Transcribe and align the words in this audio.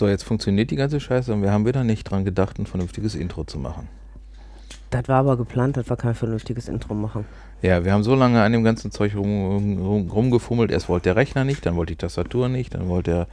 So, 0.00 0.08
jetzt 0.08 0.22
funktioniert 0.22 0.70
die 0.70 0.76
ganze 0.76 0.98
Scheiße 0.98 1.30
und 1.30 1.42
wir 1.42 1.52
haben 1.52 1.66
wieder 1.66 1.84
nicht 1.84 2.04
dran 2.04 2.24
gedacht, 2.24 2.58
ein 2.58 2.64
vernünftiges 2.64 3.14
Intro 3.14 3.44
zu 3.44 3.58
machen. 3.58 3.86
Das 4.88 5.06
war 5.08 5.18
aber 5.18 5.36
geplant, 5.36 5.76
dass 5.76 5.90
wir 5.90 5.96
kein 5.98 6.14
vernünftiges 6.14 6.68
Intro 6.68 6.94
machen. 6.94 7.26
Ja, 7.60 7.84
wir 7.84 7.92
haben 7.92 8.02
so 8.02 8.14
lange 8.14 8.40
an 8.40 8.50
dem 8.50 8.64
ganzen 8.64 8.90
Zeug 8.92 9.14
rum, 9.14 9.76
rum, 9.78 10.10
rumgefummelt. 10.10 10.70
Erst 10.70 10.88
wollte 10.88 11.10
der 11.10 11.16
Rechner 11.16 11.44
nicht, 11.44 11.66
dann 11.66 11.76
wollte 11.76 11.92
die 11.92 11.98
Tastatur 11.98 12.48
nicht, 12.48 12.72
dann 12.72 12.88
wollte 12.88 13.10
der 13.10 13.26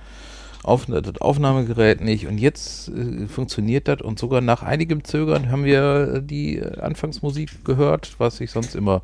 Auf 0.64 0.88
das 0.88 1.22
Aufnahmegerät 1.22 2.02
nicht. 2.02 2.28
Und 2.28 2.38
jetzt 2.38 2.90
äh, 2.90 3.28
funktioniert 3.28 3.88
das. 3.88 4.02
Und 4.02 4.20
sogar 4.20 4.42
nach 4.42 4.62
einigem 4.62 5.06
Zögern 5.06 5.50
haben 5.50 5.64
wir 5.64 6.16
äh, 6.16 6.22
die 6.22 6.58
äh, 6.58 6.82
Anfangsmusik 6.82 7.64
gehört, 7.64 8.16
was 8.18 8.42
ich 8.42 8.52
sonst 8.52 8.76
immer 8.76 9.04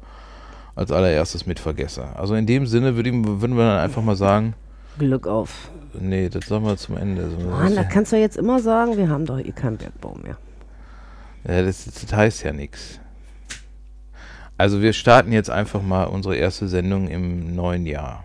als 0.75 0.91
allererstes 0.91 1.45
mit 1.45 1.61
vergesse. 1.61 2.13
Also 2.17 2.35
in 2.35 2.45
dem 2.45 2.67
Sinne 2.67 2.97
würd 2.97 3.07
ich, 3.07 3.13
würden 3.13 3.55
wir 3.55 3.63
dann 3.63 3.79
einfach 3.79 4.01
mal 4.01 4.17
sagen, 4.17 4.53
Glück 4.97 5.27
auf. 5.27 5.69
nee, 5.99 6.29
das 6.29 6.47
sagen 6.47 6.65
wir 6.65 6.77
zum 6.77 6.97
Ende. 6.97 7.29
So, 7.29 7.37
Mann, 7.47 7.75
da 7.75 7.83
kannst 7.83 8.11
du 8.11 8.17
jetzt 8.17 8.37
immer 8.37 8.59
sagen, 8.59 8.97
wir 8.97 9.09
haben 9.09 9.25
doch 9.25 9.39
eh 9.39 9.51
keinen 9.51 9.77
Bergbau 9.77 10.15
mehr. 10.21 10.37
Ja, 11.47 11.61
das, 11.63 11.85
das 11.85 12.13
heißt 12.13 12.43
ja 12.43 12.53
nichts. 12.53 12.99
Also 14.57 14.81
wir 14.81 14.93
starten 14.93 15.31
jetzt 15.31 15.49
einfach 15.49 15.81
mal 15.81 16.05
unsere 16.05 16.35
erste 16.35 16.67
Sendung 16.67 17.07
im 17.07 17.55
neuen 17.55 17.85
Jahr. 17.85 18.23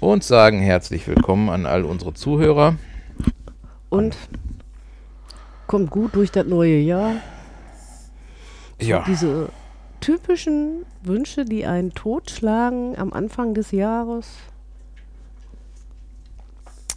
Und 0.00 0.24
sagen 0.24 0.60
herzlich 0.60 1.06
willkommen 1.08 1.48
an 1.48 1.66
all 1.66 1.84
unsere 1.84 2.14
Zuhörer. 2.14 2.76
Und 3.88 4.16
kommt 5.66 5.90
gut 5.90 6.14
durch 6.14 6.30
das 6.30 6.46
neue 6.46 6.78
Jahr. 6.78 7.14
Ja, 8.80 9.04
Diese 9.06 9.48
typischen 10.00 10.84
Wünsche, 11.02 11.44
die 11.44 11.66
einen 11.66 11.92
totschlagen 11.92 12.96
am 12.98 13.12
Anfang 13.12 13.54
des 13.54 13.70
Jahres. 13.72 14.26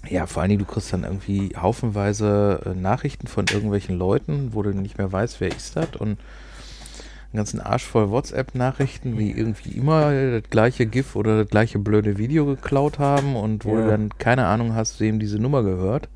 ja, 0.10 0.26
vor 0.26 0.42
allen 0.42 0.50
Dingen, 0.50 0.60
du 0.60 0.66
kriegst 0.72 0.92
dann 0.92 1.04
irgendwie 1.04 1.52
haufenweise 1.56 2.62
äh, 2.66 2.70
Nachrichten 2.78 3.28
von 3.28 3.46
irgendwelchen 3.52 3.98
Leuten, 3.98 4.50
wo 4.54 4.62
du 4.62 4.72
nicht 4.72 4.98
mehr 4.98 5.12
weißt, 5.12 5.40
wer 5.40 5.48
ist 5.48 5.76
das 5.78 5.96
und 5.98 6.10
einen 6.10 7.38
ganzen 7.38 7.62
Arsch 7.62 7.86
voll 7.86 8.10
WhatsApp-Nachrichten, 8.12 9.18
die 9.18 9.32
irgendwie 9.32 9.72
immer 9.72 10.12
das 10.40 10.50
gleiche 10.50 10.86
GIF 10.86 11.16
oder 11.16 11.40
das 11.44 11.50
gleiche 11.50 11.80
blöde 11.80 12.18
Video 12.18 12.46
geklaut 12.46 13.00
haben 13.00 13.36
und 13.36 13.64
wo 13.66 13.76
du 13.76 13.82
Ja. 13.82 13.88
dann 13.92 14.10
keine 14.18 14.46
Ahnung 14.46 14.76
hast, 14.76 15.00
wem 15.00 15.20
diese 15.20 15.40
Nummer 15.40 15.64
gehört. 15.64 16.10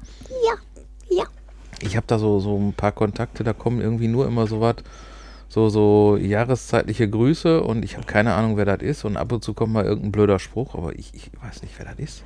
Ja, 0.46 1.16
ja. 1.18 1.24
Ich 1.82 1.96
habe 1.96 2.06
da 2.08 2.20
so, 2.20 2.40
so 2.40 2.58
ein 2.58 2.74
paar 2.74 2.92
Kontakte, 2.92 3.44
da 3.46 3.54
kommen 3.54 3.80
irgendwie 3.82 4.10
nur 4.10 4.28
immer 4.28 4.48
so 4.48 4.60
was, 4.62 4.76
so, 5.50 5.70
so 5.70 6.18
jahreszeitliche 6.18 7.10
Grüße 7.10 7.62
und 7.62 7.84
ich 7.86 7.96
habe 7.96 8.06
keine 8.06 8.34
Ahnung, 8.34 8.58
wer 8.58 8.66
das 8.66 8.82
ist 8.82 9.06
und 9.06 9.18
ab 9.18 9.32
und 9.32 9.44
zu 9.44 9.54
kommt 9.54 9.74
mal 9.74 9.86
irgendein 9.86 10.12
blöder 10.12 10.40
Spruch, 10.40 10.76
aber 10.76 10.94
ich, 10.98 11.14
ich 11.14 11.32
weiß 11.42 11.62
nicht, 11.62 11.74
wer 11.78 11.86
das 11.86 12.00
ist. 12.00 12.24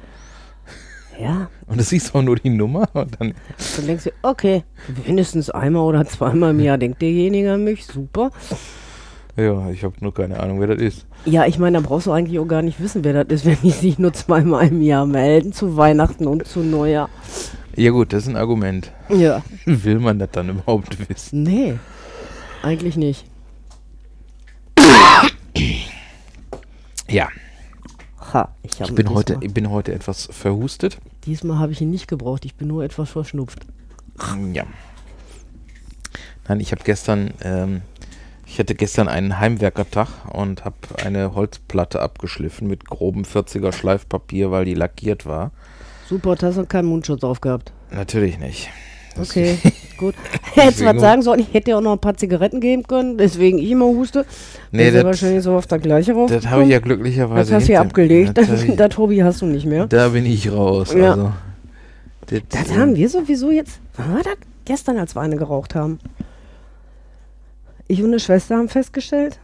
Ja, 1.20 1.50
Und 1.68 1.80
du 1.80 1.84
siehst 1.84 2.16
auch 2.16 2.22
nur 2.22 2.38
die 2.38 2.50
Nummer 2.50 2.88
und 2.94 3.20
dann, 3.20 3.34
dann 3.76 3.86
denkst 3.86 4.06
du, 4.06 4.12
okay, 4.24 4.64
mindestens 5.06 5.50
einmal 5.50 5.84
oder 5.84 6.06
zweimal 6.06 6.52
im 6.52 6.60
Jahr 6.60 6.78
denkt 6.78 7.02
derjenige 7.02 7.54
an 7.54 7.64
mich, 7.64 7.86
super. 7.86 8.32
ja, 9.36 9.70
ich 9.70 9.84
habe 9.84 9.94
nur 10.00 10.14
keine 10.14 10.40
Ahnung, 10.40 10.60
wer 10.60 10.68
das 10.68 10.82
ist. 10.82 11.06
Ja, 11.26 11.46
ich 11.46 11.60
meine, 11.60 11.78
da 11.80 11.88
brauchst 11.88 12.08
du 12.08 12.12
eigentlich 12.12 12.40
auch 12.40 12.48
gar 12.48 12.62
nicht 12.64 12.80
wissen, 12.82 13.04
wer 13.04 13.24
das 13.24 13.42
ist, 13.42 13.46
wenn 13.46 13.58
die 13.62 13.70
sich 13.72 14.00
nur 14.00 14.14
zweimal 14.14 14.68
im 14.68 14.82
Jahr 14.82 15.06
melden, 15.06 15.54
zu 15.54 15.78
Weihnachten 15.78 16.26
und 16.28 16.48
zu 16.48 16.62
Neujahr. 16.62 17.10
Ja 17.76 17.92
gut, 17.92 18.14
das 18.14 18.24
ist 18.24 18.30
ein 18.30 18.38
Argument. 18.38 18.92
Ja. 19.10 19.44
Will 19.66 20.00
man 20.00 20.18
das 20.18 20.32
dann 20.32 20.50
überhaupt 20.50 20.98
wissen? 21.10 21.44
Nee, 21.44 21.76
eigentlich 22.64 22.96
nicht. 22.98 23.26
Ja, 27.10 27.30
Ha, 28.34 28.50
ich, 28.64 28.80
ich 28.80 28.96
bin 28.96 29.10
heute, 29.10 29.38
ich 29.42 29.54
bin 29.54 29.70
heute 29.70 29.94
etwas 29.94 30.30
verhustet. 30.32 30.98
Diesmal 31.26 31.60
habe 31.60 31.74
ich 31.74 31.82
ihn 31.82 31.90
nicht 31.90 32.08
gebraucht, 32.08 32.46
ich 32.46 32.56
bin 32.56 32.68
nur 32.70 32.84
etwas 32.84 33.10
verschnupft. 33.10 33.66
Ja. 34.54 34.64
Nein, 36.48 36.60
ich 36.60 36.72
habe 36.72 36.84
gestern, 36.84 37.32
ähm, 37.44 37.82
ich 38.46 38.58
hatte 38.60 38.74
gestern 38.74 39.10
einen 39.10 39.40
Heimwerkertag 39.40 40.08
und 40.32 40.64
habe 40.64 40.76
eine 41.04 41.36
Holzplatte 41.36 42.02
abgeschliffen 42.02 42.68
mit 42.68 42.86
grobem 42.86 43.24
40er 43.24 43.74
Schleifpapier, 43.74 44.52
weil 44.52 44.66
die 44.66 44.76
lackiert 44.76 45.26
war. 45.26 45.52
Super, 46.08 46.38
hast 46.42 46.58
du 46.58 46.66
keinen 46.66 46.88
Mundschutz 46.88 47.24
aufgehabt. 47.24 47.74
Natürlich 47.92 48.40
nicht. 48.40 48.70
Das- 49.16 49.30
Okay, 49.30 49.58
gut. 49.98 50.16
Hättest 50.54 50.84
was 50.86 51.02
sagen 51.02 51.22
sollen, 51.22 51.42
ich 51.42 51.54
hätte 51.54 51.66
dir 51.72 51.78
auch 51.78 51.82
noch 51.82 51.92
ein 51.94 52.00
paar 52.00 52.16
Zigaretten 52.16 52.60
geben 52.62 52.84
können, 52.84 53.18
deswegen 53.18 53.58
ich 53.58 53.70
immer 53.72 53.86
huste. 53.86 54.26
Nee, 54.72 54.88
Ist 54.88 54.94
ja 54.94 55.00
das, 55.00 55.06
wahrscheinlich 55.06 55.44
so 55.44 55.56
auf 55.56 55.68
der 55.68 55.80
gleiche 55.80 56.14
rauf. 56.14 56.30
das 56.32 56.48
habe 56.48 56.64
ich 56.64 56.70
ja 56.70 56.80
glücklicherweise 56.80 57.52
Das 57.52 57.62
hast 57.62 57.68
du 57.68 57.74
ja 57.74 57.82
abgelegt, 57.82 58.38
Das, 58.38 58.50
ich- 58.64 58.76
das 58.76 58.98
Hobby 58.98 59.18
hast 59.18 59.42
du 59.42 59.46
nicht 59.48 59.66
mehr. 59.66 59.88
da 59.88 60.10
bin 60.10 60.26
ich 60.26 60.52
raus. 60.52 60.94
Ja. 60.94 61.12
Also, 61.12 61.32
das, 62.28 62.42
Das 62.50 62.78
haben 62.78 62.96
wir 62.96 63.10
sowieso 63.10 63.52
jetzt, 63.52 63.80
wann 63.98 64.14
war 64.16 64.24
das? 64.24 64.36
Gestern, 64.66 64.98
als 64.98 65.16
wir 65.16 65.22
eine 65.22 65.36
geraucht 65.36 65.76
haben. 65.76 66.00
Ich 67.88 68.00
und 68.02 68.08
eine 68.12 68.20
Schwester 68.20 68.56
haben 68.58 68.70
festgestellt, 68.70 69.40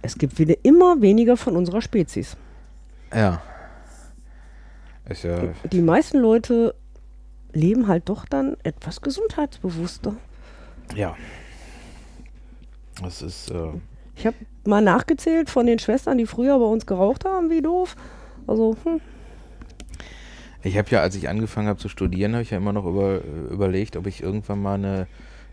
es 0.00 0.16
gibt 0.16 0.38
wieder 0.38 0.54
immer 0.62 1.02
weniger 1.02 1.36
von 1.36 1.56
unserer 1.56 1.82
Spezies. 1.82 2.36
Ja. 3.14 3.42
Ist 5.08 5.24
ja. 5.24 5.36
Die 5.70 5.82
meisten 5.82 6.18
Leute 6.18 6.74
leben 7.54 7.88
halt 7.88 8.08
doch 8.08 8.26
dann 8.26 8.56
etwas 8.62 9.00
gesundheitsbewusster. 9.00 10.14
Ja. 10.94 11.16
Das 13.02 13.22
ist. 13.22 13.50
Äh, 13.50 13.68
Ich 14.16 14.26
habe 14.26 14.36
mal 14.64 14.80
nachgezählt 14.82 15.50
von 15.50 15.66
den 15.66 15.78
Schwestern, 15.78 16.18
die 16.18 16.26
früher 16.26 16.58
bei 16.58 16.64
uns 16.66 16.86
geraucht 16.86 17.24
haben, 17.24 17.50
wie 17.50 17.62
doof. 17.62 17.96
Also, 18.46 18.76
hm, 18.84 19.00
Ich 20.62 20.76
habe 20.78 20.88
ja, 20.90 21.00
als 21.00 21.14
ich 21.16 21.28
angefangen 21.28 21.68
habe 21.68 21.78
zu 21.78 21.88
studieren, 21.88 22.32
habe 22.32 22.42
ich 22.42 22.50
ja 22.50 22.58
immer 22.58 22.72
noch 22.72 22.86
über, 22.86 23.20
überlegt, 23.50 23.96
ob 23.96 24.06
ich 24.06 24.22
irgendwann 24.22 24.62
mal 24.62 24.74
eine, 24.74 25.06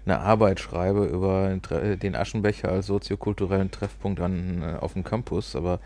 eine 0.05 0.19
Arbeit 0.19 0.59
schreibe 0.59 1.05
über 1.05 1.55
den 2.01 2.15
Aschenbecher 2.15 2.69
als 2.69 2.87
soziokulturellen 2.87 3.71
Treffpunkt 3.71 4.19
an, 4.19 4.61
äh, 4.61 4.77
auf 4.79 4.93
dem 4.93 5.03
Campus. 5.03 5.55
Aber 5.55 5.79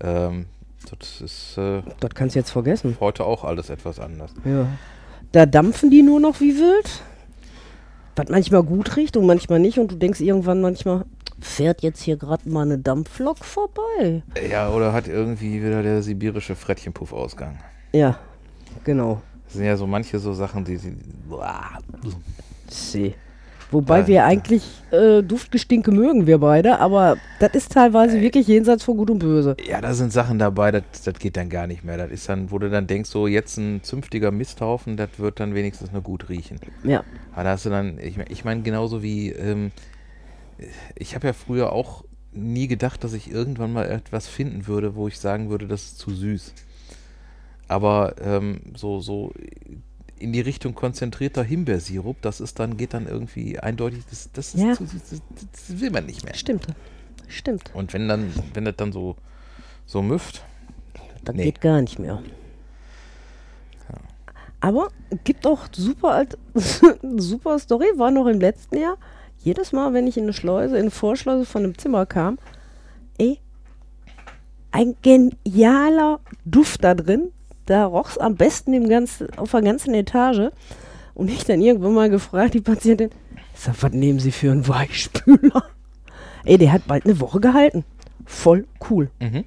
ähm, 0.00 0.46
das 0.90 1.20
ist 1.20 1.56
äh, 1.58 1.82
das 2.00 2.10
kannst 2.14 2.34
du 2.34 2.40
jetzt 2.40 2.50
vergessen. 2.50 2.96
heute 3.00 3.24
auch 3.24 3.44
alles 3.44 3.70
etwas 3.70 3.98
anders. 3.98 4.34
Ja. 4.44 4.66
Da 5.34 5.46
dampfen 5.46 5.90
die 5.90 6.02
nur 6.02 6.20
noch 6.20 6.40
wie 6.40 6.54
wild. 6.54 7.02
Was 8.14 8.28
manchmal 8.28 8.62
gut 8.62 8.96
riecht 8.96 9.16
und 9.16 9.26
manchmal 9.26 9.58
nicht. 9.58 9.80
Und 9.80 9.90
du 9.90 9.96
denkst 9.96 10.20
irgendwann 10.20 10.60
manchmal, 10.60 11.06
fährt 11.40 11.82
jetzt 11.82 12.00
hier 12.02 12.16
gerade 12.16 12.48
mal 12.48 12.62
eine 12.62 12.78
Dampflok 12.78 13.44
vorbei. 13.44 14.22
Ja, 14.48 14.70
oder 14.70 14.92
hat 14.92 15.08
irgendwie 15.08 15.60
wieder 15.60 15.82
der 15.82 16.04
sibirische 16.04 16.54
Frettchenpuff 16.54 17.12
Ausgang. 17.12 17.58
Ja, 17.90 18.16
genau. 18.84 19.22
Das 19.46 19.54
sind 19.54 19.64
ja 19.64 19.76
so 19.76 19.88
manche 19.88 20.20
so 20.20 20.32
Sachen, 20.34 20.64
die. 20.64 20.78
die 20.78 20.94
Boah. 21.28 21.80
See. 22.68 23.16
Wobei 23.74 24.00
Ja. 24.00 24.06
wir 24.06 24.24
eigentlich 24.24 24.62
äh, 24.92 25.22
Duftgestinke 25.22 25.90
mögen, 25.90 26.26
wir 26.26 26.38
beide, 26.38 26.78
aber 26.78 27.16
das 27.40 27.54
ist 27.54 27.72
teilweise 27.72 28.20
wirklich 28.20 28.46
jenseits 28.46 28.84
von 28.84 28.96
Gut 28.96 29.10
und 29.10 29.18
Böse. 29.18 29.56
Ja, 29.68 29.80
da 29.80 29.92
sind 29.94 30.12
Sachen 30.12 30.38
dabei, 30.38 30.70
das, 30.70 30.84
geht 31.18 31.36
dann 31.36 31.50
gar 31.50 31.66
nicht 31.66 31.82
mehr. 31.84 31.96
Das 31.98 32.10
ist 32.10 32.28
dann, 32.28 32.50
wo 32.52 32.58
du 32.58 32.70
dann 32.70 32.86
denkst, 32.86 33.10
so 33.10 33.26
jetzt 33.26 33.56
ein 33.58 33.82
zünftiger 33.82 34.30
Misthaufen, 34.30 34.96
das 34.96 35.10
wird 35.18 35.40
dann 35.40 35.54
wenigstens 35.54 35.90
nur 35.90 36.02
gut 36.02 36.28
riechen. 36.28 36.60
Ja. 36.84 37.02
Aber 37.32 37.44
da 37.44 37.50
hast 37.50 37.66
du 37.66 37.70
dann, 37.70 37.98
ich, 37.98 38.16
ich 38.28 38.44
meine, 38.44 38.62
genauso 38.62 39.02
wie, 39.02 39.30
ähm, 39.30 39.72
ich 40.94 41.16
habe 41.16 41.26
ja 41.26 41.32
früher 41.32 41.72
auch 41.72 42.04
nie 42.32 42.68
gedacht, 42.68 43.02
dass 43.02 43.12
ich 43.12 43.30
irgendwann 43.30 43.72
mal 43.72 43.90
etwas 43.90 44.28
finden 44.28 44.68
würde, 44.68 44.94
wo 44.94 45.08
ich 45.08 45.18
sagen 45.18 45.50
würde, 45.50 45.66
das 45.66 45.82
ist 45.82 45.98
zu 45.98 46.12
süß. 46.12 46.54
Aber 47.66 48.14
ähm, 48.22 48.60
so, 48.76 49.00
so 49.00 49.32
in 50.24 50.32
die 50.32 50.40
Richtung 50.40 50.74
konzentrierter 50.74 51.44
Himbeersirup, 51.44 52.20
das 52.22 52.40
ist 52.40 52.58
dann, 52.58 52.76
geht 52.76 52.94
dann 52.94 53.06
irgendwie 53.06 53.58
eindeutig, 53.60 54.00
das, 54.10 54.30
das 54.32 54.54
ist 54.54 54.60
Ja. 54.62 54.72
zu 54.74 54.84
das, 54.84 55.20
das 55.52 55.80
will 55.80 55.90
man 55.90 56.06
nicht 56.06 56.24
mehr. 56.24 56.34
Stimmt. 56.34 56.66
Stimmt. 57.28 57.70
Und 57.74 57.92
wenn 57.92 58.08
dann, 58.08 58.32
wenn 58.54 58.64
das 58.64 58.74
dann 58.76 58.92
so, 58.92 59.16
so 59.86 60.02
müfft, 60.02 60.42
Das 61.24 61.34
Nee. 61.34 61.44
geht 61.44 61.60
gar 61.62 61.80
nicht 61.80 61.98
mehr. 61.98 62.22
Aber 64.60 64.88
gibt 65.24 65.46
auch 65.46 65.66
super 65.72 66.12
alt, 66.12 66.38
super 67.16 67.58
Story, 67.58 67.86
war 67.96 68.10
noch 68.10 68.26
im 68.26 68.40
letzten 68.40 68.78
Jahr. 68.78 68.96
Jedes 69.38 69.72
Mal, 69.72 69.92
wenn 69.92 70.06
ich 70.06 70.16
in 70.16 70.22
eine 70.24 70.32
Schleuse, 70.32 70.76
in 70.76 70.82
eine 70.82 70.90
Vorschleuse 70.90 71.44
von 71.44 71.64
einem 71.64 71.76
Zimmer 71.76 72.06
kam, 72.06 72.38
ey, 73.18 73.38
ein 74.70 74.96
genialer 75.02 76.20
Duft 76.46 76.82
da 76.82 76.94
drin. 76.94 77.30
Da 77.66 77.86
roch 77.86 78.10
es 78.10 78.18
am 78.18 78.36
besten 78.36 78.74
im 78.74 78.88
ganzen, 78.88 79.28
auf 79.38 79.50
der 79.52 79.62
ganzen 79.62 79.94
Etage. 79.94 80.50
Und 81.14 81.30
ich 81.30 81.44
dann 81.44 81.60
irgendwann 81.60 81.94
mal 81.94 82.10
gefragt, 82.10 82.54
die 82.54 82.60
Patientin, 82.60 83.10
sag, 83.54 83.82
was 83.82 83.92
nehmen 83.92 84.18
Sie 84.18 84.32
für 84.32 84.50
einen 84.50 84.66
Weichspüler? 84.66 85.64
Ey, 86.44 86.58
der 86.58 86.72
hat 86.72 86.86
bald 86.86 87.04
eine 87.04 87.20
Woche 87.20 87.40
gehalten. 87.40 87.84
Voll 88.26 88.66
cool. 88.90 89.10
Mhm. 89.20 89.44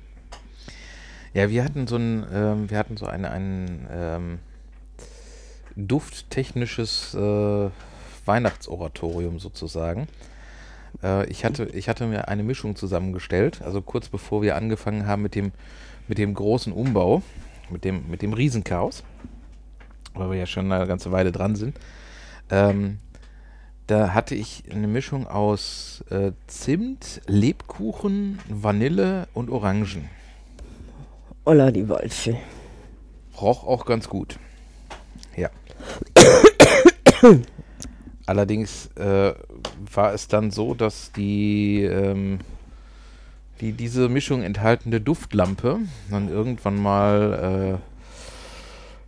Ja, 1.34 1.50
wir 1.50 1.64
hatten 1.64 1.86
so 1.88 1.98
ein, 1.98 2.26
ähm, 2.34 2.70
wir 2.70 2.78
hatten 2.80 2.98
so 2.98 3.06
eine, 3.06 3.30
ein 3.30 3.88
ähm, 3.92 4.40
dufttechnisches 5.76 7.14
äh, 7.14 7.70
Weihnachtsoratorium 8.26 9.40
sozusagen. 9.40 10.08
Äh, 11.04 11.28
ich, 11.30 11.46
hatte, 11.46 11.66
ich 11.66 11.90
hatte 11.90 12.08
mir 12.08 12.28
eine 12.28 12.44
Mischung 12.44 12.76
zusammengestellt, 12.76 13.62
also 13.62 13.82
kurz 13.82 14.10
bevor 14.10 14.42
wir 14.42 14.56
angefangen 14.56 15.06
haben 15.06 15.22
mit 15.22 15.36
dem, 15.36 15.52
mit 16.08 16.18
dem 16.18 16.34
großen 16.34 16.74
Umbau. 16.74 17.22
Mit 17.70 17.84
dem, 17.84 18.10
mit 18.10 18.22
dem 18.22 18.34
Riesenchaos, 18.34 19.04
weil 20.14 20.32
wir 20.32 20.38
ja 20.38 20.46
schon 20.46 20.72
eine 20.72 20.88
ganze 20.88 21.12
Weile 21.12 21.32
dran 21.32 21.56
sind. 21.56 21.78
Ähm, 22.50 23.00
da 23.88 24.14
hatte 24.14 24.36
ich 24.36 24.64
eine 24.70 24.88
Mischung 24.88 25.28
aus 25.28 26.04
äh, 26.10 26.34
Zimt, 26.48 27.22
Lebkuchen, 27.28 28.40
Vanille 28.50 29.28
und 29.34 29.50
Orangen. 29.50 30.10
Olla 31.46 31.72
die 31.72 31.88
Waldfee. 31.88 32.38
Roch 33.40 33.64
auch 33.64 33.86
ganz 33.86 34.10
gut. 34.10 34.38
Ja. 35.38 35.50
Allerdings 38.26 38.88
äh, 38.98 39.34
war 39.94 40.14
es 40.14 40.28
dann 40.28 40.52
so, 40.52 40.74
dass 40.74 41.14
die, 41.14 41.84
ähm, 41.84 42.40
die 43.62 43.72
diese 43.72 44.10
Mischung 44.10 44.44
enthaltende 44.44 45.02
Duftlampe 45.02 45.80
dann 46.10 46.30
irgendwann 46.30 46.76
mal 46.76 47.80
äh, 47.80 47.98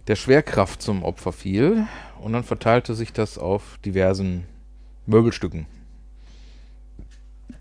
der 0.08 0.16
Schwerkraft 0.16 0.82
zum 0.82 1.04
Opfer 1.04 1.32
fiel 1.32 1.86
und 2.22 2.34
dann 2.34 2.44
verteilte 2.44 2.96
sich 2.96 3.14
das 3.14 3.38
auf 3.38 3.78
diversen 3.86 4.46
Möbelstücken. 5.06 5.68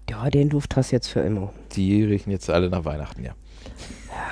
Ja, 0.08 0.30
den 0.30 0.48
Duft 0.48 0.74
hast 0.76 0.90
du 0.90 0.96
jetzt 0.96 1.08
für 1.08 1.20
immer. 1.20 1.52
Die 1.72 2.02
riechen 2.02 2.30
jetzt 2.30 2.48
alle 2.48 2.70
nach 2.70 2.84
Weihnachten, 2.84 3.24
ja. 3.24 3.34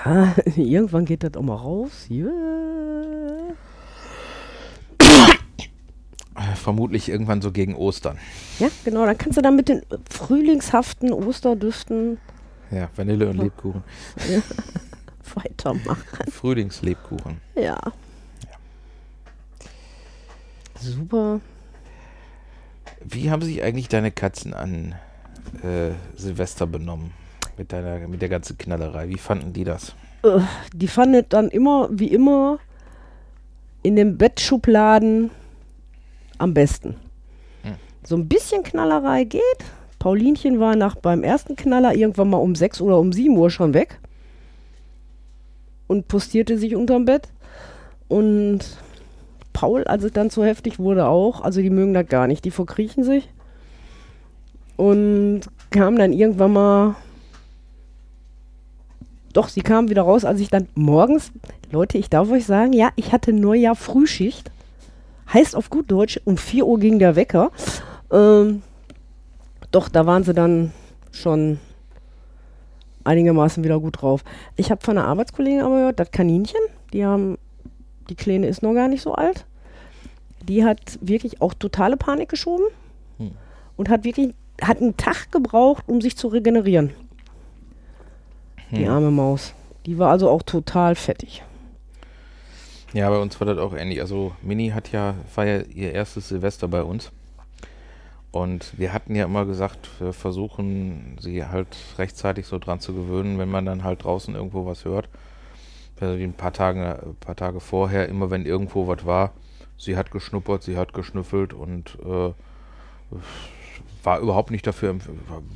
Ja, 0.05 0.35
irgendwann 0.57 1.05
geht 1.05 1.23
das 1.23 1.35
auch 1.35 1.43
mal 1.43 1.57
raus. 1.57 2.07
Ja. 2.09 2.31
Vermutlich 6.55 7.09
irgendwann 7.09 7.43
so 7.43 7.53
gegen 7.53 7.75
Ostern. 7.75 8.19
ja, 8.59 8.69
genau. 8.85 9.05
Dann 9.05 9.17
kannst 9.17 9.39
du 9.39 9.43
dann 9.43 9.57
mit 9.57 9.69
den 9.69 9.83
frühlingshaften 10.11 11.13
Osterdüften 11.13 12.19
Ja, 12.71 12.89
Vanille 12.97 13.29
und 13.29 13.39
Lebkuchen. 13.39 13.83
weitermachen. 15.35 16.31
Frühlingslebkuchen. 16.31 17.41
Ja. 17.55 17.79
Super. 20.79 21.41
Wie 23.05 23.31
haben 23.31 23.43
sich 23.43 23.63
eigentlich 23.63 23.89
deine 23.89 24.11
Katzen 24.11 24.55
an 24.55 24.95
äh, 25.63 25.93
Silvester 26.17 26.67
benommen? 26.67 27.13
Mit, 27.57 27.73
deiner, 27.73 28.07
mit 28.07 28.21
der 28.21 28.29
ganzen 28.29 28.59
Knallerei. 28.59 29.09
Wie 29.09 29.19
fanden 29.19 29.53
die 29.53 29.65
das? 29.65 29.95
Äh, 30.23 30.41
Die 30.75 30.89
fanden 30.89 31.25
dann 31.29 31.49
immer, 31.49 31.89
wie 31.91 32.13
immer, 32.13 32.59
in 33.83 33.97
den 33.97 34.19
Bettschubladen 34.19 35.31
am 36.39 36.53
besten. 36.53 36.97
Hm. 37.63 37.77
So 38.05 38.17
ein 38.17 38.29
bisschen 38.29 38.63
Knallerei 38.63 39.25
geht. 39.25 39.43
Paulinchen 40.07 40.61
war 40.61 40.77
nach 40.77 40.95
beim 40.95 41.25
ersten 41.25 41.57
Knaller 41.57 41.93
irgendwann 41.93 42.31
mal 42.31 42.37
um 42.37 42.55
6 42.55 42.81
oder 42.81 43.01
um 43.01 43.13
7 43.13 43.37
Uhr 43.37 43.51
schon 43.51 43.75
weg 43.75 43.99
und 45.89 46.07
postierte 46.07 46.59
sich 46.59 46.77
unterm 46.77 47.07
Bett. 47.07 47.27
Und 48.07 48.61
Paul, 49.53 49.83
als 49.83 50.05
es 50.05 50.13
dann 50.13 50.31
zu 50.31 50.45
heftig 50.45 50.79
wurde, 50.79 51.09
auch. 51.09 51.41
Also 51.41 51.61
die 51.61 51.71
mögen 51.71 51.93
das 51.93 52.07
gar 52.07 52.29
nicht. 52.29 52.45
Die 52.45 52.53
verkriechen 52.53 53.03
sich. 53.03 53.29
Und 54.77 55.41
kam 55.71 55.97
dann 55.97 56.13
irgendwann 56.13 56.53
mal. 56.53 56.95
Doch, 59.33 59.49
sie 59.49 59.63
kam 59.63 59.91
wieder 59.91 60.03
raus, 60.03 60.25
als 60.25 60.39
ich 60.39 60.51
dann 60.51 60.69
morgens. 60.77 61.33
Leute, 61.73 61.99
ich 61.99 62.11
darf 62.11 62.31
euch 62.31 62.47
sagen, 62.47 62.73
ja, 62.73 62.91
ich 62.95 63.11
hatte 63.11 63.33
Neujahr 63.33 63.75
Frühschicht. 63.75 64.53
Heißt 65.35 65.57
auf 65.57 65.69
gut 65.69 65.91
Deutsch, 65.91 66.21
um 66.25 66.37
4 66.37 66.65
Uhr 66.65 66.79
ging 66.79 67.01
der 67.01 67.17
Wecker. 67.17 67.51
Ähm, 68.13 68.63
doch, 69.77 69.91
da 69.91 70.07
waren 70.07 70.25
sie 70.25 70.33
dann 70.33 70.73
schon 71.13 71.61
einigermaßen 73.05 73.63
wieder 73.63 73.79
gut 73.79 74.01
drauf. 74.01 74.25
Ich 74.57 74.71
habe 74.71 74.81
von 74.83 74.97
einer 74.97 75.07
Arbeitskollegin 75.07 75.61
aber 75.61 75.77
gehört, 75.77 76.01
das 76.01 76.11
Kaninchen, 76.11 76.61
die 76.95 77.05
haben, 77.05 77.37
die 78.09 78.15
Kleine 78.15 78.47
ist 78.49 78.63
noch 78.63 78.73
gar 78.73 78.89
nicht 78.89 79.03
so 79.03 79.15
alt, 79.15 79.45
die 80.49 80.65
hat 80.65 80.99
wirklich 81.03 81.43
auch 81.43 81.53
totale 81.53 81.97
Panik 81.99 82.31
geschoben 82.31 82.65
Hm. 83.19 83.33
und 83.77 83.89
hat 83.91 84.05
wirklich, 84.05 84.35
hat 84.63 84.81
einen 84.81 84.97
Tag 84.97 85.31
gebraucht, 85.31 85.85
um 85.87 86.01
sich 86.01 86.17
zu 86.17 86.29
regenerieren. 86.29 86.95
Die 88.71 88.87
Hm. 88.87 88.93
arme 88.93 89.11
Maus. 89.11 89.53
Die 89.85 89.99
war 89.99 90.11
also 90.11 90.31
auch 90.31 90.43
total 90.43 90.95
fettig. 90.95 91.43
Ja, 92.95 93.11
bei 93.11 93.19
uns 93.19 93.39
war 93.41 93.47
das 93.47 93.59
auch 93.59 93.75
ähnlich. 93.75 94.01
Also 94.01 94.33
Mini 94.43 94.71
hat 94.71 94.91
ja, 94.91 95.15
war 95.35 95.45
ja 95.47 95.61
ihr 95.63 95.93
erstes 95.93 96.29
Silvester 96.29 96.67
bei 96.67 96.83
uns. 96.83 97.13
Und 98.43 98.79
wir 98.79 98.93
hatten 98.93 99.15
ja 99.15 99.25
immer 99.25 99.45
gesagt, 99.47 99.89
wir 100.01 100.13
versuchen 100.13 101.17
sie 101.21 101.45
halt 101.45 101.77
rechtzeitig 101.99 102.47
so 102.47 102.59
dran 102.59 102.81
zu 102.81 102.93
gewöhnen, 102.95 103.39
wenn 103.39 103.51
man 103.51 103.65
dann 103.65 103.85
halt 103.85 104.05
draußen 104.05 104.35
irgendwo 104.35 104.67
was 104.67 104.85
hört. 104.85 105.09
Also 106.01 106.17
die 106.17 106.25
ein 106.25 106.35
paar 106.35 106.53
Tage, 106.53 107.03
ein 107.07 107.17
paar 107.17 107.37
Tage 107.37 107.61
vorher, 107.61 108.09
immer 108.09 108.31
wenn 108.31 108.45
irgendwo 108.45 108.87
was 108.87 109.07
war, 109.07 109.33
sie 109.79 109.97
hat 109.97 110.11
geschnuppert, 110.11 110.63
sie 110.63 110.77
hat 110.77 110.93
geschnüffelt 110.93 111.55
und 111.55 111.97
äh, 112.05 112.33
war 114.03 114.21
überhaupt 114.21 114.51
nicht 114.51 114.67
dafür, 114.67 114.95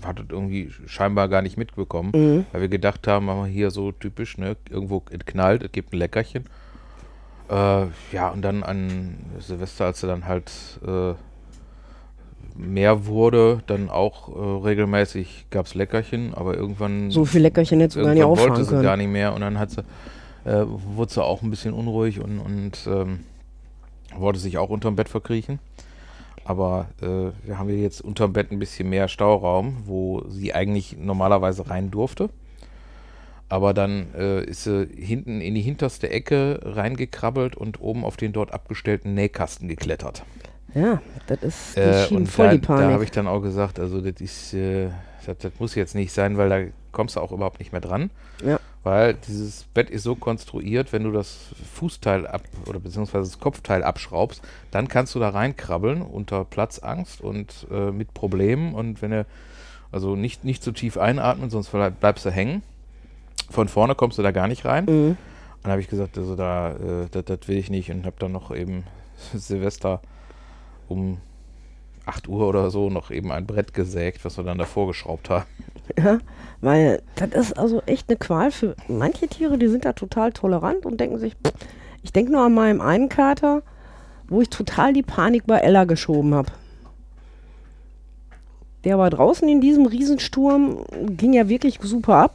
hat 0.05 0.19
das 0.19 0.27
irgendwie 0.31 0.71
scheinbar 0.87 1.29
gar 1.29 1.43
nicht 1.43 1.57
mitbekommen, 1.57 2.13
Mhm. 2.15 2.47
weil 2.53 2.63
wir 2.63 2.69
gedacht 2.69 3.07
haben, 3.07 3.27
machen 3.27 3.45
wir 3.45 3.51
hier 3.51 3.71
so 3.71 3.93
typisch, 3.93 4.39
ne, 4.39 4.57
irgendwo 4.69 5.01
knallt, 5.01 5.63
es 5.63 5.73
gibt 5.73 5.93
ein 5.93 5.99
Leckerchen. 5.99 6.47
Äh, 7.49 7.87
ja, 8.13 8.31
und 8.31 8.43
dann 8.43 8.63
an 8.63 9.19
Silvester, 9.39 9.87
als 9.87 10.03
er 10.03 10.09
dann 10.09 10.27
halt 10.27 10.51
äh, 10.87 11.15
mehr 12.61 13.07
wurde, 13.07 13.63
dann 13.67 13.91
auch 13.91 14.29
äh, 14.29 14.67
regelmäßig 14.67 15.47
gab 15.51 15.67
es 15.67 15.75
Leckerchen, 15.75 16.35
aber 16.35 16.55
irgendwann, 16.55 17.11
So 17.11 17.25
viel 17.25 17.43
Leckerchen 17.43 17.81
hättest 17.81 17.97
du 17.97 18.03
gar 18.03 18.15
nicht 18.15 18.21
irgendwann 18.21 18.49
wollte 18.49 18.65
sie 18.65 18.71
können. 18.71 18.83
gar 18.83 18.97
nicht 18.97 19.11
mehr 19.11 19.35
und 19.35 19.41
dann 19.41 19.59
hat 19.59 19.71
sie, 19.71 19.81
äh, 20.45 20.65
wurde 20.67 21.13
sie 21.13 21.23
auch 21.23 21.43
ein 21.43 21.51
bisschen 21.51 21.73
unruhig 21.75 22.21
und, 22.21 22.39
und 22.39 22.87
ähm, 22.87 23.21
wollte 24.17 24.39
sich 24.39 24.59
auch 24.59 24.71
unterm 24.71 24.97
Bett 24.97 25.09
verkriechen. 25.09 25.59
Aber 26.45 26.89
äh, 27.01 27.47
wir 27.47 27.59
haben 27.59 27.69
hier 27.69 27.79
jetzt 27.79 28.01
unterm 28.01 28.33
Bett 28.33 28.51
ein 28.51 28.59
bisschen 28.59 28.89
mehr 28.89 29.09
Stauraum, 29.09 29.85
wo 29.85 30.25
sie 30.29 30.53
eigentlich 30.53 30.97
normalerweise 30.99 31.69
rein 31.71 31.91
durfte. 31.91 32.31
Aber 33.49 33.75
dann 33.75 34.07
äh, 34.17 34.45
ist 34.45 34.65
sie 34.65 34.89
hinten 34.97 35.41
in 35.41 35.55
die 35.55 35.61
hinterste 35.61 36.09
Ecke 36.09 36.61
reingekrabbelt 36.63 37.57
und 37.57 37.81
oben 37.81 38.05
auf 38.05 38.17
den 38.17 38.33
dort 38.33 38.53
abgestellten 38.53 39.15
Nähkasten 39.15 39.69
geklettert. 39.69 40.25
Ja, 40.75 41.01
das 41.27 41.43
ist 41.43 41.77
die 41.77 41.81
Äh, 41.81 42.09
und 42.15 42.27
voll 42.27 42.47
da, 42.47 42.53
die 42.55 42.61
da 42.61 42.69
habe 42.75 42.83
Panik. 42.87 43.03
ich 43.05 43.11
dann 43.11 43.27
auch 43.27 43.41
gesagt, 43.41 43.79
also 43.81 44.01
das 44.01 44.21
ist, 44.21 44.55
äh, 44.55 44.89
das, 45.27 45.39
das 45.39 45.53
muss 45.59 45.75
jetzt 45.75 45.95
nicht 45.95 46.13
sein, 46.13 46.37
weil 46.39 46.49
da 46.49 46.61
kommst 46.93 47.17
du 47.17 47.21
auch 47.21 47.33
überhaupt 47.33 47.59
nicht 47.59 47.73
mehr 47.73 47.81
dran. 47.81 48.11
Ja. 48.45 48.59
Weil 48.83 49.15
dieses 49.15 49.65
Bett 49.75 49.91
ist 49.91 50.05
so 50.05 50.15
konstruiert, 50.15 50.93
wenn 50.95 51.05
du 51.05 51.13
das 51.13 51.37
Fußteil 51.75 52.27
ab 52.27 52.43
oder 52.67 52.79
beziehungsweise 52.81 53.31
das 53.31 53.39
Kopfteil 53.39 53.83
abschraubst, 53.85 54.41
dann 54.71 54.89
kannst 54.89 55.15
du 55.15 55.19
da 55.19 55.29
reinkrabbeln 55.29 56.01
unter 56.01 56.45
Platzangst 56.45 57.21
und 57.21 57.67
äh, 57.71 57.91
mit 57.91 58.15
Problemen. 58.15 58.75
Und 58.75 59.03
wenn 59.03 59.11
du 59.11 59.27
also 59.93 60.17
nicht, 60.17 60.45
nicht 60.45 60.63
zu 60.63 60.73
tief 60.73 60.97
einatmen, 60.97 61.51
sonst 61.51 61.69
bleib- 61.73 62.01
bleibst 62.01 62.25
du 62.25 62.31
hängen. 62.31 62.63
Von 63.51 63.69
vorne 63.69 63.95
kommst 63.95 64.17
du 64.19 64.23
da 64.23 64.31
gar 64.31 64.49
nicht 64.49 64.65
rein. 64.65 64.85
Mhm. 64.87 65.17
Dann 65.63 65.73
habe 65.73 65.83
ich 65.83 65.89
gesagt, 65.89 66.17
also 66.17 66.35
da, 66.35 66.71
äh, 66.71 67.09
das, 67.11 67.25
das 67.27 67.49
will 67.49 67.59
ich 67.59 67.69
nicht 67.69 67.91
und 67.91 68.07
habe 68.07 68.17
dann 68.19 68.33
noch 68.33 68.55
eben 68.55 68.85
Silvester 69.35 70.01
um 70.91 71.19
8 72.07 72.29
Uhr 72.29 72.49
oder 72.49 72.71
so 72.71 72.91
noch 72.91 73.11
eben 73.11 73.31
ein 73.31 73.47
Brett 73.47 73.75
gesägt, 73.75 74.25
was 74.25 74.37
wir 74.37 74.45
dann 74.45 74.59
davor 74.59 74.87
geschraubt 74.89 75.31
haben. 75.31 75.45
Ja, 75.99 76.19
weil 76.61 77.03
das 77.17 77.31
ist 77.31 77.59
also 77.59 77.83
echt 77.87 78.09
eine 78.09 78.17
Qual 78.17 78.51
für 78.51 78.75
manche 78.89 79.29
Tiere, 79.29 79.59
die 79.59 79.69
sind 79.69 79.85
da 79.85 79.93
total 79.93 80.33
tolerant 80.33 80.87
und 80.87 81.01
denken 81.01 81.19
sich, 81.19 81.35
pff, 81.35 81.53
ich 82.03 82.13
denke 82.13 82.33
nur 82.33 82.43
an 82.43 82.55
meinem 82.55 82.81
einen 82.81 83.09
Kater, 83.09 83.63
wo 84.29 84.41
ich 84.41 84.49
total 84.51 84.93
die 84.93 85.03
Panik 85.03 85.47
bei 85.47 85.59
Ella 85.59 85.85
geschoben 85.85 86.35
habe. 86.35 86.53
Der 88.85 88.99
war 88.99 89.11
draußen 89.11 89.49
in 89.49 89.61
diesem 89.61 89.87
Riesensturm, 89.87 90.85
ging 91.17 91.35
ja 91.35 91.49
wirklich 91.49 91.79
super 91.83 92.17
ab. 92.17 92.35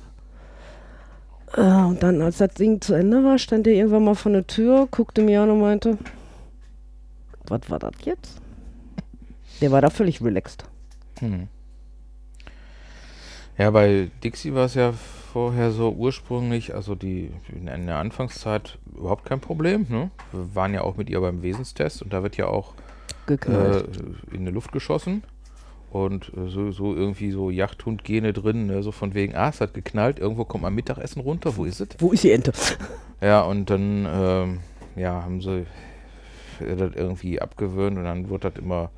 Äh, 1.55 1.61
Und 1.61 2.03
dann, 2.03 2.21
als 2.21 2.37
das 2.37 2.53
Ding 2.53 2.81
zu 2.81 2.93
Ende 2.93 3.23
war, 3.23 3.39
stand 3.39 3.65
er 3.67 3.73
irgendwann 3.73 4.03
mal 4.03 4.15
vor 4.15 4.31
der 4.31 4.45
Tür, 4.45 4.87
guckte 4.91 5.21
mir 5.21 5.41
an 5.41 5.49
und 5.49 5.61
meinte, 5.61 5.97
was 7.47 7.61
war 7.69 7.79
das 7.79 7.93
jetzt? 8.03 8.41
Der 9.61 9.71
war 9.71 9.81
da 9.81 9.89
völlig 9.89 10.21
relaxed. 10.21 10.65
Hm. 11.19 11.47
Ja, 13.57 13.71
bei 13.71 14.09
Dixie 14.23 14.53
war 14.53 14.65
es 14.65 14.73
ja 14.73 14.91
vorher 14.91 15.71
so 15.71 15.91
ursprünglich, 15.91 16.73
also 16.73 16.95
die 16.95 17.31
in 17.49 17.85
der 17.87 17.97
Anfangszeit 17.97 18.77
überhaupt 18.97 19.25
kein 19.25 19.39
Problem. 19.39 19.85
Ne? 19.89 20.11
Wir 20.31 20.55
waren 20.55 20.73
ja 20.73 20.81
auch 20.81 20.97
mit 20.97 21.09
ihr 21.09 21.21
beim 21.21 21.41
Wesenstest 21.41 22.01
und 22.01 22.11
da 22.11 22.21
wird 22.21 22.37
ja 22.37 22.47
auch 22.47 22.73
äh, 23.27 23.83
in 24.31 24.45
die 24.45 24.51
Luft 24.51 24.71
geschossen. 24.71 25.23
Und 25.91 26.33
äh, 26.35 26.49
so, 26.49 26.71
so 26.71 26.93
irgendwie 26.93 27.31
so 27.31 27.49
Jachthund-Gene 27.49 28.33
drin, 28.33 28.67
ne? 28.67 28.83
so 28.83 28.91
von 28.91 29.13
wegen, 29.13 29.35
ah, 29.35 29.49
es 29.49 29.61
hat 29.61 29.73
geknallt, 29.73 30.19
irgendwo 30.19 30.43
kommt 30.43 30.63
mein 30.63 30.75
Mittagessen 30.75 31.21
runter, 31.21 31.55
wo 31.55 31.63
ist 31.63 31.79
es? 31.79 31.89
Wo 31.99 32.11
ist 32.11 32.23
die 32.23 32.31
Ente? 32.31 32.51
Ja, 33.21 33.41
und 33.43 33.69
dann 33.69 34.05
ähm, 34.05 34.59
ja, 34.97 35.23
haben 35.23 35.41
sie 35.41 35.65
das 36.59 36.93
irgendwie 36.95 37.41
abgewöhnt 37.41 37.97
und 37.97 38.03
dann 38.03 38.29
wurde 38.29 38.51
das 38.51 38.61
immer, 38.61 38.89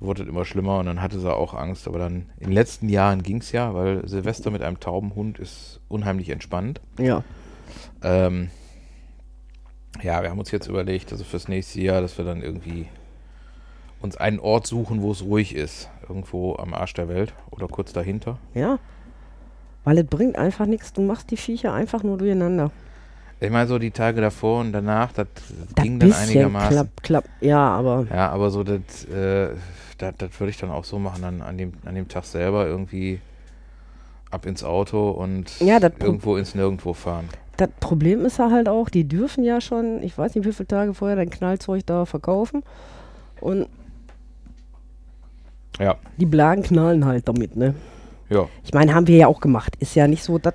wurde 0.00 0.24
immer 0.24 0.44
schlimmer 0.44 0.78
und 0.78 0.86
dann 0.86 1.00
hatte 1.00 1.18
sie 1.18 1.32
auch 1.32 1.54
Angst. 1.54 1.88
Aber 1.88 1.98
dann 1.98 2.26
in 2.38 2.48
den 2.48 2.52
letzten 2.52 2.88
Jahren 2.88 3.22
ging 3.22 3.38
es 3.38 3.52
ja, 3.52 3.74
weil 3.74 4.06
Silvester 4.08 4.50
mit 4.50 4.62
einem 4.62 4.80
tauben 4.80 5.14
Hund 5.14 5.38
ist 5.38 5.80
unheimlich 5.88 6.30
entspannt. 6.30 6.80
Ja. 6.98 7.22
Ähm, 8.02 8.50
Ja, 10.02 10.22
wir 10.22 10.30
haben 10.30 10.38
uns 10.40 10.50
jetzt 10.50 10.66
überlegt, 10.66 11.12
also 11.12 11.24
fürs 11.24 11.48
nächste 11.48 11.80
Jahr, 11.80 12.00
dass 12.00 12.18
wir 12.18 12.24
dann 12.24 12.42
irgendwie 12.42 12.86
uns 14.00 14.16
einen 14.16 14.40
Ort 14.40 14.66
suchen, 14.66 15.02
wo 15.02 15.12
es 15.12 15.22
ruhig 15.22 15.54
ist. 15.54 15.88
Irgendwo 16.08 16.56
am 16.56 16.74
Arsch 16.74 16.92
der 16.94 17.08
Welt 17.08 17.32
oder 17.50 17.68
kurz 17.68 17.92
dahinter. 17.92 18.38
Ja. 18.52 18.78
Weil 19.84 19.98
es 19.98 20.06
bringt 20.06 20.36
einfach 20.36 20.66
nichts. 20.66 20.92
Du 20.92 21.00
machst 21.00 21.30
die 21.30 21.36
Viecher 21.36 21.72
einfach 21.72 22.02
nur 22.02 22.18
durcheinander. 22.18 22.70
Ich 23.40 23.50
meine, 23.50 23.66
so 23.68 23.78
die 23.78 23.90
Tage 23.90 24.20
davor 24.20 24.60
und 24.60 24.72
danach, 24.72 25.12
das 25.12 25.26
Das 25.74 25.84
ging 25.84 25.98
dann 25.98 26.12
einigermaßen. 26.12 26.70
Klapp, 26.70 26.88
klapp. 27.02 27.24
Ja, 27.40 27.58
aber 27.68 28.06
Ja, 28.10 28.30
aber 28.30 28.50
so 28.50 28.64
das, 28.64 29.04
äh, 29.06 29.50
das, 29.98 30.14
das 30.18 30.40
würde 30.40 30.50
ich 30.50 30.56
dann 30.58 30.70
auch 30.70 30.84
so 30.84 30.98
machen, 30.98 31.22
dann 31.22 31.42
an 31.42 31.58
dem, 31.58 31.72
an 31.84 31.94
dem 31.94 32.08
Tag 32.08 32.24
selber 32.24 32.66
irgendwie 32.66 33.20
ab 34.30 34.46
ins 34.46 34.64
Auto 34.64 35.10
und 35.10 35.50
Ja, 35.60 35.78
irgendwo 36.00 36.36
ins 36.36 36.54
Nirgendwo 36.54 36.92
fahren. 36.94 37.28
das 37.56 37.68
Problem 37.80 38.24
ist 38.24 38.38
ja 38.38 38.50
halt 38.50 38.68
auch, 38.68 38.88
die 38.88 39.06
dürfen 39.06 39.44
ja 39.44 39.60
schon, 39.60 40.02
ich 40.02 40.16
weiß 40.16 40.34
nicht, 40.34 40.46
wie 40.46 40.52
viele 40.52 40.66
Tage 40.66 40.94
vorher 40.94 41.16
dein 41.16 41.30
Knallzeug 41.30 41.84
da 41.86 42.04
verkaufen. 42.06 42.62
Und 43.40 43.66
Ja, 45.78 45.96
die 46.16 46.26
Blagen 46.26 46.62
knallen 46.62 47.04
halt 47.04 47.28
damit, 47.28 47.56
ne? 47.56 47.74
ja. 48.30 48.46
Ich 48.64 48.72
meine, 48.72 48.94
haben 48.94 49.06
wir 49.06 49.16
ja 49.16 49.26
auch 49.26 49.40
gemacht. 49.40 49.76
Ist 49.80 49.94
ja 49.94 50.08
nicht 50.08 50.22
so, 50.24 50.38
dass 50.38 50.54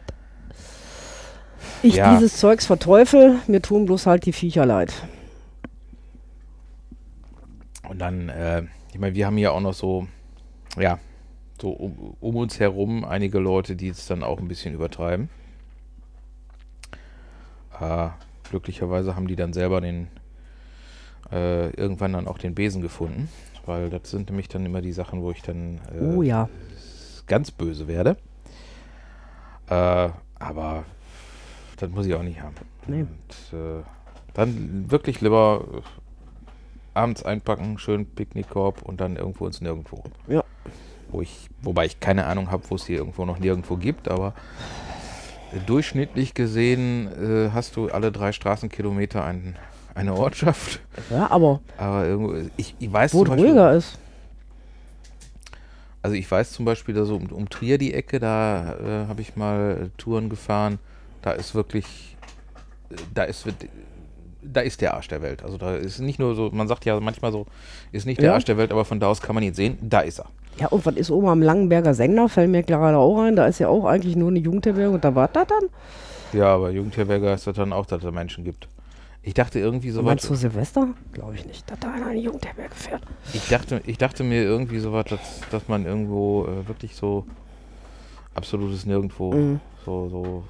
ich 1.84 1.96
Ja. 1.96 2.14
dieses 2.16 2.38
Zeugs 2.38 2.66
verteufel. 2.66 3.38
Mir 3.48 3.62
tun 3.62 3.86
bloß 3.86 4.06
halt 4.06 4.26
die 4.26 4.34
Viecher 4.34 4.66
leid. 4.66 4.94
Und 7.88 8.00
dann, 8.00 8.30
äh, 8.30 8.64
ich 8.94 9.00
meine, 9.00 9.16
wir 9.16 9.26
haben 9.26 9.38
ja 9.38 9.52
auch 9.52 9.62
noch 9.62 9.74
so, 9.74 10.08
ja, 10.78 11.00
so 11.60 11.72
um, 11.72 12.16
um 12.20 12.36
uns 12.36 12.60
herum 12.60 13.04
einige 13.04 13.40
Leute, 13.40 13.76
die 13.76 13.90
es 13.90 14.06
dann 14.06 14.24
auch 14.24 14.40
ein 14.40 14.48
bisschen 14.48 14.74
übertreiben. 14.74 15.30
Äh, 17.80 18.10
glücklicherweise 18.50 19.16
haben 19.16 19.28
die 19.28 19.36
dann 19.36 19.54
selber 19.54 19.82
den, 19.82 20.08
äh, 21.32 21.70
irgendwann 21.72 22.14
dann 22.14 22.28
auch 22.28 22.38
den 22.38 22.56
Besen 22.56 22.82
gefunden, 22.82 23.30
weil 23.66 23.90
das 23.90 24.12
sind 24.12 24.30
nämlich 24.30 24.48
dann 24.50 24.66
immer 24.66 24.82
die 24.82 24.92
Sachen, 24.92 25.22
wo 25.22 25.32
ich 25.32 25.42
dann 25.42 25.80
äh, 25.94 26.04
oh 26.04 26.22
ja. 26.22 26.50
ganz 27.28 27.52
böse 27.52 27.88
werde. 27.88 28.18
Äh, 29.70 30.10
aber 30.40 30.86
das 31.80 31.90
muss 31.90 32.06
ich 32.06 32.14
auch 32.14 32.24
nicht 32.24 32.42
haben. 32.42 32.56
Nee. 32.88 33.02
Und, 33.02 33.58
äh, 33.60 33.84
dann 34.34 34.92
wirklich 34.92 35.22
lieber 35.22 35.64
äh, 35.74 35.82
abends 36.94 37.24
einpacken, 37.24 37.78
schön 37.78 38.06
Picknickkorb 38.06 38.82
und 38.82 39.02
dann 39.02 39.16
irgendwo 39.16 39.48
ins 39.48 39.62
Nirgendwo. 39.62 40.04
Ja. 40.28 40.44
Wo 41.10 41.22
ich, 41.22 41.50
wobei 41.62 41.86
ich 41.86 42.00
keine 42.00 42.26
Ahnung 42.26 42.52
habe, 42.52 42.64
wo 42.70 42.76
es 42.76 42.86
hier 42.86 42.98
irgendwo 42.98 43.26
noch 43.26 43.40
nirgendwo 43.40 43.78
gibt, 43.78 44.10
aber 44.10 44.34
durchschnittlich 45.66 46.34
gesehen 46.36 47.08
äh, 47.08 47.50
hast 47.52 47.76
du 47.76 47.90
alle 47.90 48.12
drei 48.12 48.32
Straßenkilometer 48.32 49.24
ein, 49.24 49.56
eine 49.96 50.14
Ortschaft. 50.14 50.82
Ja, 51.10 51.32
aber 51.32 51.62
Aber 51.78 52.06
irgendwo, 52.06 52.50
ich, 52.58 52.76
ich 52.78 52.92
weiß 52.92 53.14
wo 53.14 53.20
zum 53.20 53.26
es 53.26 53.30
Beispiel, 53.32 53.48
ruhiger 53.48 53.74
ist. 53.74 53.98
Also 56.02 56.16
ich 56.16 56.30
weiß 56.30 56.52
zum 56.52 56.66
Beispiel, 56.66 56.94
da 56.94 57.06
so 57.06 57.16
um, 57.16 57.26
um 57.28 57.50
Trier 57.50 57.78
die 57.78 57.94
Ecke, 57.94 58.20
da 58.20 58.76
äh, 58.76 59.08
habe 59.08 59.22
ich 59.22 59.36
mal 59.36 59.90
Touren 59.98 60.30
gefahren. 60.30 60.80
Da 61.22 61.32
ist 61.32 61.54
wirklich, 61.56 62.16
da 63.14 63.24
ist, 63.24 63.46
da 64.42 64.62
ist 64.62 64.82
der 64.82 64.94
Arsch 64.94 65.08
der 65.10 65.22
Welt. 65.22 65.44
Also 65.44 65.58
da 65.58 65.76
ist 65.76 66.00
nicht 66.00 66.20
nur 66.20 66.36
so, 66.36 66.50
man 66.52 66.68
sagt 66.68 66.86
ja 66.86 67.00
manchmal 67.00 67.32
so, 67.32 67.46
ist 67.92 68.06
nicht 68.06 68.20
der 68.22 68.28
Ja. 68.30 68.34
Arsch 68.36 68.46
der 68.46 68.58
Welt, 68.58 68.72
aber 68.72 68.86
von 68.86 69.00
da 69.00 69.08
aus 69.08 69.22
kann 69.22 69.36
man 69.36 69.44
ihn 69.44 69.54
sehen. 69.54 69.78
Da 69.82 70.00
ist 70.02 70.20
er. 70.20 70.28
Ja, 70.60 70.68
und 70.68 70.86
was 70.86 70.96
ist 70.96 71.12
oben 71.12 71.28
am 71.28 71.42
Langenberger 71.42 71.94
Sender? 71.94 72.28
Fällt 72.30 72.50
mir 72.50 72.64
gerade 72.64 72.98
auch 72.98 73.20
ein. 73.22 73.36
Da 73.36 73.48
ist 73.48 73.60
ja 73.60 73.68
auch 73.70 73.86
eigentlich 73.86 74.16
nur 74.16 74.30
eine 74.30 74.40
Jugendherberge 74.40 74.94
und 74.96 75.04
da 75.04 75.14
war 75.16 75.28
das 75.28 75.48
dann. 75.48 75.70
Ja, 76.34 76.54
aber 76.56 76.70
Jugendherberge 76.72 77.30
heißt 77.32 77.48
das 77.48 77.56
dann 77.56 77.74
auch, 77.74 77.86
dass 77.86 78.04
es 78.04 78.12
Menschen 78.12 78.44
gibt. 78.44 78.68
Ich 79.22 79.34
dachte 79.34 79.60
irgendwie 79.60 79.90
so 79.92 80.04
was, 80.06 80.22
du 80.22 80.34
Silvester? 80.36 80.88
Glaube 81.12 81.36
ich 81.36 81.46
nicht, 81.46 81.70
dass 81.70 81.78
da 81.80 81.90
einer 81.92 82.06
in 82.06 82.12
eine 82.12 82.20
Jugendherberge 82.20 82.74
fährt. 82.74 83.02
ich 83.34 83.48
dachte, 83.50 83.82
ich 83.86 83.98
dachte 83.98 84.24
mir 84.24 84.44
irgendwie 84.44 84.80
so 84.80 84.94
was, 84.94 85.06
dass, 85.06 85.20
dass 85.52 85.68
man 85.68 85.86
irgendwo 85.86 86.46
äh, 86.46 86.68
wirklich 86.68 86.96
so 86.96 87.26
absolutes 88.34 88.86
Nirgendwo, 88.86 89.34
Mhm. 89.34 89.60
so, 89.86 90.08
so, 90.10 90.44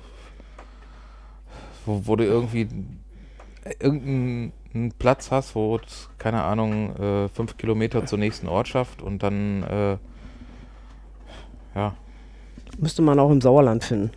wo, 1.89 2.01
wo 2.05 2.15
du 2.15 2.23
irgendwie 2.23 2.67
irgendeinen 3.79 4.91
Platz 4.99 5.31
hast, 5.31 5.55
wo 5.55 5.77
es, 5.77 6.09
keine 6.17 6.43
Ahnung, 6.43 6.95
äh, 6.95 7.27
fünf 7.29 7.57
Kilometer 7.57 8.05
zur 8.05 8.19
nächsten 8.19 8.47
Ortschaft 8.47 9.01
und 9.01 9.23
dann, 9.23 9.63
äh, 9.63 9.97
ja, 11.75 11.95
Müsste 12.77 13.01
man 13.01 13.19
auch 13.19 13.31
im 13.31 13.41
Sauerland 13.41 13.83
finden. 13.83 14.11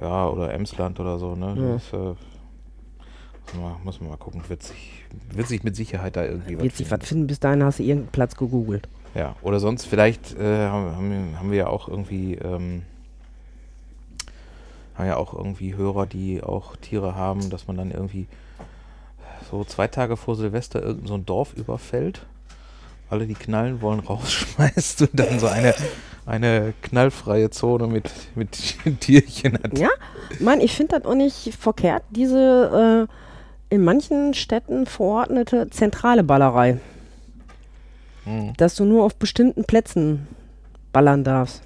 ja, 0.00 0.28
oder 0.28 0.52
Emsland 0.52 0.98
oder 0.98 1.18
so, 1.18 1.36
ne? 1.36 1.54
Ja. 1.56 1.72
Das, 1.74 1.92
äh, 1.92 1.96
muss, 1.96 3.54
man, 3.60 3.84
muss 3.84 4.00
man 4.00 4.10
mal 4.10 4.16
gucken, 4.16 4.42
wird 4.48 4.62
sich, 4.62 5.04
wird 5.32 5.46
sich 5.46 5.62
mit 5.62 5.76
Sicherheit 5.76 6.16
da 6.16 6.24
irgendwie 6.24 6.58
Wird 6.58 6.74
sich 6.74 6.88
finden. 6.88 7.02
was 7.02 7.08
finden, 7.08 7.26
bis 7.26 7.40
dahin 7.40 7.62
hast 7.62 7.78
du 7.78 7.82
irgendeinen 7.82 8.12
Platz 8.12 8.34
gegoogelt. 8.36 8.88
Ja, 9.14 9.36
oder 9.42 9.60
sonst 9.60 9.84
vielleicht 9.86 10.36
äh, 10.38 10.66
haben, 10.66 11.38
haben 11.38 11.50
wir 11.50 11.58
ja 11.58 11.66
auch 11.68 11.88
irgendwie 11.88 12.34
ähm, 12.34 12.82
haben 14.96 15.06
ja 15.06 15.16
auch 15.16 15.34
irgendwie 15.34 15.74
Hörer, 15.74 16.06
die 16.06 16.42
auch 16.42 16.76
Tiere 16.76 17.14
haben, 17.14 17.50
dass 17.50 17.66
man 17.66 17.76
dann 17.76 17.90
irgendwie 17.90 18.26
so 19.50 19.64
zwei 19.64 19.88
Tage 19.88 20.16
vor 20.16 20.36
Silvester 20.36 20.82
irgend 20.82 21.08
so 21.08 21.14
ein 21.14 21.26
Dorf 21.26 21.52
überfällt, 21.54 22.26
alle 23.10 23.26
die 23.26 23.34
knallen 23.34 23.80
wollen 23.82 24.00
rausschmeißt 24.08 25.02
und 25.02 25.10
dann 25.14 25.38
so 25.38 25.46
eine 25.46 25.74
eine 26.26 26.72
knallfreie 26.80 27.50
Zone 27.50 27.86
mit 27.86 28.10
mit 28.34 28.76
Tierchen 29.00 29.54
hat. 29.54 29.78
Ja, 29.78 29.90
Mann, 30.40 30.60
ich 30.60 30.74
finde 30.74 30.98
das 30.98 31.10
auch 31.10 31.14
nicht 31.14 31.54
verkehrt, 31.54 32.02
diese 32.10 33.08
äh, 33.08 33.74
in 33.74 33.84
manchen 33.84 34.34
Städten 34.34 34.86
verordnete 34.86 35.68
zentrale 35.70 36.22
Ballerei. 36.22 36.78
Hm. 38.24 38.54
Dass 38.56 38.74
du 38.74 38.84
nur 38.84 39.04
auf 39.04 39.16
bestimmten 39.16 39.64
Plätzen 39.64 40.26
ballern 40.92 41.24
darfst. 41.24 41.62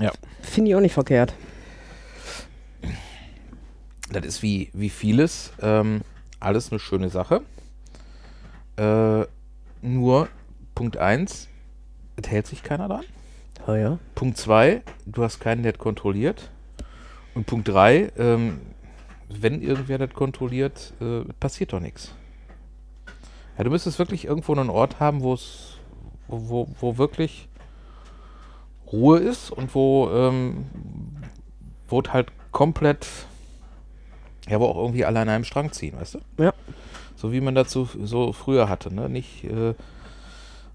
Ja. 0.00 0.12
Finde 0.48 0.70
ich 0.70 0.76
auch 0.76 0.80
nicht 0.80 0.94
verkehrt. 0.94 1.34
Das 4.10 4.24
ist 4.24 4.42
wie, 4.42 4.70
wie 4.72 4.88
vieles. 4.88 5.52
Ähm, 5.60 6.00
alles 6.40 6.70
eine 6.70 6.78
schöne 6.78 7.10
Sache. 7.10 7.42
Äh, 8.76 9.26
nur 9.82 10.28
Punkt 10.74 10.96
1, 10.96 11.48
es 12.16 12.28
hält 12.28 12.46
sich 12.46 12.62
keiner 12.62 12.88
dran. 12.88 13.04
Oh 13.66 13.74
ja. 13.74 13.98
Punkt 14.14 14.38
2, 14.38 14.82
du 15.06 15.22
hast 15.22 15.40
keinen, 15.40 15.62
der 15.62 15.74
kontrolliert. 15.74 16.50
Und 17.34 17.46
Punkt 17.46 17.68
3, 17.68 18.12
ähm, 18.16 18.60
wenn 19.28 19.60
irgendwer 19.60 19.98
das 19.98 20.14
kontrolliert, 20.14 20.94
äh, 21.00 21.24
passiert 21.38 21.72
doch 21.72 21.80
nichts. 21.80 22.14
Ja, 23.58 23.64
du 23.64 23.70
müsstest 23.70 23.98
wirklich 23.98 24.24
irgendwo 24.24 24.52
einen 24.52 24.70
Ort 24.70 25.00
haben, 25.00 25.20
wo 25.22 25.34
es, 25.34 25.76
wo, 26.28 26.68
wo 26.80 26.96
wirklich 26.96 27.47
Ruhe 28.92 29.18
ist 29.18 29.50
und 29.50 29.74
wo, 29.74 30.08
ähm, 30.10 30.66
es 31.90 32.12
halt 32.12 32.28
komplett, 32.52 33.06
ja, 34.48 34.58
wo 34.60 34.66
auch 34.66 34.76
irgendwie 34.76 35.04
alle 35.04 35.20
an 35.20 35.28
einem 35.28 35.44
Strang 35.44 35.72
ziehen, 35.72 35.98
weißt 35.98 36.14
du? 36.14 36.42
Ja. 36.42 36.52
So 37.16 37.32
wie 37.32 37.40
man 37.40 37.54
dazu 37.54 37.88
so 38.04 38.32
früher 38.32 38.68
hatte, 38.68 38.94
ne? 38.94 39.08
Nicht, 39.08 39.44
äh, 39.44 39.74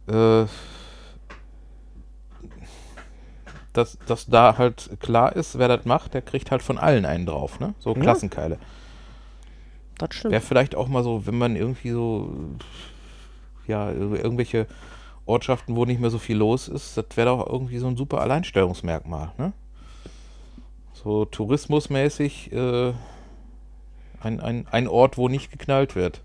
äh, 0.07 0.45
dass, 3.73 3.97
dass 4.05 4.27
da 4.27 4.57
halt 4.57 4.89
klar 4.99 5.35
ist, 5.35 5.57
wer 5.57 5.67
das 5.67 5.85
macht, 5.85 6.13
der 6.13 6.21
kriegt 6.21 6.51
halt 6.51 6.61
von 6.61 6.77
allen 6.77 7.05
einen 7.05 7.25
drauf, 7.25 7.59
ne? 7.59 7.73
So 7.79 7.95
Ja. 7.95 8.01
Klassenkeile. 8.01 8.59
Das 9.97 10.13
stimmt. 10.13 10.31
Wäre 10.31 10.41
vielleicht 10.41 10.75
auch 10.75 10.87
mal 10.87 11.03
so, 11.03 11.25
wenn 11.25 11.37
man 11.37 11.55
irgendwie 11.55 11.91
so, 11.91 12.31
ja, 13.67 13.89
ir- 13.89 14.21
irgendwelche 14.23 14.67
Ortschaften, 15.25 15.75
wo 15.75 15.85
nicht 15.85 15.99
mehr 16.01 16.09
so 16.09 16.19
viel 16.19 16.37
los 16.37 16.67
ist, 16.67 16.97
das 16.97 17.05
wäre 17.15 17.29
doch 17.29 17.47
irgendwie 17.47 17.77
so 17.77 17.87
ein 17.87 17.95
super 17.97 18.21
Alleinstellungsmerkmal, 18.21 19.31
ne? 19.37 19.53
So 20.93 21.25
tourismusmäßig 21.25 22.51
äh, 22.51 22.93
ein, 24.21 24.39
ein, 24.39 24.67
ein 24.71 24.87
Ort, 24.87 25.17
wo 25.17 25.27
nicht 25.27 25.51
geknallt 25.51 25.95
wird. 25.95 26.21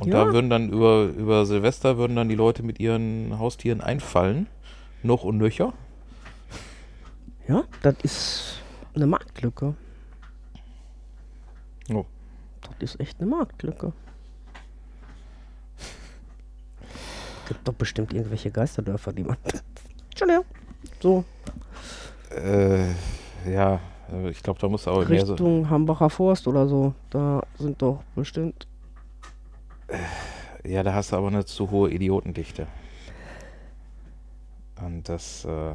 Und 0.00 0.06
Ja. 0.06 0.24
da 0.24 0.32
würden 0.32 0.50
dann 0.50 0.70
über, 0.70 1.04
über 1.04 1.44
Silvester 1.46 1.98
würden 1.98 2.16
dann 2.16 2.28
die 2.28 2.34
Leute 2.34 2.62
mit 2.62 2.78
ihren 2.78 3.38
Haustieren 3.38 3.80
einfallen. 3.80 4.46
Noch 5.02 5.24
und 5.24 5.38
nöcher. 5.38 5.72
Ja, 7.48 7.64
das 7.82 7.94
ist 8.02 8.62
eine 8.94 9.06
Marktlücke. 9.06 9.74
Oh. 11.92 12.04
Das 12.62 12.92
ist 12.92 13.00
echt 13.00 13.20
eine 13.20 13.28
Marktlücke. 13.30 13.92
Gibt 17.50 17.66
doch 17.66 17.74
bestimmt 17.74 18.12
irgendwelche 18.12 18.52
Geisterdörfer, 18.52 19.12
die 19.12 19.24
man. 19.24 19.36
Entschuldigung. 20.10 20.44
So, 21.00 21.24
Äh, 22.30 22.92
ja, 23.50 23.80
äh, 24.12 24.30
ich 24.30 24.40
glaube, 24.40 24.60
da 24.60 24.68
muss 24.68 24.86
aber 24.86 25.04
mehr 25.04 25.26
so. 25.26 25.32
Richtung 25.32 25.68
Hambacher 25.68 26.10
Forst 26.10 26.46
oder 26.46 26.68
so. 26.68 26.94
Da 27.10 27.42
sind 27.58 27.82
doch 27.82 28.04
bestimmt. 28.14 28.68
Ja, 30.64 30.84
da 30.84 30.94
hast 30.94 31.10
du 31.10 31.16
aber 31.16 31.26
eine 31.26 31.44
zu 31.44 31.72
hohe 31.72 31.90
Idiotendichte. 31.90 32.68
Und 34.80 35.08
das, 35.08 35.44
äh, 35.44 35.74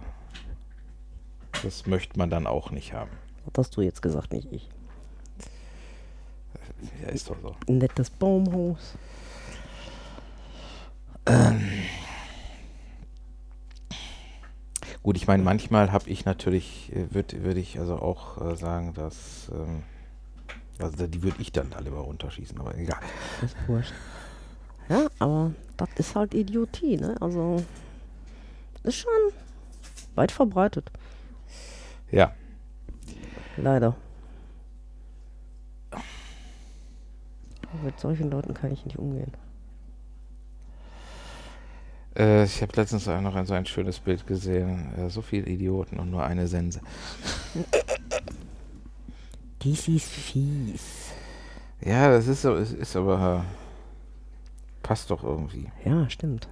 das 1.62 1.86
möchte 1.88 2.18
man 2.18 2.30
dann 2.30 2.48
auch 2.48 2.72
nicht 2.72 2.94
haben. 2.94 3.12
Das 3.52 3.66
hast 3.68 3.76
du 3.76 3.82
jetzt 3.82 4.02
gesagt, 4.02 4.32
nicht 4.32 4.50
ich. 4.50 4.70
Ja, 7.04 7.10
ist 7.10 7.30
doch 7.30 7.36
so. 7.42 7.54
Ein 7.68 7.80
nettes 7.80 8.10
Baumhaus. 8.10 8.96
Gut, 15.04 15.18
ich 15.18 15.28
meine, 15.28 15.44
manchmal 15.44 15.92
habe 15.92 16.10
ich 16.10 16.26
natürlich, 16.26 16.92
würde 17.12 17.44
würd 17.44 17.58
ich 17.58 17.80
also 17.80 17.98
auch 17.98 18.42
äh, 18.42 18.56
sagen, 18.56 18.94
dass, 18.94 19.52
ähm, 19.54 19.84
also 20.80 21.08
die 21.08 21.22
würde 21.22 21.42
ich 21.42 21.52
dann 21.52 21.74
alle 21.74 21.92
mal 21.92 22.00
runterschießen, 22.00 22.60
aber 22.60 22.76
egal. 22.78 23.00
Ist 23.44 23.56
wurscht. 23.68 23.94
Ja, 24.90 25.08
aber 25.20 25.52
das 25.78 25.90
ist 25.98 26.16
halt 26.16 26.34
Idiotie, 26.34 26.98
ne? 26.98 27.16
Also, 27.20 27.64
ist 28.84 28.98
schon 28.98 29.12
weit 30.16 30.32
verbreitet. 30.32 30.92
Ja, 32.12 32.34
Leider. 33.58 33.96
Mit 37.84 38.00
solchen 38.00 38.32
Leuten 38.32 38.54
kann 38.54 38.72
ich 38.72 38.86
nicht 38.86 38.98
umgehen. 38.98 39.32
Äh, 42.18 42.44
ich 42.46 42.62
habe 42.62 42.72
letztens 42.76 43.08
auch 43.08 43.22
noch 43.22 43.36
ein, 43.36 43.46
so 43.46 43.54
ein 43.54 43.66
schönes 43.66 44.00
Bild 44.00 44.26
gesehen. 44.28 44.94
Äh, 44.98 45.10
so 45.10 45.22
viele 45.22 45.48
Idioten 45.48 45.98
und 46.00 46.12
nur 46.12 46.24
eine 46.24 46.48
Sense. 46.48 46.80
Dies 49.62 49.88
ist 49.88 50.10
fies. 50.10 51.12
Ja, 51.82 52.10
das 52.10 52.28
ist, 52.28 52.42
so- 52.44 52.56
es 52.56 52.72
ist 52.72 52.96
aber, 52.96 53.44
passt 54.84 55.10
doch 55.12 55.24
irgendwie. 55.24 55.68
Ja, 55.84 56.10
stimmt. 56.10 56.48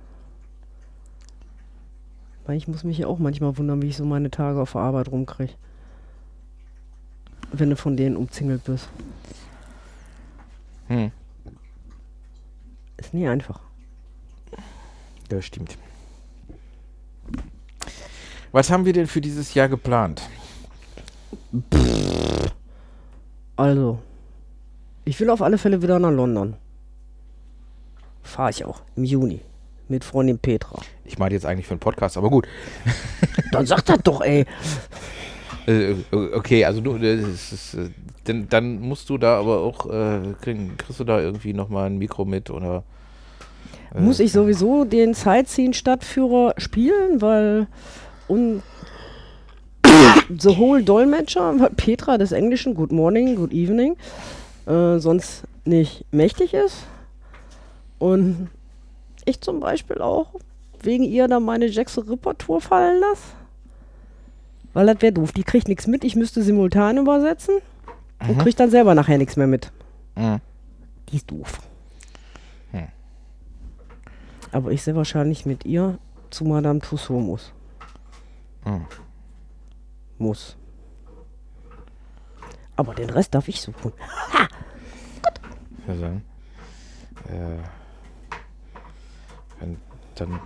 Weil 2.46 2.58
ich 2.58 2.68
muss 2.68 2.84
mich 2.84 2.98
ja 2.98 3.08
auch 3.08 3.20
manchmal 3.20 3.58
wundern, 3.58 3.82
wie 3.82 3.88
ich 3.88 3.98
so 3.98 4.06
meine 4.06 4.30
Tage 4.32 4.60
auf 4.60 4.74
der 4.74 4.82
Arbeit 4.82 5.10
rumkriege. 5.10 5.54
Wenn 7.52 7.70
du 7.70 7.76
von 7.78 7.96
denen 7.96 8.18
umzingelt 8.18 8.64
bist. 8.66 8.90
Hm, 10.88 11.12
Ist 12.98 13.14
nie 13.14 13.28
einfach. 13.28 13.62
Das 15.30 15.46
stimmt. 15.46 15.78
Was 18.52 18.70
haben 18.70 18.86
wir 18.86 18.94
denn 18.94 19.08
für 19.08 19.22
dieses 19.22 19.54
Jahr 19.54 19.68
geplant? 19.68 20.22
Also, 23.56 24.00
ich 25.06 25.20
will 25.20 25.30
auf 25.30 25.42
alle 25.42 25.58
Fälle 25.58 25.82
wieder 25.82 26.00
nach 26.00 26.12
London. 26.12 26.56
Fahre 28.22 28.52
ich 28.52 28.64
auch 28.64 28.82
im 28.96 29.04
Juni. 29.04 29.42
Mit 29.90 30.04
Freundin 30.04 30.40
Petra. 30.40 30.82
Ich 31.04 31.20
meine 31.20 31.34
jetzt 31.34 31.46
eigentlich 31.46 31.68
für 31.68 31.74
einen 31.74 31.80
Podcast, 31.80 32.18
aber 32.18 32.30
gut. 32.30 32.48
Dann 33.52 33.66
sag 33.66 33.82
das 33.86 34.00
doch, 34.04 34.22
ey. 34.22 34.46
Äh, 35.68 35.96
okay, 36.12 36.66
also 36.66 36.82
du, 36.82 36.96
äh, 36.96 37.16
ist, 37.16 37.74
äh, 37.74 37.90
denn, 38.28 38.50
dann 38.50 38.80
musst 38.80 39.10
du 39.10 39.18
da 39.18 39.40
aber 39.40 39.60
auch, 39.62 39.90
äh, 39.90 40.34
kriegen, 40.42 40.78
kriegst 40.78 41.00
du 41.00 41.04
da 41.04 41.20
irgendwie 41.20 41.54
nochmal 41.54 41.88
ein 41.88 41.98
Mikro 41.98 42.26
mit 42.26 42.50
oder? 42.50 42.84
Äh, 43.94 44.00
Muss 44.02 44.20
ich 44.20 44.32
sowieso 44.32 44.86
den 44.86 45.14
Sightseeing-Stadtführer 45.14 46.54
spielen, 46.58 47.22
weil 47.22 47.68
und 48.28 48.62
The 50.30 50.58
Whole 50.58 50.84
Dolmetscher, 50.84 51.60
weil 51.60 51.70
Petra 51.72 52.18
des 52.18 52.32
Englischen 52.32 52.74
Good 52.74 52.92
Morning, 52.92 53.36
Good 53.36 53.52
Evening, 53.54 53.96
äh, 54.66 54.98
sonst 55.00 55.44
nicht 55.66 56.06
mächtig 56.12 56.54
ist. 56.54 56.78
Und 58.00 58.50
ich 59.26 59.40
zum 59.42 59.60
Beispiel 59.60 60.00
auch 60.02 60.28
wegen 60.82 61.04
ihr 61.04 61.28
da 61.28 61.40
meine 61.40 61.68
Jackson 61.68 62.08
Ripper 62.08 62.38
Tour 62.38 62.60
fallen 62.60 63.00
lasse. 63.00 63.22
Weil 64.74 64.88
das 64.88 65.02
wäre 65.02 65.14
doof. 65.14 65.32
Die 65.32 65.44
kriegt 65.44 65.68
nichts 65.68 65.86
mit. 65.88 66.04
Ich 66.04 66.16
müsste 66.16 66.42
simultan 66.42 66.98
übersetzen 66.98 67.56
und 68.28 68.38
Mhm. 68.38 68.42
kriegt 68.42 68.60
dann 68.60 68.72
selber 68.72 68.96
nachher 68.96 69.18
nichts 69.18 69.36
mehr 69.38 69.48
mit. 69.48 69.72
Mhm. 70.16 70.40
Die 71.10 71.18
ist 71.18 71.30
doof. 71.30 71.60
Hm. 74.54 74.58
Aber 74.62 74.72
ich 74.72 74.84
sehr 74.84 74.96
wahrscheinlich 74.96 75.46
mit 75.46 75.66
ihr 75.66 75.98
zu 76.30 76.46
Madame 76.46 76.80
Tussauds 76.80 77.26
muss. 77.26 77.54
Mhm. 78.66 78.86
Muss. 80.20 80.56
Aber 82.76 82.96
den 82.96 83.10
Rest 83.10 83.36
darf 83.36 83.48
ich 83.48 83.62
suchen. 83.62 83.92
Ja, 85.88 85.94
dann, 85.96 86.22
äh, 87.30 87.58
wenn, 89.60 89.78
dann 90.16 90.40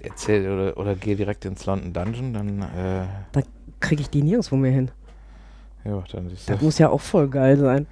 erzähl 0.00 0.48
oder, 0.50 0.76
oder 0.76 0.94
geh 0.94 1.14
direkt 1.14 1.44
ins 1.46 1.64
London 1.66 1.92
Dungeon, 1.92 2.32
dann, 2.34 2.62
äh, 2.62 3.06
Dann 3.32 3.44
kriege 3.80 4.02
ich 4.02 4.10
die 4.10 4.22
nirgendwo 4.22 4.56
mehr 4.56 4.72
hin. 4.72 4.90
ja, 5.84 6.02
dann 6.12 6.26
ist 6.26 6.48
Das 6.48 6.56
das. 6.56 6.62
muss 6.62 6.78
ja 6.78 6.90
auch 6.90 7.00
voll 7.00 7.28
geil 7.28 7.56
sein. 7.56 7.86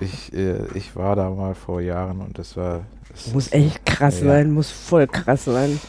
Ich, 0.00 0.32
äh, 0.34 0.58
ich 0.74 0.94
war 0.96 1.16
da 1.16 1.30
mal 1.30 1.54
vor 1.54 1.80
Jahren 1.80 2.20
und 2.20 2.38
das 2.38 2.56
war. 2.56 2.82
es 3.14 3.32
Muss 3.32 3.52
echt 3.52 3.84
krass 3.86 4.20
Ja. 4.20 4.26
sein, 4.26 4.50
muss 4.52 4.70
voll 4.70 5.06
krass 5.06 5.44
sein. 5.46 5.80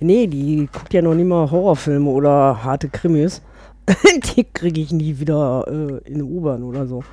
Nee, 0.00 0.26
die 0.26 0.68
guckt 0.72 0.92
ja 0.92 1.02
noch 1.02 1.14
nie 1.14 1.24
mal 1.24 1.50
Horrorfilme 1.50 2.10
oder 2.10 2.64
harte 2.64 2.88
Krimis. 2.88 3.42
die 4.36 4.44
kriege 4.44 4.80
ich 4.80 4.92
nie 4.92 5.18
wieder 5.18 5.64
äh, 5.68 6.10
in 6.10 6.22
U-Bahn 6.22 6.62
oder 6.62 6.86
so. 6.86 7.04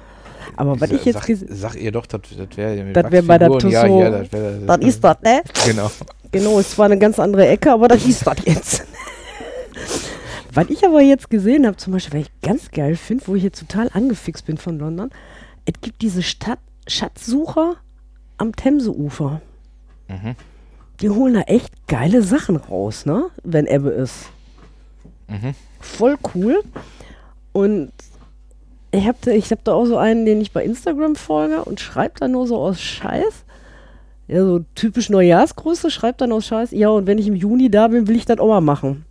Aber 0.58 0.80
was 0.82 0.92
ich 0.92 1.06
jetzt 1.06 1.24
sag, 1.24 1.38
sag 1.50 1.76
ihr 1.76 1.92
doch, 1.92 2.06
das 2.08 2.22
das 2.36 2.58
wäre 2.58 2.84
mit 2.84 2.96
Das 2.96 3.12
wär 3.12 3.22
bei 3.22 3.38
der 3.38 3.50
Wachsfiguren. 3.50 3.92
Ja, 4.00 4.04
ja, 4.04 4.10
das 4.10 4.32
wäre. 4.32 4.60
Das 4.66 4.78
ist 4.80 5.04
das, 5.04 5.22
ne? 5.22 5.42
Genau. 5.66 5.92
Genau, 6.32 6.60
ist 6.60 6.72
zwar 6.72 6.86
eine 6.86 6.98
ganz 6.98 7.20
andere 7.20 7.48
Ecke, 7.48 7.72
aber 7.72 7.88
das 7.88 8.06
ist 8.06 8.26
das 8.26 8.38
jetzt. 8.46 8.84
Was 10.54 10.70
ich 10.70 10.86
aber 10.86 11.02
jetzt 11.02 11.30
gesehen 11.30 11.66
habe, 11.66 11.78
zum 11.78 11.94
Beispiel, 11.94 12.20
was 12.20 12.28
ich 12.28 12.42
ganz 12.42 12.72
geil 12.72 12.98
finde, 12.98 13.26
wo 13.28 13.36
ich 13.36 13.44
jetzt 13.44 13.60
total 13.60 13.90
angefixt 13.94 14.46
bin 14.46 14.58
von 14.58 14.80
London, 14.80 15.10
es 15.66 15.74
gibt 15.82 16.02
diese 16.02 16.24
Stadt 16.24 16.60
Schatzsucher 16.88 17.76
am 18.38 18.56
Themseufer. 18.56 19.42
Mhm. 20.08 20.36
Die 21.00 21.10
holen 21.10 21.36
da 21.36 21.42
echt 21.42 21.88
geile 21.88 22.22
Sachen 22.22 22.56
raus, 22.56 23.06
ne? 23.06 23.26
Wenn 23.44 23.66
Ebbe 23.66 23.90
ist. 23.90 24.30
Mhm. 25.28 25.56
Voll 25.80 26.18
cool. 26.36 26.62
Und 27.54 27.92
ich 28.92 29.08
habe 29.08 29.18
da, 29.22 29.32
ich 29.32 29.52
hab 29.52 29.64
da 29.64 29.74
auch 29.74 29.86
so 29.86 29.98
einen, 29.98 30.26
den 30.26 30.42
ich 30.42 30.52
bei 30.52 30.64
Instagram 30.64 31.16
folge 31.16 31.64
und 31.64 31.80
schreibt 31.80 32.22
da 32.22 32.28
nur 32.28 32.48
so 32.48 32.58
aus 32.58 32.82
Scheiß. 32.82 33.46
Ja, 34.28 34.46
so 34.46 34.64
typisch 34.76 35.10
Neujahrsgrüße, 35.10 35.92
schreibt 35.92 36.22
dann 36.22 36.32
aus 36.32 36.46
Scheiß. 36.46 36.72
Ja, 36.72 36.90
und 36.90 37.08
wenn 37.08 37.18
ich 37.18 37.28
im 37.28 37.36
Juni 37.36 37.70
da 37.70 37.88
bin, 37.88 38.08
will 38.08 38.16
ich 38.16 38.26
das 38.26 38.40
auch 38.40 38.48
mal 38.48 38.62
machen. 38.62 39.06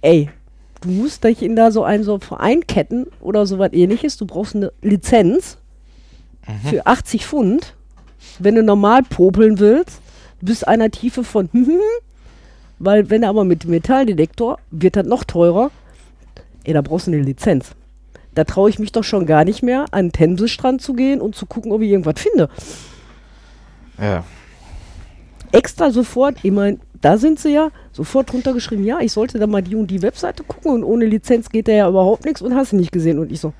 Ey, 0.00 0.30
du 0.80 0.88
musst 0.88 1.24
dich 1.24 1.42
in 1.42 1.56
da 1.56 1.70
so 1.70 1.84
einen 1.84 2.04
so 2.04 2.18
Verein 2.18 2.66
ketten 2.66 3.06
oder 3.20 3.46
sowas 3.46 3.72
ähnliches. 3.72 4.16
Du 4.16 4.26
brauchst 4.26 4.54
eine 4.54 4.72
Lizenz 4.82 5.58
für 6.68 6.86
80 6.86 7.26
Pfund. 7.26 7.74
Wenn 8.38 8.54
du 8.54 8.62
normal 8.62 9.02
popeln 9.02 9.58
willst, 9.58 10.00
bis 10.40 10.64
einer 10.64 10.90
Tiefe 10.90 11.24
von 11.24 11.48
weil 12.78 13.10
wenn 13.10 13.24
aber 13.24 13.44
mit 13.44 13.64
Metalldetektor 13.64 14.58
wird 14.70 14.96
das 14.96 15.06
noch 15.06 15.24
teurer. 15.24 15.70
Ey, 16.64 16.74
da 16.74 16.82
brauchst 16.82 17.06
du 17.06 17.12
eine 17.12 17.22
Lizenz. 17.22 17.72
Da 18.34 18.44
traue 18.44 18.70
ich 18.70 18.78
mich 18.78 18.92
doch 18.92 19.02
schon 19.02 19.26
gar 19.26 19.44
nicht 19.44 19.62
mehr, 19.62 19.86
an 19.90 20.06
den 20.06 20.12
Themsestrand 20.12 20.80
zu 20.80 20.92
gehen 20.92 21.20
und 21.20 21.34
zu 21.34 21.46
gucken, 21.46 21.72
ob 21.72 21.82
ich 21.82 21.90
irgendwas 21.90 22.20
finde. 22.20 22.48
Ja. 24.00 24.24
Extra 25.50 25.90
sofort, 25.90 26.36
ich 26.42 26.52
mein, 26.52 26.78
da 27.00 27.16
sind 27.18 27.38
sie 27.38 27.52
ja 27.52 27.70
sofort 27.92 28.32
drunter 28.32 28.52
geschrieben, 28.52 28.84
ja, 28.84 29.00
ich 29.00 29.12
sollte 29.12 29.38
da 29.38 29.46
mal 29.46 29.62
die 29.62 29.76
und 29.76 29.88
die 29.88 30.02
Webseite 30.02 30.42
gucken 30.42 30.72
und 30.72 30.84
ohne 30.84 31.06
Lizenz 31.06 31.48
geht 31.48 31.68
da 31.68 31.72
ja 31.72 31.88
überhaupt 31.88 32.24
nichts 32.24 32.42
und 32.42 32.54
hast 32.54 32.72
nicht 32.72 32.92
gesehen. 32.92 33.18
Und 33.18 33.30
ich 33.30 33.40
so, 33.40 33.52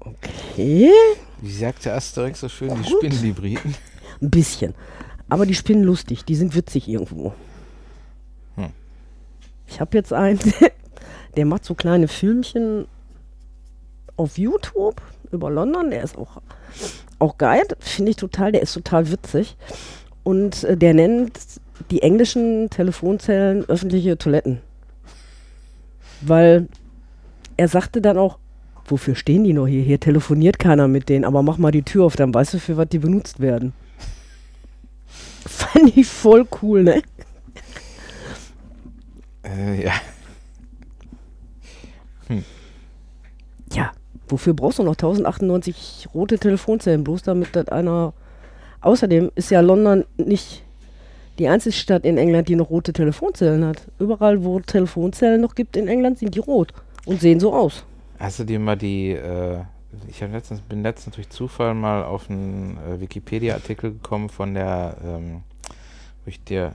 okay, 0.00 0.90
Wie 1.40 1.52
sagte 1.52 1.92
Asterix 1.92 2.40
so 2.40 2.48
schön, 2.48 2.68
die 2.70 2.90
Gut. 2.90 2.98
spinnen 2.98 3.22
die 3.22 3.32
Briten. 3.32 3.74
ein 4.20 4.30
bisschen. 4.30 4.74
Aber 5.28 5.46
die 5.46 5.54
spinnen 5.54 5.84
lustig, 5.84 6.24
die 6.24 6.34
sind 6.34 6.54
witzig 6.54 6.88
irgendwo. 6.88 7.32
Hm. 8.56 8.70
Ich 9.66 9.80
habe 9.80 9.96
jetzt 9.96 10.12
einen, 10.12 10.38
der 11.36 11.46
macht 11.46 11.64
so 11.64 11.74
kleine 11.74 12.08
Filmchen 12.08 12.86
auf 14.16 14.38
YouTube 14.38 15.00
über 15.30 15.50
London, 15.50 15.90
der 15.90 16.02
ist 16.02 16.16
auch, 16.18 16.40
auch 17.18 17.38
geil, 17.38 17.62
finde 17.80 18.10
ich 18.10 18.16
total, 18.16 18.52
der 18.52 18.62
ist 18.62 18.74
total 18.74 19.10
witzig. 19.10 19.56
Und 20.22 20.64
äh, 20.64 20.76
der 20.76 20.94
nennt 20.94 21.32
die 21.90 22.02
englischen 22.02 22.70
Telefonzellen 22.70 23.64
öffentliche 23.68 24.18
Toiletten. 24.18 24.60
Weil 26.20 26.68
er 27.56 27.68
sagte 27.68 28.00
dann 28.00 28.18
auch, 28.18 28.38
wofür 28.86 29.14
stehen 29.14 29.44
die 29.44 29.52
noch 29.52 29.66
hier? 29.66 29.82
Hier 29.82 30.00
telefoniert 30.00 30.58
keiner 30.58 30.88
mit 30.88 31.08
denen, 31.08 31.24
aber 31.24 31.42
mach 31.42 31.58
mal 31.58 31.72
die 31.72 31.82
Tür 31.82 32.04
auf, 32.04 32.16
dann 32.16 32.32
weißt 32.32 32.54
du, 32.54 32.58
für 32.58 32.76
was 32.76 32.88
die 32.88 32.98
benutzt 32.98 33.40
werden. 33.40 33.72
Fand 35.46 35.96
ich 35.96 36.06
voll 36.06 36.46
cool, 36.62 36.84
ne? 36.84 37.02
Äh, 39.44 39.84
ja. 39.84 39.92
Ja, 43.72 43.92
wofür 44.28 44.54
brauchst 44.54 44.78
du 44.78 44.82
noch 44.82 44.92
1098 44.92 46.08
rote 46.14 46.38
Telefonzellen? 46.38 47.04
Bloß 47.04 47.22
damit 47.22 47.56
das 47.56 47.68
einer. 47.68 48.12
Außerdem 48.80 49.30
ist 49.34 49.50
ja 49.50 49.60
London 49.60 50.04
nicht 50.16 50.62
die 51.42 51.48
einzige 51.48 51.72
Stadt 51.72 52.04
in 52.04 52.18
England, 52.18 52.48
die 52.48 52.54
noch 52.54 52.70
rote 52.70 52.92
Telefonzellen 52.92 53.64
hat. 53.64 53.88
Überall, 53.98 54.44
wo 54.44 54.60
Telefonzellen 54.60 55.40
noch 55.40 55.56
gibt 55.56 55.76
in 55.76 55.88
England, 55.88 56.18
sind 56.20 56.36
die 56.36 56.38
rot 56.38 56.72
und 57.04 57.20
sehen 57.20 57.40
so 57.40 57.52
aus. 57.52 57.84
Hast 58.20 58.38
du 58.38 58.44
dir 58.44 58.60
mal 58.60 58.76
die, 58.76 59.10
äh, 59.10 59.58
ich 60.08 60.20
letztens, 60.20 60.60
bin 60.60 60.84
letztens 60.84 61.16
durch 61.16 61.28
Zufall 61.30 61.74
mal 61.74 62.04
auf 62.04 62.30
einen 62.30 62.78
äh, 62.78 63.00
Wikipedia-Artikel 63.00 63.92
gekommen 63.92 64.28
von 64.28 64.54
der, 64.54 64.96
ähm, 65.04 65.42
wo 66.24 66.28
ich 66.28 66.44
dir 66.44 66.74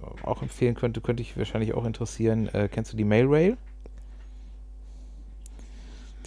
äh, 0.00 0.26
auch 0.26 0.42
empfehlen 0.42 0.76
könnte, 0.76 1.00
könnte 1.00 1.22
ich 1.22 1.36
wahrscheinlich 1.36 1.74
auch 1.74 1.84
interessieren. 1.84 2.48
Äh, 2.52 2.68
kennst 2.70 2.92
du 2.92 2.96
die 2.96 3.04
Mailrail? 3.04 3.56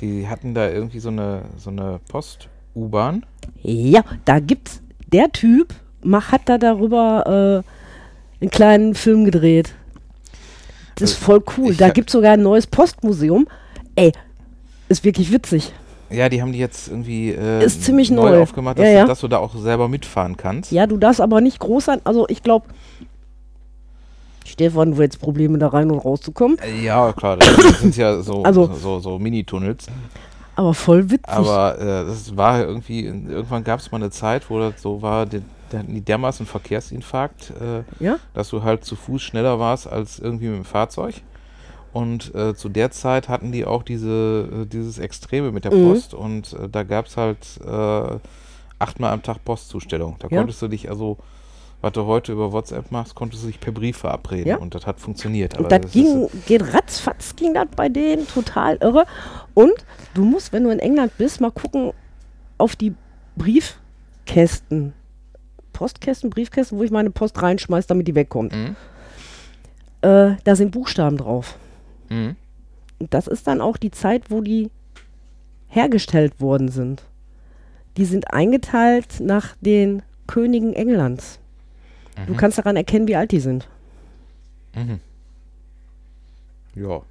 Die 0.02 0.28
hatten 0.28 0.54
da 0.54 0.70
irgendwie 0.70 1.00
so 1.00 1.08
eine, 1.08 1.44
so 1.56 1.70
eine 1.70 2.02
Post-U-Bahn. 2.10 3.26
Ja, 3.62 4.04
da 4.26 4.41
gibt's 4.41 4.82
der 5.13 5.32
Typ, 5.32 5.74
mach, 6.06 6.32
hat 6.32 6.41
da 6.46 6.58
darüber 6.58 7.63
äh, 7.65 8.41
einen 8.41 8.52
kleinen 8.52 8.96
Film 8.96 9.26
gedreht. 9.26 9.74
Das 10.96 11.12
ist 11.12 11.15
Also, 11.18 11.26
voll 11.26 11.44
cool. 11.58 11.72
ich 11.72 11.78
Da 11.78 11.88
hab- 11.88 11.94
gibt's 11.94 12.13
sogar 12.13 12.34
ein 12.34 12.41
neues 12.44 12.68
Postmuseum. 12.68 13.48
Ey, 13.96 14.12
ist 14.88 15.04
wirklich 15.04 15.32
witzig. 15.32 15.74
Ja, 16.10 16.30
die 16.30 16.41
haben 16.41 16.52
die 16.54 16.60
jetzt 16.60 16.88
irgendwie 16.88 17.32
äh, 17.32 17.63
Ist 17.65 17.84
ziemlich 17.84 18.12
neu, 18.12 18.30
neu. 18.30 18.41
aufgemacht, 18.44 18.78
dass, 18.78 18.86
Ja, 18.86 18.91
du, 18.91 18.98
ja. 19.00 19.06
dass 19.08 19.20
du 19.22 19.28
da 19.28 19.38
auch 19.39 19.56
selber 19.56 19.88
mitfahren 19.89 20.38
kannst. 20.38 20.72
Ja, 20.72 20.86
du 20.88 20.98
darfst 20.98 21.20
aber 21.20 21.41
nicht 21.41 21.60
groß 21.60 21.86
sein. 21.86 22.00
Also 22.04 22.28
ich 22.30 22.44
glaube, 22.44 22.68
Stefan, 24.46 24.91
du 24.94 25.02
jetzt 25.02 25.20
Probleme 25.20 25.58
da 25.58 25.68
rein 25.70 25.89
und 25.91 26.00
rauszukommen. 26.00 26.58
Äh, 26.60 26.86
Ja, 26.86 27.12
klar, 27.13 27.38
das 27.38 27.50
sind 27.82 27.98
ja 27.98 28.22
so, 28.22 28.44
Also- 28.44 28.72
so, 28.74 29.00
so 29.00 29.18
Mini-Tunnels. 29.20 29.88
Aber 30.56 30.74
voll 30.74 31.10
witzig. 31.10 31.28
Aber 31.28 31.78
äh, 31.80 32.06
das 32.06 32.38
war 32.38 32.62
irgendwie, 32.62 33.06
irgendwann 33.06 33.63
gab 33.65 33.80
es 33.82 33.91
mal 33.91 33.98
eine 33.98 34.12
Zeit, 34.12 34.50
wo 34.50 34.60
das 34.60 34.82
so 34.82 35.02
war, 35.02 35.26
die, 35.26 35.41
die 35.76 35.80
hatten 35.80 35.94
die 35.94 36.02
dermaßen 36.02 36.46
Verkehrsinfarkt, 36.46 37.52
äh, 37.62 37.84
ja? 38.04 38.18
dass 38.34 38.50
du 38.50 38.64
halt 38.64 38.86
zu 38.86 38.96
Fuß 38.96 39.22
schneller 39.22 39.60
warst 39.60 39.88
als 39.88 40.20
irgendwie 40.20 40.48
mit 40.48 40.58
dem 40.58 40.66
Fahrzeug. 40.66 41.16
Und 41.94 42.34
äh, 42.36 42.54
zu 42.56 42.68
der 42.70 42.92
Zeit 42.92 43.30
hatten 43.30 43.52
die 43.52 43.64
auch 43.66 43.84
diese, 43.84 44.50
äh, 44.64 44.66
dieses 44.66 44.98
Extreme 45.00 45.52
mit 45.52 45.64
der 45.66 45.74
Mhm. 45.74 45.90
Post 45.90 46.14
und 46.14 46.54
äh, 46.54 46.68
da 46.70 46.84
gab 46.84 47.06
es 47.06 47.16
halt 47.18 47.38
äh, 47.66 48.18
achtmal 48.80 49.14
am 49.14 49.22
Tag 49.24 49.44
Postzustellung. 49.46 50.16
Da 50.20 50.28
Ja. 50.30 50.38
konntest 50.40 50.62
du 50.62 50.68
dich 50.68 50.90
also, 50.90 51.18
was 51.82 51.94
du 51.94 52.06
heute 52.06 52.34
über 52.34 52.52
WhatsApp 52.52 52.92
machst, 52.92 53.16
konntest 53.16 53.44
du 53.44 53.48
dich 53.48 53.60
per 53.62 53.72
Brief 53.72 53.98
verabreden 53.98 54.48
Ja. 54.50 54.58
und 54.58 54.76
das 54.76 54.86
hat 54.86 55.00
funktioniert. 55.00 55.58
Und 55.58 55.72
das 55.72 55.86
ist- 55.86 55.92
ging, 55.94 56.28
geht 56.48 56.74
ratzfatz, 56.74 57.34
ging 57.38 57.54
das 57.54 57.68
bei 57.76 57.88
denen 57.88 58.28
total 58.28 58.76
irre. 58.82 59.06
Und 59.54 59.74
du 60.16 60.26
musst, 60.26 60.52
wenn 60.52 60.64
du 60.66 60.72
in 60.72 60.80
England 60.80 61.14
bist, 61.18 61.40
mal 61.40 61.52
gucken 61.52 61.92
auf 62.58 62.76
die 62.76 62.94
Briefkästen. 63.38 64.94
Postkästen, 65.76 66.30
Briefkästen, 66.30 66.78
wo 66.80 66.84
ich 66.84 66.92
meine 66.92 67.10
Post 67.12 67.42
reinschmeiß, 67.42 67.86
damit 67.88 68.08
die 68.08 68.16
wegkommt. 68.16 68.54
Mhm. 68.54 68.76
Äh, 70.02 70.36
da 70.44 70.56
sind 70.56 70.72
Buchstaben 70.72 71.18
drauf. 71.18 71.58
Mhm. 72.10 72.36
Und 73.00 73.14
das 73.14 73.28
ist 73.28 73.46
dann 73.46 73.60
auch 73.62 73.76
die 73.78 73.92
Zeit, 73.92 74.32
wo 74.32 74.40
die 74.42 74.72
hergestellt 75.68 76.40
worden 76.40 76.70
sind. 76.70 77.04
Die 77.98 78.06
sind 78.06 78.34
eingeteilt 78.34 79.20
nach 79.20 79.56
den 79.60 80.02
Königen 80.28 80.74
Englands. 80.74 81.40
Du 82.26 82.34
Mhm. 82.34 82.38
kannst 82.38 82.58
daran 82.58 82.78
erkennen, 82.78 83.08
wie 83.10 83.18
alt 83.18 83.32
die 83.32 83.40
sind. 83.42 83.68
Mhm. 84.76 85.00
Ja. 86.76 87.02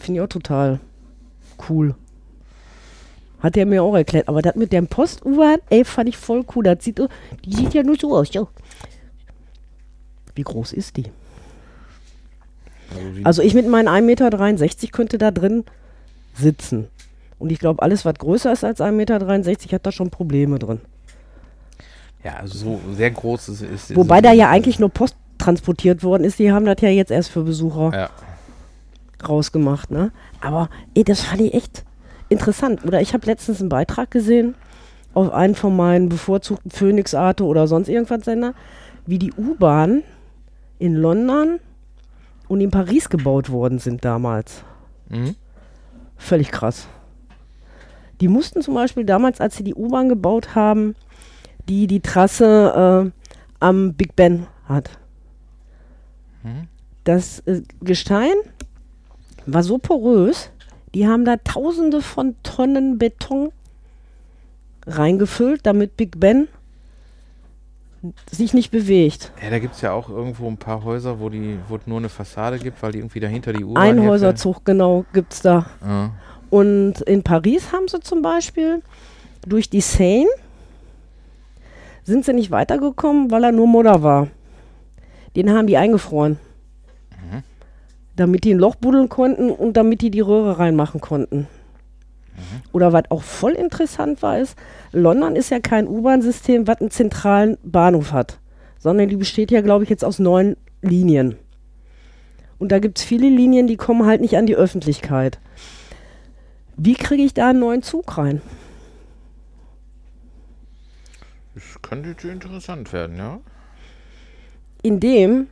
Finde 0.00 0.20
ich 0.20 0.24
auch 0.24 0.28
total 0.28 0.80
cool. 1.68 1.94
Hat 3.40 3.56
er 3.56 3.66
mir 3.66 3.82
auch 3.82 3.94
erklärt. 3.94 4.28
Aber 4.28 4.42
das 4.42 4.54
mit 4.56 4.72
dem 4.72 4.86
Post-U-Bahn, 4.86 5.58
ey, 5.70 5.84
fand 5.84 6.08
ich 6.08 6.16
voll 6.16 6.44
cool. 6.54 6.64
Das 6.64 6.82
sieht, 6.84 7.00
die 7.44 7.54
sieht 7.54 7.74
ja 7.74 7.82
nur 7.82 7.96
so 7.96 8.16
aus. 8.16 8.32
Ja. 8.32 8.46
Wie 10.34 10.42
groß 10.42 10.72
ist 10.72 10.96
die? 10.96 11.04
Also, 12.90 13.20
Also 13.24 13.42
ich 13.42 13.54
mit 13.54 13.68
meinen 13.68 13.88
1,63 13.88 14.02
Meter 14.02 14.88
könnte 14.92 15.18
da 15.18 15.30
drin 15.30 15.64
sitzen. 16.34 16.88
Und 17.38 17.52
ich 17.52 17.58
glaube, 17.58 17.82
alles, 17.82 18.04
was 18.04 18.14
größer 18.14 18.52
ist 18.52 18.64
als 18.64 18.80
1,63 18.80 18.92
Meter, 18.92 19.74
hat 19.74 19.86
da 19.86 19.92
schon 19.92 20.10
Probleme 20.10 20.58
drin. 20.58 20.80
ja, 22.24 22.34
also 22.36 22.56
so 22.58 22.80
sehr 22.94 23.10
groß 23.10 23.50
ist, 23.50 23.62
ist 23.62 23.96
Wobei 23.96 24.16
es 24.18 24.22
da 24.22 24.32
ja 24.32 24.48
eigentlich 24.50 24.78
nur 24.78 24.88
Post 24.88 25.16
transportiert 25.38 26.02
worden 26.02 26.24
ist. 26.24 26.38
Die 26.38 26.50
haben 26.50 26.64
das 26.64 26.80
ja 26.80 26.88
jetzt 26.88 27.10
erst 27.10 27.30
für 27.30 27.42
Besucher 27.42 27.92
Ja. 27.92 28.10
rausgemacht. 29.26 29.90
Ne? 29.90 30.12
Aber 30.40 30.68
ey, 30.94 31.04
das 31.04 31.20
fand 31.20 31.42
ich 31.42 31.54
echt 31.54 31.84
interessant. 32.28 32.84
Oder 32.84 33.00
ich 33.00 33.14
habe 33.14 33.26
letztens 33.26 33.60
einen 33.60 33.68
Beitrag 33.68 34.10
gesehen 34.10 34.54
auf 35.14 35.32
einen 35.32 35.54
von 35.54 35.74
meinen 35.74 36.08
bevorzugten 36.08 36.70
Phoenix 36.70 37.14
Arte 37.14 37.44
oder 37.44 37.66
sonst 37.66 37.88
irgendwas 37.88 38.24
Sender, 38.24 38.54
wie 39.06 39.18
die 39.18 39.32
U-Bahn 39.32 40.02
in 40.78 40.94
London 40.94 41.58
und 42.48 42.60
in 42.60 42.70
Paris 42.70 43.08
gebaut 43.08 43.50
worden 43.50 43.78
sind 43.78 44.04
damals. 44.04 44.62
Mhm. 45.08 45.34
Völlig 46.16 46.50
krass. 46.50 46.86
Die 48.20 48.28
mussten 48.28 48.62
zum 48.62 48.74
Beispiel 48.74 49.04
damals, 49.04 49.40
als 49.40 49.56
sie 49.56 49.64
die 49.64 49.74
U-Bahn 49.74 50.08
gebaut 50.08 50.54
haben, 50.54 50.94
die 51.68 51.86
die 51.86 52.00
Trasse 52.00 53.12
äh, 53.14 53.26
am 53.60 53.94
Big 53.94 54.16
Ben 54.16 54.46
hat. 54.68 54.90
Mhm. 56.42 56.68
Das 57.04 57.40
äh, 57.40 57.62
Gestein 57.80 58.34
war 59.46 59.62
so 59.62 59.78
porös, 59.78 60.50
die 60.96 61.06
haben 61.06 61.26
da 61.26 61.36
tausende 61.36 62.00
von 62.00 62.36
Tonnen 62.42 62.96
Beton 62.96 63.52
reingefüllt, 64.86 65.60
damit 65.66 65.98
Big 65.98 66.18
Ben 66.18 66.48
sich 68.32 68.54
nicht 68.54 68.70
bewegt. 68.70 69.30
Ja, 69.42 69.50
da 69.50 69.58
gibt 69.58 69.74
es 69.74 69.82
ja 69.82 69.92
auch 69.92 70.08
irgendwo 70.08 70.48
ein 70.48 70.56
paar 70.56 70.84
Häuser, 70.84 71.20
wo 71.20 71.28
die, 71.28 71.58
wo 71.68 71.76
es 71.76 71.86
nur 71.86 71.98
eine 71.98 72.08
Fassade 72.08 72.58
gibt, 72.58 72.82
weil 72.82 72.92
die 72.92 73.00
irgendwie 73.00 73.20
dahinter 73.20 73.52
die 73.52 73.62
U-Bahn 73.62 73.98
Ein. 73.98 74.08
Häuserzug, 74.08 74.64
genau, 74.64 75.04
gibt 75.12 75.34
es 75.34 75.42
da. 75.42 75.66
Ja. 75.84 76.12
Und 76.48 77.02
in 77.02 77.22
Paris 77.22 77.72
haben 77.72 77.88
sie 77.88 78.00
zum 78.00 78.22
Beispiel 78.22 78.82
durch 79.46 79.68
die 79.68 79.82
Seine 79.82 80.30
sind 82.04 82.24
sie 82.24 82.32
nicht 82.32 82.50
weitergekommen, 82.50 83.30
weil 83.30 83.44
er 83.44 83.52
nur 83.52 83.66
Modder 83.66 84.02
war. 84.02 84.28
Den 85.34 85.50
haben 85.50 85.66
die 85.66 85.76
eingefroren. 85.76 86.38
Damit 88.16 88.44
die 88.44 88.54
ein 88.54 88.58
Loch 88.58 88.74
buddeln 88.76 89.08
konnten 89.08 89.50
und 89.50 89.76
damit 89.76 90.00
die 90.00 90.10
die 90.10 90.20
Röhre 90.20 90.58
reinmachen 90.58 91.00
konnten. 91.00 91.46
Mhm. 92.36 92.62
Oder 92.72 92.92
was 92.92 93.04
auch 93.10 93.22
voll 93.22 93.52
interessant 93.52 94.22
war, 94.22 94.38
ist, 94.38 94.56
London 94.92 95.36
ist 95.36 95.50
ja 95.50 95.60
kein 95.60 95.86
U-Bahn-System, 95.86 96.66
was 96.66 96.80
einen 96.80 96.90
zentralen 96.90 97.58
Bahnhof 97.62 98.12
hat, 98.12 98.38
sondern 98.78 99.08
die 99.08 99.16
besteht 99.16 99.50
ja, 99.50 99.60
glaube 99.60 99.84
ich, 99.84 99.90
jetzt 99.90 100.04
aus 100.04 100.18
neun 100.18 100.56
Linien. 100.82 101.36
Und 102.58 102.72
da 102.72 102.78
gibt 102.78 102.98
es 102.98 103.04
viele 103.04 103.28
Linien, 103.28 103.66
die 103.66 103.76
kommen 103.76 104.06
halt 104.06 104.20
nicht 104.20 104.36
an 104.36 104.46
die 104.46 104.56
Öffentlichkeit. 104.56 105.38
Wie 106.76 106.94
kriege 106.94 107.22
ich 107.22 107.34
da 107.34 107.50
einen 107.50 107.60
neuen 107.60 107.82
Zug 107.82 108.16
rein? 108.16 108.40
Das 111.54 111.64
könnte 111.80 112.28
interessant 112.28 112.92
werden, 112.92 113.16
ja. 113.16 113.40
Indem 114.82 115.48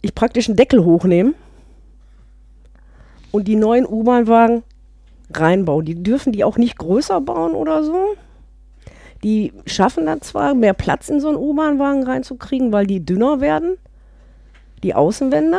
ich 0.00 0.14
praktisch 0.14 0.48
einen 0.48 0.56
Deckel 0.56 0.84
hochnehme 0.84 1.34
und 3.32 3.48
die 3.48 3.56
neuen 3.56 3.86
U-Bahn-Wagen 3.86 4.62
reinbaue. 5.32 5.84
Die 5.84 6.02
dürfen 6.02 6.32
die 6.32 6.44
auch 6.44 6.56
nicht 6.56 6.78
größer 6.78 7.20
bauen 7.20 7.52
oder 7.52 7.84
so. 7.84 8.14
Die 9.22 9.52
schaffen 9.66 10.06
dann 10.06 10.22
zwar 10.22 10.54
mehr 10.54 10.74
Platz 10.74 11.08
in 11.08 11.20
so 11.20 11.28
einen 11.28 11.36
U-Bahn-Wagen 11.36 12.04
reinzukriegen, 12.04 12.72
weil 12.72 12.86
die 12.86 13.04
dünner 13.04 13.40
werden, 13.40 13.76
die 14.82 14.94
Außenwände. 14.94 15.58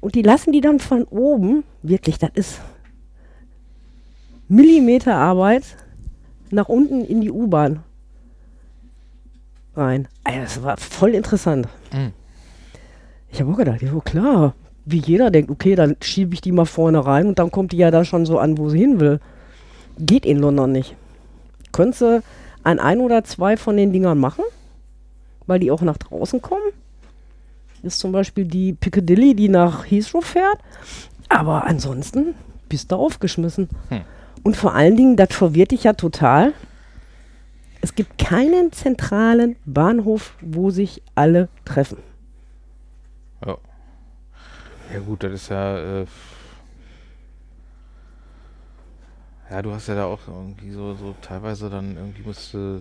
Und 0.00 0.14
die 0.14 0.22
lassen 0.22 0.52
die 0.52 0.60
dann 0.60 0.80
von 0.80 1.04
oben, 1.04 1.64
wirklich, 1.82 2.18
das 2.18 2.30
ist 2.34 2.60
Millimeterarbeit, 4.48 5.62
nach 6.50 6.68
unten 6.68 7.04
in 7.04 7.22
die 7.22 7.30
U-Bahn 7.30 7.82
rein. 9.74 10.08
Ey, 10.24 10.40
das 10.40 10.62
war 10.62 10.76
voll 10.76 11.14
interessant. 11.14 11.66
Mhm. 11.92 12.12
Ich 13.34 13.40
habe 13.40 13.50
auch 13.50 13.56
gedacht, 13.56 13.82
ja 13.82 13.90
klar, 14.04 14.54
wie 14.84 14.98
jeder 14.98 15.32
denkt, 15.32 15.50
okay, 15.50 15.74
dann 15.74 15.96
schiebe 16.00 16.34
ich 16.34 16.40
die 16.40 16.52
mal 16.52 16.66
vorne 16.66 17.04
rein 17.04 17.26
und 17.26 17.40
dann 17.40 17.50
kommt 17.50 17.72
die 17.72 17.78
ja 17.78 17.90
da 17.90 18.04
schon 18.04 18.26
so 18.26 18.38
an, 18.38 18.58
wo 18.58 18.68
sie 18.68 18.78
hin 18.78 19.00
will. 19.00 19.18
Geht 19.98 20.24
in 20.24 20.38
London 20.38 20.70
nicht. 20.70 20.94
Könntest 21.72 22.02
du 22.02 22.22
an 22.62 22.78
ein 22.78 23.00
oder 23.00 23.24
zwei 23.24 23.56
von 23.56 23.76
den 23.76 23.92
Dingern 23.92 24.18
machen, 24.18 24.44
weil 25.48 25.58
die 25.58 25.72
auch 25.72 25.82
nach 25.82 25.96
draußen 25.96 26.42
kommen. 26.42 26.62
Ist 27.82 27.98
zum 27.98 28.12
Beispiel 28.12 28.44
die 28.44 28.72
Piccadilly, 28.72 29.34
die 29.34 29.48
nach 29.48 29.84
Heathrow 29.84 30.24
fährt. 30.24 30.58
Aber 31.28 31.64
ansonsten 31.64 32.36
bist 32.68 32.92
du 32.92 32.94
aufgeschmissen. 32.94 33.68
Hm. 33.88 34.02
Und 34.44 34.56
vor 34.56 34.76
allen 34.76 34.96
Dingen, 34.96 35.16
das 35.16 35.34
verwirrt 35.34 35.72
dich 35.72 35.82
ja 35.82 35.94
total. 35.94 36.52
Es 37.80 37.96
gibt 37.96 38.16
keinen 38.16 38.70
zentralen 38.70 39.56
Bahnhof, 39.64 40.34
wo 40.40 40.70
sich 40.70 41.02
alle 41.16 41.48
treffen. 41.64 41.98
Ja. 43.44 43.58
Ja 44.92 45.00
gut, 45.00 45.22
das 45.22 45.32
ist 45.32 45.48
ja. 45.48 45.78
Äh, 45.78 46.06
ja, 49.50 49.62
du 49.62 49.72
hast 49.72 49.88
ja 49.88 49.94
da 49.94 50.06
auch 50.06 50.20
irgendwie 50.26 50.70
so, 50.70 50.94
so 50.94 51.14
teilweise 51.20 51.70
dann 51.70 51.96
irgendwie 51.96 52.22
musst 52.22 52.54
du, 52.54 52.80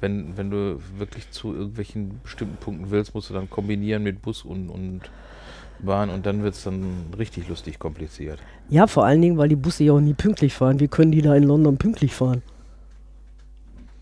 wenn, 0.00 0.36
wenn 0.36 0.50
du 0.50 0.80
wirklich 0.96 1.30
zu 1.30 1.52
irgendwelchen 1.54 2.20
bestimmten 2.22 2.56
Punkten 2.56 2.90
willst, 2.90 3.14
musst 3.14 3.30
du 3.30 3.34
dann 3.34 3.50
kombinieren 3.50 4.02
mit 4.02 4.22
Bus 4.22 4.42
und, 4.42 4.68
und 4.68 5.02
Bahn 5.78 6.10
und 6.10 6.24
dann 6.24 6.42
wird 6.42 6.54
es 6.54 6.64
dann 6.64 7.12
richtig 7.18 7.48
lustig 7.48 7.78
kompliziert. 7.78 8.38
Ja, 8.68 8.86
vor 8.86 9.04
allen 9.04 9.20
Dingen, 9.20 9.36
weil 9.36 9.48
die 9.48 9.56
Busse 9.56 9.84
ja 9.84 9.92
auch 9.92 10.00
nie 10.00 10.14
pünktlich 10.14 10.54
fahren. 10.54 10.80
Wie 10.80 10.88
können 10.88 11.12
die 11.12 11.22
da 11.22 11.34
in 11.34 11.42
London 11.44 11.76
pünktlich 11.76 12.14
fahren? 12.14 12.42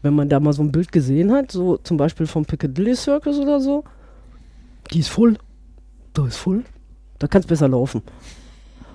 Wenn 0.03 0.15
man 0.15 0.29
da 0.29 0.39
mal 0.39 0.53
so 0.53 0.63
ein 0.63 0.71
Bild 0.71 0.93
gesehen 0.93 1.33
hat, 1.33 1.51
so 1.51 1.79
zum 1.79 1.97
Beispiel 1.97 2.27
vom 2.27 2.45
Piccadilly 2.45 2.95
Circus 2.95 3.39
oder 3.39 3.61
so, 3.61 3.85
die 4.93 5.01
ist 5.01 5.09
voll. 5.09 5.39
Da 6.13 6.27
ist 6.27 6.37
voll. 6.37 6.65
Da 7.19 7.27
kann 7.27 7.41
es 7.41 7.47
besser 7.47 7.69
laufen. 7.69 8.03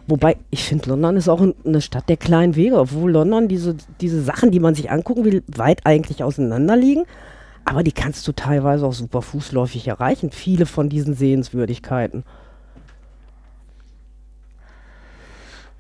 Wobei, 0.08 0.38
ich 0.50 0.64
finde, 0.64 0.90
London 0.90 1.18
ist 1.18 1.30
auch 1.30 1.42
ein- 1.42 1.54
eine 1.66 1.82
Stadt 1.82 2.10
der 2.10 2.18
kleinen 2.18 2.56
Wege, 2.56 2.80
obwohl 2.80 3.12
London 3.12 3.48
diese, 3.48 3.76
diese 4.02 4.22
Sachen, 4.24 4.52
die 4.52 4.60
man 4.60 4.74
sich 4.76 4.90
angucken 4.90 5.24
will, 5.26 5.44
weit 5.48 5.86
eigentlich 5.86 6.24
auseinander 6.24 6.76
liegen. 6.76 7.04
Aber 7.66 7.84
die 7.84 7.92
kannst 7.92 8.28
du 8.28 8.32
teilweise 8.32 8.86
auch 8.88 8.94
super 8.94 9.22
fußläufig 9.22 9.88
erreichen. 9.88 10.32
Viele 10.32 10.66
von 10.66 10.90
diesen 10.90 11.14
Sehenswürdigkeiten. 11.14 12.24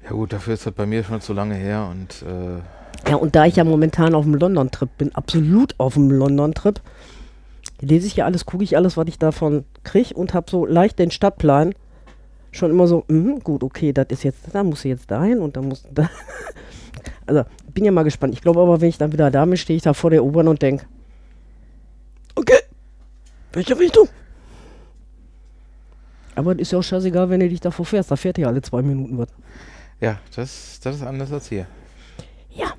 Ja 0.03 0.11
gut, 0.11 0.33
dafür 0.33 0.53
ist 0.53 0.65
das 0.65 0.73
bei 0.73 0.85
mir 0.85 1.03
schon 1.03 1.21
zu 1.21 1.33
lange 1.33 1.55
her 1.55 1.87
und 1.89 2.23
äh, 2.23 3.09
Ja, 3.09 3.15
und 3.17 3.35
da 3.35 3.45
ich 3.45 3.55
ja 3.55 3.63
momentan 3.63 4.13
auf 4.15 4.25
dem 4.25 4.35
London-Trip 4.35 4.89
bin, 4.97 5.15
absolut 5.15 5.75
auf 5.79 5.93
dem 5.95 6.11
London-Trip, 6.11 6.79
lese 7.81 8.07
ich 8.07 8.15
ja 8.17 8.25
alles, 8.25 8.45
gucke 8.45 8.63
ich 8.63 8.75
alles, 8.75 8.97
was 8.97 9.07
ich 9.07 9.19
davon 9.19 9.65
kriege 9.83 10.13
und 10.13 10.33
habe 10.33 10.49
so 10.49 10.65
leicht 10.65 10.99
den 10.99 11.11
Stadtplan 11.11 11.73
schon 12.51 12.71
immer 12.71 12.87
so, 12.87 13.03
mhm, 13.07 13.39
gut, 13.39 13.63
okay, 13.63 13.93
das 13.93 14.07
ist 14.09 14.23
jetzt, 14.23 14.39
da 14.53 14.63
muss 14.63 14.85
ich 14.85 14.89
jetzt 14.89 15.09
dahin 15.11 15.39
und 15.39 15.55
da 15.55 15.61
muss 15.61 15.85
da. 15.93 16.09
Also, 17.25 17.43
bin 17.73 17.85
ja 17.85 17.91
mal 17.91 18.03
gespannt. 18.03 18.33
Ich 18.33 18.41
glaube 18.41 18.59
aber, 18.59 18.81
wenn 18.81 18.89
ich 18.89 18.97
dann 18.97 19.11
wieder 19.13 19.29
da 19.29 19.45
bin, 19.45 19.55
stehe 19.55 19.77
ich 19.77 19.83
da 19.83 19.93
vor 19.93 20.09
der 20.09 20.23
U-Bahn 20.23 20.47
und 20.47 20.61
denke, 20.61 20.85
okay, 22.35 22.57
welche 23.53 23.77
Richtung? 23.77 24.09
Aber 26.35 26.55
das 26.55 26.63
ist 26.63 26.71
ja 26.71 26.79
auch 26.79 26.83
scheißegal, 26.83 27.29
wenn 27.29 27.39
du 27.39 27.49
dich 27.49 27.59
davor 27.59 27.85
fährst. 27.85 28.11
Da 28.11 28.15
fährt 28.15 28.37
ja 28.37 28.47
alle 28.47 28.61
zwei 28.61 28.81
Minuten 28.81 29.17
was. 29.17 29.29
ja, 29.99 30.19
das, 30.35 30.79
das 30.81 30.95
ist 30.97 31.03
anders 31.03 31.31
als 31.31 31.49
hier. 31.49 31.67
Ja. 32.49 32.73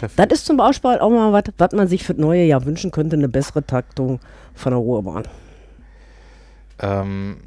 Das 0.00 0.26
ist 0.30 0.46
zum 0.46 0.56
Beispiel 0.56 0.98
auch 0.98 1.10
mal 1.10 1.32
was, 1.32 1.44
was 1.58 1.72
man 1.72 1.88
sich 1.88 2.04
für 2.04 2.14
das 2.14 2.20
neue 2.20 2.44
Jahr 2.44 2.64
wünschen 2.64 2.90
könnte, 2.90 3.16
eine 3.16 3.28
bessere 3.28 3.64
Taktung 3.64 4.20
von 4.54 4.72
der 4.72 4.78
Ruhrbahn. 4.78 5.24
Ähm, 6.80 7.38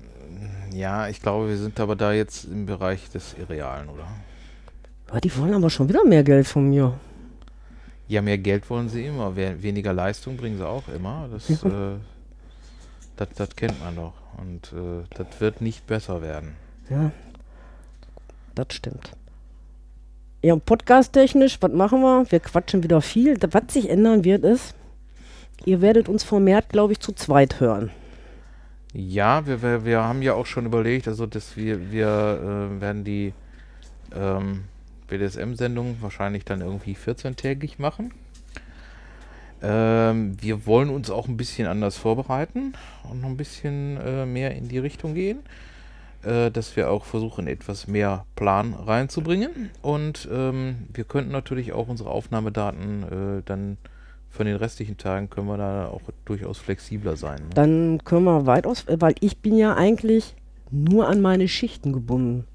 ja, 0.73 1.07
ich 1.07 1.21
glaube, 1.21 1.49
wir 1.49 1.57
sind 1.57 1.79
aber 1.79 1.95
da 1.95 2.11
jetzt 2.11 2.45
im 2.45 2.65
Bereich 2.65 3.09
des 3.09 3.35
Irrealen, 3.37 3.89
oder? 3.89 4.07
Ja, 5.13 5.19
die 5.19 5.35
wollen 5.37 5.53
aber 5.53 5.69
schon 5.69 5.89
wieder 5.89 6.03
mehr 6.05 6.23
Geld 6.23 6.47
von 6.47 6.69
mir. 6.69 6.93
Ja, 8.07 8.21
mehr 8.21 8.37
Geld 8.37 8.69
wollen 8.69 8.89
sie 8.89 9.05
immer, 9.05 9.35
we 9.35 9.61
weniger 9.61 9.93
Leistung 9.93 10.35
bringen 10.35 10.57
sie 10.57 10.67
auch 10.67 10.87
immer. 10.89 11.29
Das, 11.31 11.49
äh, 11.49 11.95
das, 13.15 13.29
das 13.35 13.55
kennt 13.55 13.79
man 13.81 13.95
doch. 13.95 14.13
Und 14.37 14.73
äh, 14.73 15.05
das 15.15 15.27
wird 15.39 15.61
nicht 15.61 15.87
besser 15.87 16.21
werden. 16.21 16.55
Ja, 16.89 17.11
das 18.55 18.67
stimmt. 18.71 19.11
Ja, 20.43 20.55
podcast-technisch, 20.55 21.59
was 21.61 21.71
machen 21.71 22.01
wir? 22.01 22.25
Wir 22.31 22.39
quatschen 22.39 22.81
wieder 22.81 22.99
viel. 23.01 23.37
Was 23.51 23.73
sich 23.73 23.87
ändern 23.91 24.23
wird, 24.23 24.43
ist, 24.43 24.73
ihr 25.65 25.81
werdet 25.81 26.09
uns 26.09 26.23
vermehrt, 26.23 26.69
glaube 26.69 26.93
ich, 26.93 26.99
zu 26.99 27.11
zweit 27.11 27.59
hören. 27.59 27.91
Ja, 28.91 29.45
wir, 29.45 29.61
wir, 29.61 29.85
wir 29.85 30.03
haben 30.03 30.23
ja 30.23 30.33
auch 30.33 30.47
schon 30.47 30.65
überlegt, 30.65 31.07
also 31.07 31.27
dass 31.27 31.55
wir, 31.57 31.91
wir 31.91 32.07
äh, 32.07 32.81
werden 32.81 33.03
die 33.03 33.33
ähm, 34.15 34.63
BDSM-Sendung 35.09 35.97
wahrscheinlich 36.01 36.43
dann 36.43 36.61
irgendwie 36.61 36.95
14-tägig 36.95 37.73
machen. 37.77 38.11
Ähm, 39.61 40.41
wir 40.41 40.65
wollen 40.65 40.89
uns 40.89 41.11
auch 41.11 41.27
ein 41.27 41.37
bisschen 41.37 41.67
anders 41.67 41.97
vorbereiten 41.97 42.73
und 43.07 43.21
noch 43.21 43.29
ein 43.29 43.37
bisschen 43.37 43.97
äh, 43.97 44.25
mehr 44.25 44.55
in 44.55 44.69
die 44.69 44.79
Richtung 44.79 45.13
gehen, 45.13 45.37
äh, 46.23 46.51
dass 46.51 46.75
wir 46.75 46.91
auch 46.91 47.05
versuchen, 47.05 47.47
etwas 47.47 47.87
mehr 47.87 48.25
Plan 48.35 48.73
reinzubringen. 48.73 49.71
Und 49.81 50.27
ähm, 50.31 50.87
wir 50.93 51.03
könnten 51.03 51.31
natürlich 51.31 51.73
auch 51.73 51.87
unsere 51.87 52.09
Aufnahmedaten 52.09 53.39
äh, 53.39 53.41
dann 53.45 53.77
von 54.29 54.45
den 54.45 54.55
restlichen 54.55 54.97
Tagen 54.97 55.29
können 55.29 55.47
wir 55.47 55.57
da 55.57 55.87
auch 55.87 56.01
durchaus 56.25 56.57
flexibler 56.57 57.17
sein. 57.17 57.39
Ne? 57.39 57.49
Dann 57.53 58.01
können 58.05 58.23
wir 58.23 58.45
weitaus, 58.45 58.87
äh, 58.87 58.97
weil 58.99 59.15
ich 59.19 59.39
bin 59.39 59.57
ja 59.57 59.75
eigentlich 59.75 60.35
nur 60.71 61.07
an 61.07 61.21
meine 61.21 61.47
Schichten 61.47 61.91
gebunden. 61.91 62.45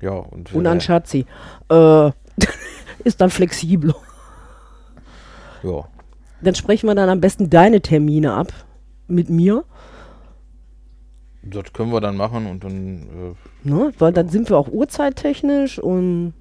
Ja, 0.00 0.12
und, 0.12 0.54
Und 0.54 0.64
äh, 0.64 0.68
an 0.68 0.80
Schatzi. 0.80 1.26
Äh, 1.68 2.10
ist 3.04 3.20
dann 3.20 3.30
flexibel. 3.30 3.94
ja. 5.62 5.84
Dann 6.42 6.54
sprechen 6.54 6.88
wir 6.88 6.94
dann 6.94 7.08
am 7.08 7.20
besten 7.20 7.48
deine 7.48 7.80
Termine 7.80 8.34
ab 8.34 8.52
mit 9.06 9.30
mir. 9.30 9.64
Das 11.46 11.72
können 11.72 11.92
wir 11.92 12.00
dann 12.00 12.16
machen 12.16 12.46
und 12.46 12.64
dann, 12.64 13.34
Ne? 13.62 13.92
Weil 13.98 14.12
dann 14.12 14.28
sind 14.28 14.48
wir 14.50 14.56
auch 14.58 14.68
uhrzeittechnisch 14.68 15.78
und 15.78 16.32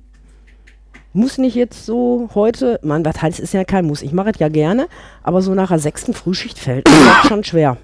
muss 1.13 1.37
nicht 1.37 1.55
jetzt 1.55 1.85
so 1.85 2.29
heute, 2.33 2.79
Mann, 2.83 3.05
was 3.05 3.21
heißt, 3.21 3.39
ist 3.39 3.53
ja 3.53 3.63
kein 3.63 3.85
Muss. 3.85 4.01
Ich 4.01 4.13
mache 4.13 4.31
es 4.31 4.39
ja 4.39 4.49
gerne, 4.49 4.87
aber 5.21 5.41
so 5.41 5.53
nach 5.53 5.69
der 5.69 5.79
sechsten 5.79 6.13
Frühschicht 6.13 6.57
fällt 6.57 6.87
mir 6.89 7.27
schon 7.27 7.43
schwer. 7.43 7.77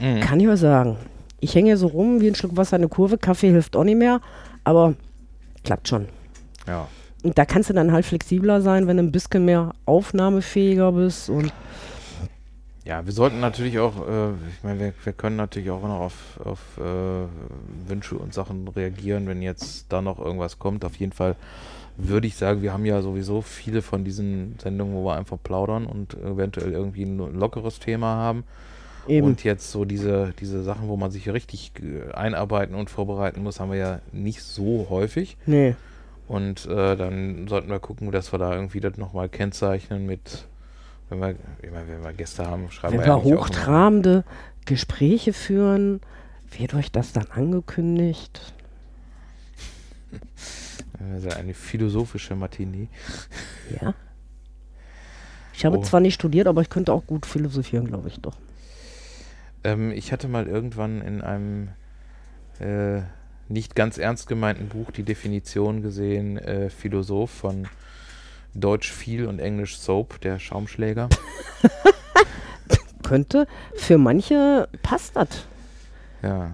äh, 0.00 0.20
Kann 0.20 0.40
ich 0.40 0.48
euch 0.48 0.60
sagen. 0.60 0.96
Ich 1.40 1.54
hänge 1.54 1.76
so 1.76 1.88
rum 1.88 2.20
wie 2.20 2.28
ein 2.28 2.34
Schluck 2.34 2.56
Wasser 2.56 2.76
in 2.76 2.82
eine 2.82 2.88
Kurve. 2.88 3.18
Kaffee 3.18 3.50
hilft 3.50 3.76
auch 3.76 3.84
nicht 3.84 3.98
mehr, 3.98 4.20
aber 4.64 4.94
klappt 5.64 5.88
schon. 5.88 6.06
ja. 6.66 6.86
Und 7.24 7.38
da 7.38 7.44
kannst 7.44 7.70
du 7.70 7.74
dann 7.74 7.92
halt 7.92 8.04
flexibler 8.04 8.62
sein, 8.62 8.88
wenn 8.88 8.96
du 8.96 9.02
ein 9.04 9.12
bisschen 9.12 9.44
mehr 9.44 9.70
aufnahmefähiger 9.84 10.90
bist. 10.90 11.30
Und 11.30 11.52
Ja, 12.84 13.06
wir 13.06 13.12
sollten 13.12 13.38
natürlich 13.38 13.78
auch, 13.78 13.96
äh, 14.08 14.30
ich 14.32 14.64
meine, 14.64 14.80
wir, 14.80 14.92
wir 15.04 15.12
können 15.12 15.36
natürlich 15.36 15.70
auch 15.70 15.82
noch 15.82 16.00
auf, 16.00 16.40
auf 16.44 16.58
äh, 16.78 17.88
Wünsche 17.88 18.16
und 18.16 18.34
Sachen 18.34 18.66
reagieren, 18.68 19.26
wenn 19.28 19.40
jetzt 19.40 19.86
da 19.92 20.02
noch 20.02 20.18
irgendwas 20.18 20.58
kommt. 20.58 20.84
Auf 20.84 20.96
jeden 20.96 21.12
Fall 21.12 21.36
würde 21.96 22.26
ich 22.26 22.36
sagen, 22.36 22.62
wir 22.62 22.72
haben 22.72 22.84
ja 22.84 23.00
sowieso 23.02 23.40
viele 23.40 23.82
von 23.82 24.04
diesen 24.04 24.56
Sendungen, 24.60 24.94
wo 24.94 25.04
wir 25.04 25.14
einfach 25.14 25.38
plaudern 25.42 25.86
und 25.86 26.14
eventuell 26.14 26.72
irgendwie 26.72 27.04
ein 27.04 27.18
lockeres 27.38 27.78
Thema 27.78 28.16
haben. 28.16 28.44
eben. 29.06 29.26
Und 29.28 29.44
jetzt 29.44 29.70
so 29.70 29.84
diese, 29.84 30.32
diese 30.40 30.62
Sachen, 30.64 30.88
wo 30.88 30.96
man 30.96 31.10
sich 31.10 31.28
richtig 31.28 31.72
äh, 31.80 32.12
einarbeiten 32.12 32.74
und 32.74 32.90
vorbereiten 32.90 33.42
muss, 33.42 33.60
haben 33.60 33.70
wir 33.70 33.78
ja 33.78 34.00
nicht 34.10 34.42
so 34.42 34.86
häufig. 34.90 35.36
nee. 35.46 35.76
Und 36.28 36.66
äh, 36.66 36.96
dann 36.96 37.46
sollten 37.46 37.68
wir 37.68 37.78
gucken, 37.78 38.10
dass 38.10 38.32
wir 38.32 38.38
da 38.38 38.54
irgendwie 38.54 38.80
das 38.80 38.96
nochmal 38.96 39.28
kennzeichnen 39.28 40.06
mit, 40.06 40.46
wenn 41.12 41.36
wir, 41.62 41.70
meine, 41.72 41.88
wenn 41.88 42.02
wir 42.04 42.12
Gäste 42.12 42.46
haben, 42.46 42.70
schreiben 42.70 42.94
Wenn 42.94 43.00
wir 43.00 43.06
wir 43.06 43.14
auch 43.16 43.24
immer- 43.24 43.36
hochtrabende 43.40 44.24
Gespräche 44.66 45.32
führen, 45.32 46.00
wird 46.58 46.74
euch 46.74 46.90
das 46.92 47.12
dann 47.12 47.26
angekündigt? 47.30 48.52
Also 51.14 51.30
eine 51.30 51.52
philosophische 51.54 52.36
Matinee. 52.36 52.88
Ja. 53.80 53.94
Ich 55.52 55.64
habe 55.64 55.78
Oh. 55.78 55.82
zwar 55.82 55.98
nicht 56.00 56.14
studiert, 56.14 56.46
aber 56.46 56.60
ich 56.62 56.70
könnte 56.70 56.92
auch 56.92 57.06
gut 57.06 57.26
philosophieren, 57.26 57.86
glaube 57.88 58.06
ich 58.08 58.20
doch. 58.20 58.36
Ähm, 59.64 59.90
ich 59.90 60.12
hatte 60.12 60.28
mal 60.28 60.46
irgendwann 60.46 61.00
in 61.02 61.20
einem 61.20 61.70
äh, 62.60 63.00
nicht 63.48 63.74
ganz 63.74 63.98
ernst 63.98 64.28
gemeinten 64.28 64.68
Buch 64.68 64.92
die 64.92 65.02
Definition 65.02 65.82
gesehen, 65.82 66.38
äh, 66.38 66.70
Philosoph 66.70 67.30
von 67.32 67.66
Deutsch 68.54 68.90
viel 68.90 69.26
und 69.26 69.38
Englisch 69.38 69.78
Soap, 69.78 70.20
der 70.20 70.38
Schaumschläger. 70.38 71.08
Könnte, 73.02 73.46
für 73.74 73.98
manche 73.98 74.68
passt 74.82 75.16
das. 75.16 75.46
Ja. 76.22 76.52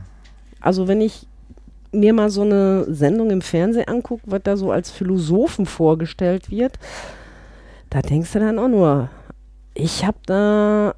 Also 0.61 0.89
wenn 0.89 1.01
ich 1.01 1.27
mir 1.93 2.13
mal 2.13 2.31
so 2.31 2.43
eine 2.43 2.93
Sendung 2.93 3.31
im 3.31 3.43
Fernsehen 3.43 3.89
angucke, 3.89 4.23
was 4.27 4.43
da 4.45 4.57
so 4.57 4.71
als 4.71 4.91
Philosophen 4.91 5.67
vorgestellt 5.67 6.51
wird, 6.51 6.79
da 7.91 8.03
denkst 8.03 8.33
du 8.33 8.41
dann 8.41 8.59
auch 8.59 8.69
nur, 8.69 9.11
ich 9.75 10.05
habe 10.05 10.19
da 10.27 10.95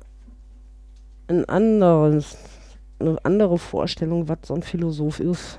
ein 1.28 1.44
anderes, 1.48 2.36
eine 2.98 3.18
andere 3.24 3.58
Vorstellung, 3.58 4.28
was 4.28 4.38
so 4.44 4.54
ein 4.54 4.62
Philosoph 4.62 5.20
ist. 5.20 5.58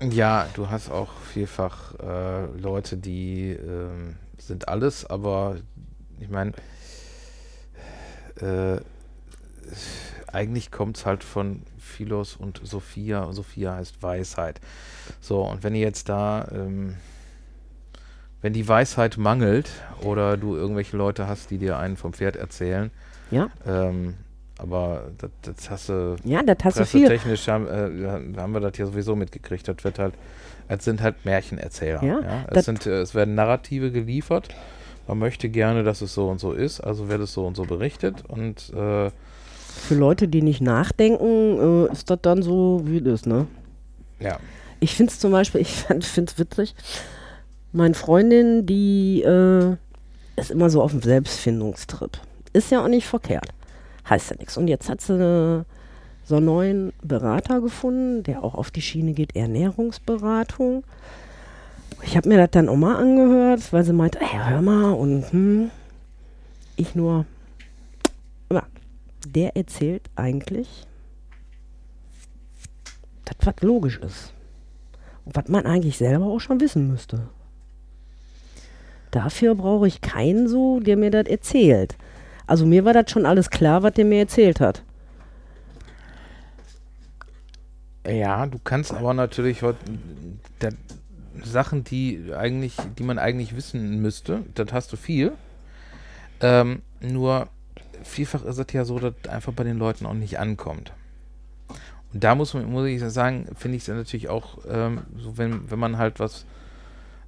Ja, 0.00 0.46
du 0.54 0.70
hast 0.70 0.90
auch 0.90 1.10
vielfach 1.32 1.94
äh, 1.98 2.46
Leute, 2.56 2.96
die 2.96 3.50
ähm, 3.50 4.14
sind 4.38 4.68
alles, 4.68 5.04
aber 5.04 5.56
ich 6.20 6.28
meine, 6.28 6.52
äh, 8.40 8.80
eigentlich 10.26 10.70
kommt 10.70 10.96
es 10.96 11.06
halt 11.06 11.24
von 11.24 11.62
Philos 11.78 12.36
und 12.36 12.60
Sophia. 12.62 13.32
Sophia 13.32 13.74
heißt 13.74 14.02
Weisheit. 14.02 14.60
So, 15.20 15.42
und 15.42 15.62
wenn 15.62 15.74
ihr 15.74 15.80
jetzt 15.80 16.08
da, 16.08 16.48
ähm, 16.52 16.96
wenn 18.40 18.52
die 18.52 18.68
Weisheit 18.68 19.16
mangelt 19.16 19.70
oder 20.02 20.36
du 20.36 20.54
irgendwelche 20.54 20.96
Leute 20.96 21.26
hast, 21.26 21.50
die 21.50 21.58
dir 21.58 21.78
einen 21.78 21.96
vom 21.96 22.12
Pferd 22.12 22.36
erzählen, 22.36 22.90
Ja, 23.30 23.50
ähm, 23.66 24.14
aber 24.58 25.10
das, 25.18 25.30
das 25.42 25.70
hast 25.70 25.88
du 25.88 26.16
ja, 26.24 26.42
das 26.42 26.56
hast 26.64 26.80
du 26.80 26.84
viel. 26.84 27.06
Pressetechnisch 27.06 27.48
haben, 27.48 27.66
äh, 27.66 28.36
haben 28.38 28.52
wir 28.52 28.60
das 28.60 28.76
ja 28.76 28.86
sowieso 28.86 29.14
mitgekriegt. 29.16 29.66
Das 29.68 29.82
wird 29.84 29.98
halt, 29.98 30.14
es 30.68 30.84
sind 30.84 31.02
halt 31.02 31.24
Märchenerzähler. 31.24 32.02
Ja, 32.02 32.20
Ja, 32.20 32.46
Es, 32.50 32.64
sind, 32.64 32.86
äh, 32.86 33.00
es 33.00 33.14
werden 33.14 33.34
Narrative 33.34 33.90
geliefert. 33.90 34.48
Man 35.06 35.18
möchte 35.18 35.48
gerne, 35.48 35.84
dass 35.84 36.02
es 36.02 36.12
so 36.14 36.28
und 36.28 36.38
so 36.38 36.52
ist, 36.52 36.80
also 36.80 37.08
wird 37.08 37.22
es 37.22 37.32
so 37.32 37.46
und 37.46 37.56
so 37.56 37.64
berichtet. 37.64 38.24
Und 38.28 38.70
äh, 38.74 39.10
Für 39.10 39.94
Leute, 39.94 40.28
die 40.28 40.42
nicht 40.42 40.60
nachdenken, 40.60 41.86
äh, 41.88 41.92
ist 41.92 42.10
das 42.10 42.18
dann 42.20 42.42
so, 42.42 42.82
wie 42.84 43.00
das, 43.00 43.24
ne? 43.24 43.46
Ja. 44.20 44.38
Ich 44.80 44.94
finde 44.94 45.12
es 45.12 45.18
zum 45.18 45.32
Beispiel, 45.32 45.60
ich 45.62 45.70
finde 45.70 46.04
es 46.30 46.38
witzig. 46.38 46.74
Meine 47.72 47.94
Freundin, 47.94 48.66
die 48.66 49.22
äh, 49.22 49.76
ist 50.36 50.50
immer 50.50 50.70
so 50.70 50.82
auf 50.82 50.92
dem 50.92 51.02
Selbstfindungstrip. 51.02 52.18
Ist 52.52 52.70
ja 52.70 52.82
auch 52.82 52.88
nicht 52.88 53.06
verkehrt. 53.06 53.48
Heißt 54.08 54.30
ja 54.30 54.36
nichts. 54.36 54.56
Und 54.56 54.68
jetzt 54.68 54.88
hat 54.88 55.00
sie 55.00 55.14
eine, 55.14 55.64
so 56.28 56.36
einen 56.36 56.46
neuen 56.46 56.92
Berater 57.02 57.62
gefunden, 57.62 58.22
der 58.22 58.44
auch 58.44 58.54
auf 58.54 58.70
die 58.70 58.82
Schiene 58.82 59.14
geht, 59.14 59.34
Ernährungsberatung. 59.34 60.84
Ich 62.02 62.18
habe 62.18 62.28
mir 62.28 62.36
das 62.36 62.50
dann 62.50 62.68
auch 62.68 62.76
mal 62.76 62.96
angehört, 62.96 63.72
weil 63.72 63.82
sie 63.82 63.94
meinte, 63.94 64.18
hey, 64.20 64.38
hör 64.50 64.60
mal 64.60 64.92
und 64.92 65.32
hm, 65.32 65.70
ich 66.76 66.94
nur, 66.94 67.24
ja, 68.52 68.62
der 69.26 69.56
erzählt 69.56 70.02
eigentlich, 70.16 70.86
das 73.24 73.36
was 73.46 73.62
logisch 73.62 73.98
ist. 73.98 74.34
Und 75.24 75.34
was 75.34 75.48
man 75.48 75.64
eigentlich 75.64 75.96
selber 75.96 76.26
auch 76.26 76.40
schon 76.40 76.60
wissen 76.60 76.88
müsste. 76.88 77.28
Dafür 79.12 79.54
brauche 79.54 79.88
ich 79.88 80.02
keinen 80.02 80.46
so, 80.46 80.80
der 80.80 80.98
mir 80.98 81.10
das 81.10 81.26
erzählt. 81.26 81.96
Also 82.46 82.66
mir 82.66 82.84
war 82.84 82.92
das 82.92 83.10
schon 83.10 83.24
alles 83.24 83.48
klar, 83.48 83.82
was 83.82 83.94
der 83.94 84.04
mir 84.04 84.18
erzählt 84.18 84.60
hat. 84.60 84.82
Ja, 88.08 88.46
du 88.46 88.58
kannst 88.58 88.92
aber 88.92 89.12
natürlich 89.12 89.62
heute 89.62 89.78
da, 90.60 90.70
Sachen, 91.44 91.84
die 91.84 92.32
eigentlich, 92.36 92.74
die 92.98 93.02
man 93.02 93.18
eigentlich 93.18 93.54
wissen 93.54 94.00
müsste, 94.00 94.44
das 94.54 94.72
hast 94.72 94.92
du 94.92 94.96
viel. 94.96 95.32
Ähm, 96.40 96.82
nur 97.00 97.48
vielfach 98.02 98.44
ist 98.44 98.58
es 98.58 98.72
ja 98.72 98.84
so, 98.84 98.98
dass 98.98 99.14
einfach 99.28 99.52
bei 99.52 99.64
den 99.64 99.78
Leuten 99.78 100.06
auch 100.06 100.14
nicht 100.14 100.38
ankommt. 100.38 100.92
Und 102.12 102.24
da 102.24 102.34
muss 102.34 102.54
man, 102.54 102.70
muss 102.70 102.86
ich 102.86 103.02
sagen, 103.02 103.46
finde 103.54 103.76
ich 103.76 103.82
es 103.82 103.88
natürlich 103.88 104.28
auch 104.28 104.58
ähm, 104.68 105.02
so, 105.16 105.36
wenn, 105.36 105.70
wenn 105.70 105.78
man 105.78 105.98
halt 105.98 106.18
was 106.18 106.46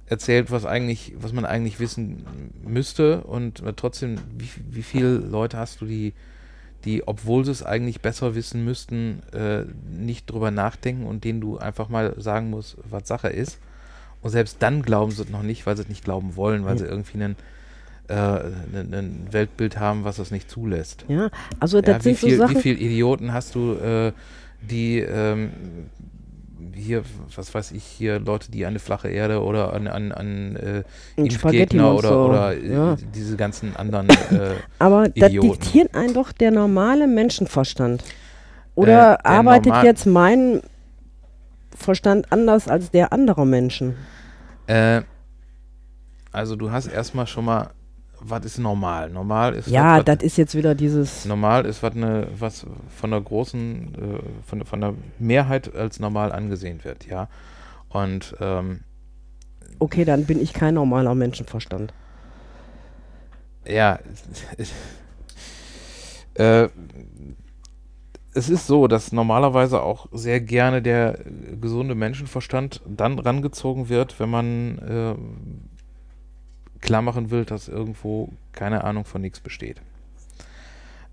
erzählt, 0.07 0.49
was 0.51 0.65
eigentlich, 0.65 1.13
was 1.17 1.31
man 1.31 1.45
eigentlich 1.45 1.79
wissen 1.79 2.25
müsste 2.65 3.21
und 3.21 3.63
trotzdem, 3.77 4.17
wie, 4.35 4.49
wie 4.71 4.83
viele 4.83 5.17
Leute 5.17 5.57
hast 5.57 5.81
du, 5.81 5.85
die, 5.85 6.13
die, 6.85 7.07
obwohl 7.07 7.45
sie 7.45 7.51
es 7.51 7.63
eigentlich 7.63 8.01
besser 8.01 8.35
wissen 8.35 8.65
müssten, 8.65 9.21
äh, 9.33 9.63
nicht 9.89 10.29
drüber 10.29 10.51
nachdenken 10.51 11.05
und 11.05 11.23
denen 11.23 11.41
du 11.41 11.57
einfach 11.57 11.89
mal 11.89 12.15
sagen 12.17 12.49
musst, 12.49 12.77
was 12.89 13.07
Sache 13.07 13.29
ist. 13.29 13.59
Und 14.21 14.31
selbst 14.31 14.57
dann 14.59 14.81
glauben 14.81 15.11
sie 15.11 15.23
es 15.23 15.29
noch 15.29 15.43
nicht, 15.43 15.65
weil 15.65 15.75
sie 15.75 15.83
es 15.83 15.89
nicht 15.89 16.03
glauben 16.03 16.35
wollen, 16.35 16.65
weil 16.65 16.73
ja. 16.73 16.79
sie 16.79 16.85
irgendwie 16.85 17.23
einen, 17.23 17.35
äh, 18.07 18.13
ein, 18.13 19.27
Weltbild 19.31 19.79
haben, 19.79 20.03
was 20.03 20.17
das 20.17 20.31
nicht 20.31 20.49
zulässt. 20.49 21.05
Ja, 21.07 21.29
also 21.59 21.81
das 21.81 21.87
ja, 21.87 21.99
sind 22.01 22.11
wie 22.11 22.15
viel, 22.15 22.31
so 22.31 22.37
Sachen. 22.37 22.57
Wie 22.57 22.61
viele 22.61 22.79
Idioten 22.79 23.33
hast 23.33 23.55
du, 23.55 23.73
äh, 23.73 24.11
die 24.61 24.99
ähm, 24.99 25.51
hier, 26.75 27.03
was 27.35 27.53
weiß 27.53 27.71
ich, 27.71 27.83
hier 27.83 28.19
Leute, 28.19 28.51
die 28.51 28.65
an 28.65 28.69
eine 28.71 28.79
flache 28.79 29.09
Erde 29.09 29.41
oder 29.43 29.73
an, 29.73 29.87
an, 29.87 30.11
an 30.11 30.55
äh, 30.55 30.83
Impfgegner 31.15 31.93
oder, 31.95 32.25
oder 32.25 32.53
äh, 32.55 32.73
ja. 32.73 32.95
diese 33.15 33.35
ganzen 33.37 33.75
anderen 33.75 34.09
äh, 34.31 34.55
Aber 34.79 35.09
das 35.09 35.29
Idioten. 35.29 35.51
diktiert 35.59 35.95
einen 35.95 36.13
doch 36.13 36.31
der 36.31 36.51
normale 36.51 37.07
Menschenverstand. 37.07 38.03
Oder 38.75 39.13
Äh, 39.23 39.27
arbeitet 39.27 39.67
normal- 39.67 39.85
jetzt 39.85 40.05
mein 40.05 40.61
Verstand 41.75 42.31
anders 42.31 42.67
als 42.67 42.91
der 42.91 43.11
anderer 43.13 43.45
Menschen? 43.45 43.95
Äh, 44.67 45.01
also 46.31 46.55
du 46.55 46.71
hast 46.71 46.87
erstmal 46.87 47.27
schon 47.27 47.45
mal, 47.45 47.71
was 48.23 48.45
ist 48.45 48.57
normal? 48.59 49.09
Normal 49.09 49.53
ist 49.55 49.67
Ja, 49.67 50.01
das 50.03 50.23
ist 50.23 50.37
jetzt 50.37 50.55
wieder 50.55 50.75
dieses. 50.75 51.25
normal 51.25 51.65
ist 51.65 51.83
was 51.83 51.95
eine 51.95 52.27
was 52.37 52.65
von 52.89 53.11
der 53.11 53.21
großen 53.21 53.95
äh, 53.95 54.19
von, 54.45 54.65
von 54.65 54.81
der 54.81 54.93
Mehrheit 55.19 55.73
als 55.75 55.99
normal 55.99 56.31
angesehen 56.31 56.83
wird, 56.83 57.07
ja. 57.07 57.27
Und 57.89 58.35
ähm, 58.39 58.81
Okay, 59.79 60.05
dann 60.05 60.25
bin 60.25 60.39
ich 60.41 60.53
kein 60.53 60.75
normaler 60.75 61.15
Menschenverstand. 61.15 61.93
ja, 63.65 63.99
äh, 66.35 66.69
es 68.33 68.49
ist 68.49 68.65
so, 68.65 68.87
dass 68.87 69.11
normalerweise 69.11 69.81
auch 69.81 70.07
sehr 70.13 70.39
gerne 70.39 70.81
der 70.81 71.19
gesunde 71.59 71.95
Menschenverstand 71.95 72.81
dann 72.87 73.19
rangezogen 73.19 73.89
wird, 73.89 74.19
wenn 74.19 74.29
man 74.29 74.77
äh, 74.79 75.15
klar 76.81 77.01
machen 77.01 77.29
will, 77.31 77.45
dass 77.45 77.67
irgendwo 77.67 78.29
keine 78.53 78.83
Ahnung 78.83 79.05
von 79.05 79.21
nichts 79.21 79.39
besteht. 79.39 79.81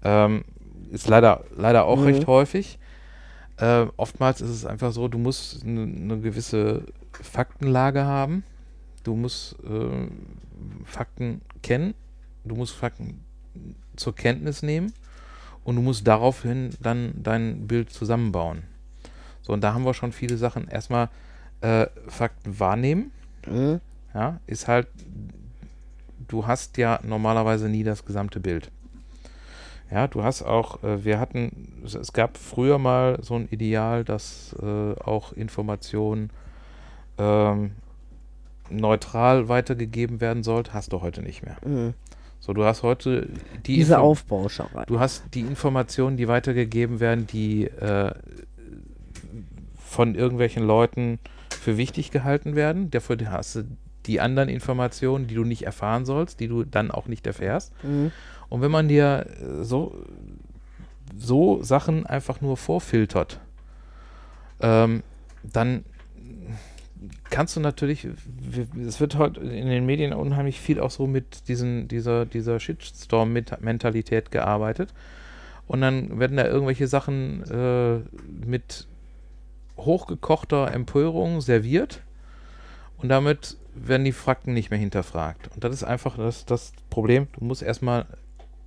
Ähm, 0.02 0.44
ist 0.90 1.08
leider, 1.08 1.44
leider 1.56 1.84
auch 1.84 1.98
Mhm. 1.98 2.04
recht 2.04 2.26
häufig. 2.26 2.78
Äh, 3.58 3.86
oftmals 3.96 4.40
ist 4.40 4.50
es 4.50 4.64
einfach 4.64 4.92
so, 4.92 5.08
du 5.08 5.18
musst 5.18 5.64
eine 5.64 5.86
ne 5.86 6.18
gewisse 6.20 6.84
Faktenlage 7.12 8.04
haben. 8.04 8.44
Du 9.02 9.14
musst 9.16 9.56
äh, 9.64 10.08
Fakten 10.84 11.40
kennen. 11.62 11.94
Du 12.44 12.54
musst 12.54 12.74
Fakten 12.74 13.24
zur 13.96 14.14
Kenntnis 14.14 14.62
nehmen. 14.62 14.92
Und 15.64 15.76
du 15.76 15.82
musst 15.82 16.06
daraufhin 16.06 16.70
dann 16.80 17.12
dein 17.22 17.66
Bild 17.66 17.90
zusammenbauen. 17.90 18.62
So, 19.42 19.52
und 19.52 19.62
da 19.62 19.74
haben 19.74 19.84
wir 19.84 19.92
schon 19.94 20.12
viele 20.12 20.36
Sachen. 20.36 20.68
Erstmal 20.68 21.08
äh, 21.60 21.86
Fakten 22.06 22.58
wahrnehmen. 22.60 23.10
Mhm. 23.46 23.80
Ja, 24.14 24.40
ist 24.46 24.68
halt, 24.68 24.86
du 26.28 26.46
hast 26.46 26.76
ja 26.76 27.00
normalerweise 27.02 27.68
nie 27.68 27.84
das 27.84 28.04
gesamte 28.04 28.40
Bild. 28.40 28.70
Ja, 29.90 30.06
du 30.06 30.22
hast 30.22 30.42
auch, 30.42 30.82
äh, 30.82 31.04
wir 31.04 31.18
hatten, 31.18 31.82
es, 31.84 32.12
gab 32.12 32.36
früher 32.36 32.78
mal 32.78 33.18
so 33.22 33.36
ein 33.36 33.48
Ideal, 33.50 34.04
dass 34.04 34.54
äh, 34.62 34.94
auch 35.00 35.32
Informationen 35.32 36.30
ähm, 37.16 37.72
neutral 38.70 39.48
weitergegeben 39.48 40.20
werden 40.20 40.42
sollte, 40.42 40.74
hast 40.74 40.92
du 40.92 41.00
heute 41.00 41.22
nicht 41.22 41.42
mehr. 41.42 41.56
Mhm. 41.64 41.94
So, 42.38 42.52
du 42.52 42.64
hast 42.64 42.82
heute 42.82 43.28
die 43.66 43.76
Diese 43.76 43.94
Info- 43.94 44.04
Aufbauscherei. 44.04 44.84
Du 44.86 45.00
hast 45.00 45.24
die 45.34 45.40
Informationen, 45.40 46.16
die 46.16 46.28
weitergegeben 46.28 47.00
werden, 47.00 47.26
die 47.26 47.64
äh, 47.64 48.12
von 49.76 50.14
irgendwelchen 50.14 50.64
Leuten 50.66 51.18
für 51.50 51.76
wichtig 51.78 52.10
gehalten 52.10 52.54
werden. 52.54 52.90
Dafür 52.90 53.16
hast 53.30 53.56
du 53.56 53.64
die 54.08 54.20
anderen 54.20 54.48
Informationen, 54.48 55.26
die 55.26 55.34
du 55.34 55.44
nicht 55.44 55.62
erfahren 55.62 56.04
sollst, 56.04 56.40
die 56.40 56.48
du 56.48 56.64
dann 56.64 56.90
auch 56.90 57.06
nicht 57.06 57.26
erfährst. 57.26 57.72
Mhm. 57.84 58.10
Und 58.48 58.62
wenn 58.62 58.70
man 58.70 58.88
dir 58.88 59.26
äh, 59.40 59.62
so, 59.62 60.04
so 61.16 61.62
Sachen 61.62 62.06
einfach 62.06 62.40
nur 62.40 62.56
vorfiltert, 62.56 63.40
ähm, 64.60 65.02
dann 65.42 65.84
kannst 67.30 67.56
du 67.56 67.60
natürlich, 67.60 68.08
es 68.86 69.00
wird 69.00 69.16
heute 69.16 69.40
in 69.40 69.68
den 69.68 69.86
Medien 69.86 70.12
unheimlich 70.12 70.60
viel 70.60 70.80
auch 70.80 70.90
so 70.90 71.06
mit 71.06 71.48
diesen, 71.48 71.88
dieser, 71.88 72.26
dieser 72.26 72.58
Shitstorm-Mentalität 72.58 74.30
gearbeitet. 74.30 74.92
Und 75.66 75.82
dann 75.82 76.18
werden 76.18 76.36
da 76.36 76.46
irgendwelche 76.46 76.88
Sachen 76.88 77.42
äh, 77.50 78.00
mit 78.44 78.88
hochgekochter 79.76 80.72
Empörung 80.72 81.40
serviert. 81.40 82.00
Und 82.96 83.10
damit 83.10 83.58
werden 83.86 84.04
die 84.04 84.12
Fakten 84.12 84.54
nicht 84.54 84.70
mehr 84.70 84.78
hinterfragt. 84.78 85.48
Und 85.54 85.64
das 85.64 85.74
ist 85.74 85.84
einfach 85.84 86.16
das, 86.16 86.44
das 86.44 86.72
Problem. 86.90 87.28
Du 87.38 87.44
musst 87.44 87.62
erstmal 87.62 88.06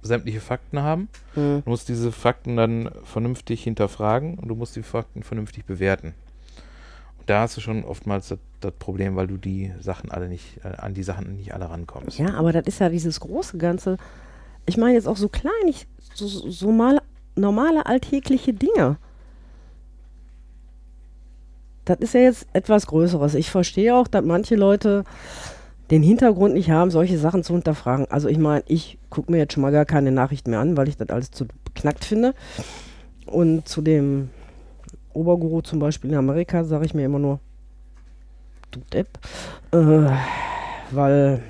sämtliche 0.01 0.39
Fakten 0.39 0.82
haben. 0.82 1.09
Mhm. 1.36 1.62
Du 1.64 1.70
musst 1.70 1.89
diese 1.89 2.12
Fakten 2.12 2.55
dann 2.55 2.89
vernünftig 3.03 3.64
hinterfragen 3.64 4.38
und 4.38 4.47
du 4.47 4.55
musst 4.55 4.76
die 4.76 4.84
Fakten 4.84 5.24
vernünftig 5.24 5.66
bewerten. 5.66 6.14
Und 7.20 7.30
da 7.30 7.41
hast 7.41 7.57
du 7.57 7.62
schon 7.62 7.84
oftmals 7.84 8.30
das, 8.30 8.39
das 8.62 8.74
Problem, 8.74 9.16
weil 9.16 9.28
du 9.28 9.38
die 9.38 9.72
Sachen 9.80 10.12
alle 10.12 10.28
nicht, 10.28 10.59
äh, 10.64 10.76
an 10.78 10.93
die 10.93 11.03
Sachen 11.03 11.38
nicht 11.38 11.53
alle 11.53 11.70
rankommst. 11.70 12.18
Ja, 12.18 12.34
aber 12.34 12.51
das 12.51 12.66
ist 12.66 12.80
ja 12.80 12.89
dieses 12.89 13.20
große 13.20 13.57
Ganze. 13.57 13.97
Ich 14.66 14.78
meine 14.78 14.95
jetzt 14.95 15.07
auch 15.07 15.18
so 15.18 15.30
klein, 15.30 15.51
ich, 15.68 15.88
so, 16.14 16.28
so 16.28 16.72
mal 16.72 17.01
normale 17.36 17.86
alltägliche 17.86 18.53
Dinge. 18.53 18.97
Das 21.86 21.99
ist 21.99 22.13
ja 22.13 22.21
jetzt 22.21 22.47
etwas 22.53 22.88
Größeres. 22.88 23.36
Ich 23.36 23.49
verstehe 23.49 23.95
auch, 23.95 24.07
dass 24.07 24.23
manche 24.23 24.55
Leute 24.55 25.03
den 25.89 26.03
Hintergrund 26.03 26.53
nicht 26.53 26.71
haben, 26.71 26.89
solche 26.89 27.17
Sachen 27.17 27.43
zu 27.43 27.53
hinterfragen. 27.53 28.05
Also 28.09 28.29
ich 28.29 28.38
meine, 28.38 28.63
ich 28.67 28.97
gucke 29.09 29.32
mir 29.32 29.39
jetzt 29.39 29.53
schon 29.53 29.61
mal 29.61 29.71
gar 29.71 29.86
keine 29.86 30.11
Nachrichten 30.11 30.51
mehr 30.51 30.59
an, 30.59 30.77
weil 30.77 30.88
ich 30.88 30.97
das 30.97 31.09
alles 31.09 31.32
zu 31.32 31.45
beknackt 31.65 32.05
finde. 32.05 32.34
Und 33.25 33.67
zu 33.67 33.82
dem 33.82 34.29
Oberguru 35.13 35.61
zum 35.61 35.79
Beispiel 35.79 36.11
in 36.11 36.17
Amerika 36.17 36.63
sage 36.63 36.86
ich 36.86 36.93
mir 36.93 37.05
immer 37.05 37.19
nur, 37.19 37.39
du 38.71 38.79
Depp. 38.93 39.19
Äh, 39.71 40.09
weil 40.91 41.41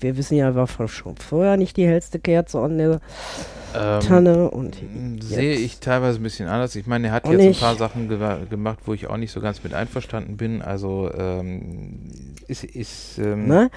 wir 0.00 0.16
wissen 0.16 0.36
ja, 0.36 0.54
war 0.54 0.66
schon 0.66 1.16
vorher 1.16 1.56
nicht 1.56 1.76
die 1.76 1.86
hellste 1.86 2.18
Kerze 2.18 2.60
an 2.60 2.78
der 2.78 3.00
Ähm, 3.74 4.00
Tanne. 4.00 4.50
Und 4.50 4.78
Sehe 5.20 5.54
ich 5.54 5.78
teilweise 5.80 6.18
ein 6.20 6.22
bisschen 6.22 6.48
anders. 6.48 6.74
Ich 6.74 6.86
meine, 6.86 7.08
er 7.08 7.12
hat 7.12 7.28
jetzt 7.28 7.40
ein 7.40 7.60
paar 7.60 7.76
Sachen 7.76 8.08
ge 8.08 8.18
gemacht, 8.48 8.78
wo 8.86 8.94
ich 8.94 9.08
auch 9.08 9.16
nicht 9.18 9.30
so 9.32 9.40
ganz 9.40 9.62
mit 9.62 9.74
einverstanden 9.74 10.36
bin. 10.36 10.62
Also 10.62 11.10
ähm, 11.14 12.10
ist, 12.46 12.64
ist 12.64 13.18
ähm, 13.18 13.46
Ne? 13.46 13.70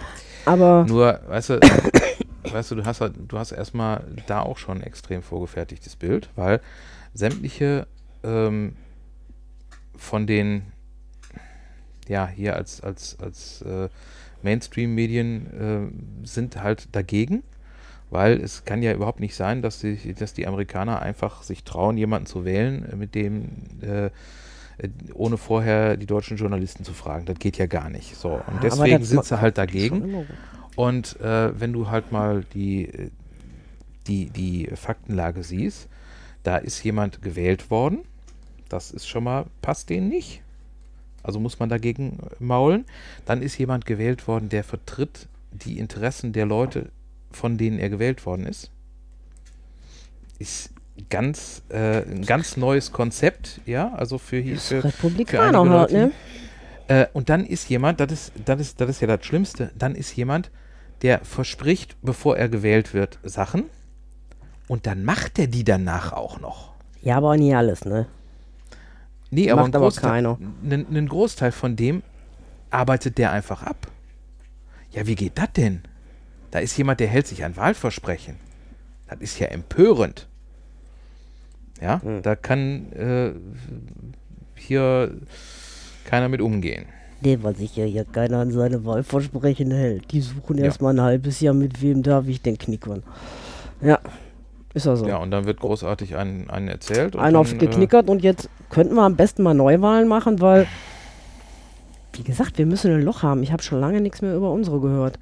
Aber 0.45 0.85
nur, 0.87 1.19
weißt 1.27 1.49
du, 1.49 1.59
weißt 2.51 2.71
du, 2.71 2.75
du 2.75 2.85
hast 2.85 3.01
halt, 3.01 3.13
du 3.27 3.37
hast 3.37 3.51
erstmal 3.51 4.05
da 4.27 4.41
auch 4.41 4.57
schon 4.57 4.77
ein 4.77 4.83
extrem 4.83 5.21
vorgefertigtes 5.21 5.95
Bild, 5.95 6.29
weil 6.35 6.61
sämtliche 7.13 7.87
ähm, 8.23 8.75
von 9.97 10.25
den, 10.25 10.63
ja, 12.07 12.27
hier 12.27 12.55
als, 12.55 12.81
als, 12.81 13.17
als 13.21 13.61
äh, 13.63 13.89
Mainstream-Medien 14.43 15.93
äh, 16.23 16.27
sind 16.27 16.61
halt 16.61 16.89
dagegen, 16.93 17.43
weil 18.09 18.39
es 18.41 18.65
kann 18.65 18.83
ja 18.83 18.93
überhaupt 18.93 19.19
nicht 19.19 19.35
sein, 19.35 19.61
dass 19.61 19.79
die, 19.79 20.13
dass 20.13 20.33
die 20.33 20.47
Amerikaner 20.47 21.01
einfach 21.01 21.43
sich 21.43 21.63
trauen, 21.63 21.97
jemanden 21.97 22.25
zu 22.25 22.45
wählen, 22.45 22.85
äh, 22.91 22.95
mit 22.95 23.15
dem 23.15 23.49
äh, 23.81 24.09
äh, 24.81 24.89
ohne 25.13 25.37
vorher 25.37 25.97
die 25.97 26.05
deutschen 26.05 26.37
Journalisten 26.37 26.83
zu 26.83 26.93
fragen. 26.93 27.25
Das 27.25 27.37
geht 27.39 27.57
ja 27.57 27.67
gar 27.67 27.89
nicht. 27.89 28.15
So, 28.15 28.41
und 28.47 28.63
deswegen 28.63 29.03
sind 29.03 29.25
sie 29.25 29.39
halt 29.39 29.57
dagegen. 29.57 30.25
Und 30.75 31.19
äh, 31.19 31.59
wenn 31.59 31.73
du 31.73 31.89
halt 31.89 32.11
mal 32.11 32.43
die, 32.53 32.85
äh, 32.85 33.09
die, 34.07 34.29
die 34.29 34.69
Faktenlage 34.73 35.43
siehst, 35.43 35.87
da 36.43 36.57
ist 36.57 36.83
jemand 36.83 37.21
gewählt 37.21 37.69
worden. 37.69 37.99
Das 38.69 38.91
ist 38.91 39.07
schon 39.07 39.23
mal, 39.23 39.45
passt 39.61 39.89
denen 39.89 40.09
nicht. 40.09 40.41
Also 41.23 41.39
muss 41.39 41.59
man 41.59 41.69
dagegen 41.69 42.19
maulen. 42.39 42.85
Dann 43.25 43.41
ist 43.41 43.57
jemand 43.57 43.85
gewählt 43.85 44.27
worden, 44.27 44.49
der 44.49 44.63
vertritt 44.63 45.27
die 45.51 45.77
Interessen 45.79 46.33
der 46.33 46.45
Leute, 46.45 46.89
von 47.31 47.57
denen 47.57 47.79
er 47.79 47.89
gewählt 47.89 48.25
worden 48.25 48.45
ist. 48.45 48.71
Ist 50.39 50.71
ganz, 51.09 51.63
äh, 51.69 52.03
ein 52.03 52.25
ganz 52.25 52.57
neues 52.57 52.91
Konzept, 52.91 53.61
ja, 53.65 53.93
also 53.93 54.17
für 54.17 54.37
hier. 54.37 54.55
Ist 54.55 54.67
Für, 54.67 54.83
Republikaner 54.83 55.59
halt, 55.59 55.91
Leute, 55.91 55.93
ne? 55.93 56.11
äh, 56.87 57.07
und 57.13 57.29
dann 57.29 57.45
ist 57.45 57.69
jemand, 57.69 57.99
das 57.99 58.11
ist, 58.11 58.33
das, 58.45 58.59
ist, 58.59 58.81
das 58.81 58.89
ist 58.89 59.01
ja 59.01 59.07
das 59.07 59.25
Schlimmste, 59.25 59.71
dann 59.77 59.95
ist 59.95 60.15
jemand, 60.15 60.51
der 61.01 61.19
verspricht, 61.23 61.95
bevor 62.01 62.37
er 62.37 62.49
gewählt 62.49 62.93
wird, 62.93 63.19
Sachen 63.23 63.63
und 64.67 64.87
dann 64.87 65.03
macht 65.03 65.39
er 65.39 65.47
die 65.47 65.63
danach 65.63 66.13
auch 66.13 66.39
noch. 66.39 66.71
Ja, 67.01 67.17
aber 67.17 67.35
nie 67.35 67.53
alles, 67.55 67.85
ne? 67.85 68.07
Nee, 69.31 69.49
aber, 69.49 69.61
Macht 69.61 69.71
ein 69.71 69.75
aber 69.75 69.85
Großteil, 69.85 70.11
keiner. 70.11 70.37
Einen, 70.63 70.87
einen 70.87 71.07
Großteil 71.07 71.51
von 71.51 71.75
dem 71.75 72.03
arbeitet 72.69 73.17
der 73.17 73.31
einfach 73.31 73.63
ab. 73.63 73.87
Ja, 74.91 75.07
wie 75.07 75.15
geht 75.15 75.37
das 75.37 75.51
denn? 75.53 75.81
Da 76.51 76.59
ist 76.59 76.77
jemand, 76.77 76.99
der 76.99 77.07
hält 77.07 77.27
sich 77.27 77.43
an 77.45 77.55
Wahlversprechen. 77.55 78.35
Das 79.09 79.19
ist 79.21 79.39
ja 79.39 79.47
empörend. 79.47 80.27
Ja, 81.81 82.01
Hm. 82.01 82.21
da 82.21 82.35
kann 82.35 82.91
äh, 82.93 83.31
hier 84.55 85.15
keiner 86.05 86.27
mit 86.29 86.41
umgehen. 86.41 86.85
Nee, 87.21 87.37
weil 87.41 87.55
sich 87.55 87.75
ja 87.75 87.85
hier 87.85 88.03
keiner 88.05 88.39
an 88.39 88.51
seine 88.51 88.83
Wahlversprechen 88.83 89.71
hält. 89.71 90.11
Die 90.11 90.21
suchen 90.21 90.57
Ja. 90.57 90.65
erst 90.65 90.81
mal 90.81 90.93
ein 90.93 91.01
halbes 91.01 91.39
Jahr, 91.39 91.53
mit 91.53 91.81
wem 91.81 92.03
darf 92.03 92.27
ich 92.27 92.41
denn 92.41 92.57
knickern. 92.57 93.03
Ja, 93.81 93.99
ist 94.73 94.85
ja 94.85 94.95
so. 94.95 95.05
Ja, 95.07 95.17
und 95.17 95.31
dann 95.31 95.45
wird 95.45 95.59
großartig 95.59 96.15
einen, 96.15 96.49
einen 96.49 96.67
erzählt. 96.69 97.15
und 97.15 97.21
Einer 97.21 97.39
auf 97.39 97.49
dann, 97.49 97.59
geknickert 97.59 98.09
und 98.09 98.21
jetzt 98.23 98.49
könnten 98.69 98.95
wir 98.95 99.03
am 99.03 99.15
besten 99.15 99.43
mal 99.43 99.53
Neuwahlen 99.53 100.07
machen, 100.07 100.39
weil, 100.41 100.67
wie 102.13 102.23
gesagt, 102.23 102.57
wir 102.57 102.65
müssen 102.65 102.91
ein 102.93 103.01
Loch 103.01 103.23
haben. 103.23 103.43
Ich 103.43 103.51
habe 103.51 103.63
schon 103.63 103.79
lange 103.81 104.01
nichts 104.01 104.21
mehr 104.21 104.35
über 104.35 104.51
unsere 104.51 104.79
gehört. 104.79 105.19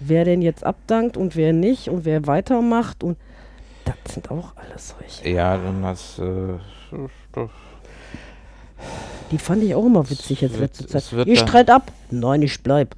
Wer 0.00 0.24
denn 0.24 0.42
jetzt 0.42 0.64
abdankt 0.64 1.16
und 1.16 1.36
wer 1.36 1.52
nicht 1.52 1.88
und 1.88 2.04
wer 2.04 2.26
weitermacht 2.26 3.02
und 3.04 3.16
das 3.84 4.14
sind 4.14 4.30
auch 4.30 4.52
alles 4.56 4.94
solche. 4.98 5.24
Äh, 5.24 5.34
ja, 5.34 5.56
dann 5.56 5.84
hast 5.84 6.18
äh, 6.18 6.54
das, 7.32 7.50
Die 9.30 9.38
fand 9.38 9.62
ich 9.62 9.74
auch 9.74 9.84
immer 9.86 10.08
witzig 10.10 10.40
jetzt 10.40 10.58
letzte 10.58 10.86
Zeit. 10.86 11.04
da- 11.12 11.36
streit 11.36 11.70
ab. 11.70 11.90
Nein, 12.10 12.42
ich 12.42 12.62
bleib. 12.62 12.94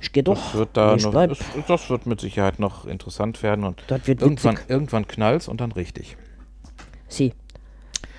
Ich 0.00 0.12
geh 0.12 0.22
das 0.22 0.38
doch. 0.38 0.54
wird 0.54 0.70
da 0.74 0.96
noch, 0.96 1.10
bleib. 1.10 1.30
das, 1.30 1.38
das 1.68 1.90
wird 1.90 2.06
mit 2.06 2.20
Sicherheit 2.20 2.58
noch 2.58 2.86
interessant 2.86 3.42
werden 3.42 3.64
und 3.64 3.82
Das 3.88 4.06
wird 4.06 4.22
irgendwann, 4.22 4.54
witzig. 4.56 4.70
irgendwann 4.70 5.06
knallt's 5.08 5.48
und 5.48 5.60
dann 5.60 5.72
richtig. 5.72 6.16
Sie. 7.08 7.34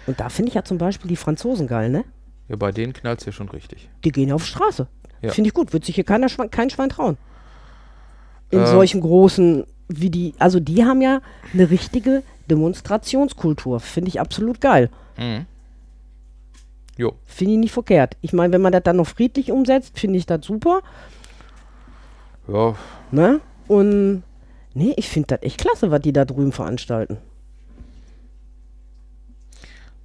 Und 0.07 0.19
da 0.19 0.29
finde 0.29 0.49
ich 0.49 0.55
ja 0.55 0.63
zum 0.63 0.77
Beispiel 0.77 1.09
die 1.09 1.15
Franzosen 1.15 1.67
geil, 1.67 1.89
ne? 1.89 2.03
Ja, 2.49 2.55
bei 2.55 2.71
denen 2.71 2.93
knallt's 2.93 3.25
ja 3.25 3.31
schon 3.31 3.49
richtig. 3.49 3.89
Die 4.03 4.11
gehen 4.11 4.31
auf 4.31 4.45
Straße. 4.45 4.87
Ja. 5.21 5.31
Finde 5.31 5.47
ich 5.49 5.53
gut. 5.53 5.73
Wird 5.73 5.85
sich 5.85 5.95
hier 5.95 6.03
keiner 6.03 6.27
kein 6.27 6.69
Schwein 6.69 6.89
trauen. 6.89 7.17
In 8.49 8.59
Ähm. 8.59 8.65
solchen 8.67 8.99
großen, 9.01 9.65
wie 9.87 10.09
die, 10.09 10.33
also 10.39 10.59
die 10.59 10.83
haben 10.83 11.01
ja 11.01 11.21
eine 11.53 11.69
richtige 11.69 12.23
Demonstrationskultur. 12.49 13.79
Finde 13.79 14.09
ich 14.09 14.19
absolut 14.19 14.59
geil. 14.59 14.89
Mhm. 15.17 15.45
Jo, 16.97 17.13
Finde 17.25 17.53
ich 17.53 17.59
nicht 17.59 17.71
verkehrt. 17.71 18.17
Ich 18.21 18.33
meine, 18.33 18.51
wenn 18.53 18.61
man 18.61 18.73
das 18.73 18.83
dann 18.83 18.97
noch 18.97 19.07
friedlich 19.07 19.51
umsetzt, 19.51 19.97
finde 19.97 20.17
ich 20.19 20.25
das 20.25 20.45
super. 20.45 20.81
Ja, 22.51 22.75
Ne? 23.11 23.41
Und 23.67 24.23
nee, 24.73 24.93
ich 24.97 25.09
finde 25.09 25.27
das 25.27 25.43
echt 25.43 25.59
klasse, 25.59 25.91
was 25.91 26.01
die 26.01 26.13
da 26.13 26.25
drüben 26.25 26.51
veranstalten. 26.51 27.17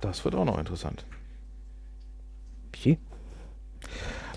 das 0.00 0.24
wird 0.24 0.34
auch 0.36 0.44
noch 0.44 0.58
interessant. 0.58 1.04
Sie. 2.76 2.98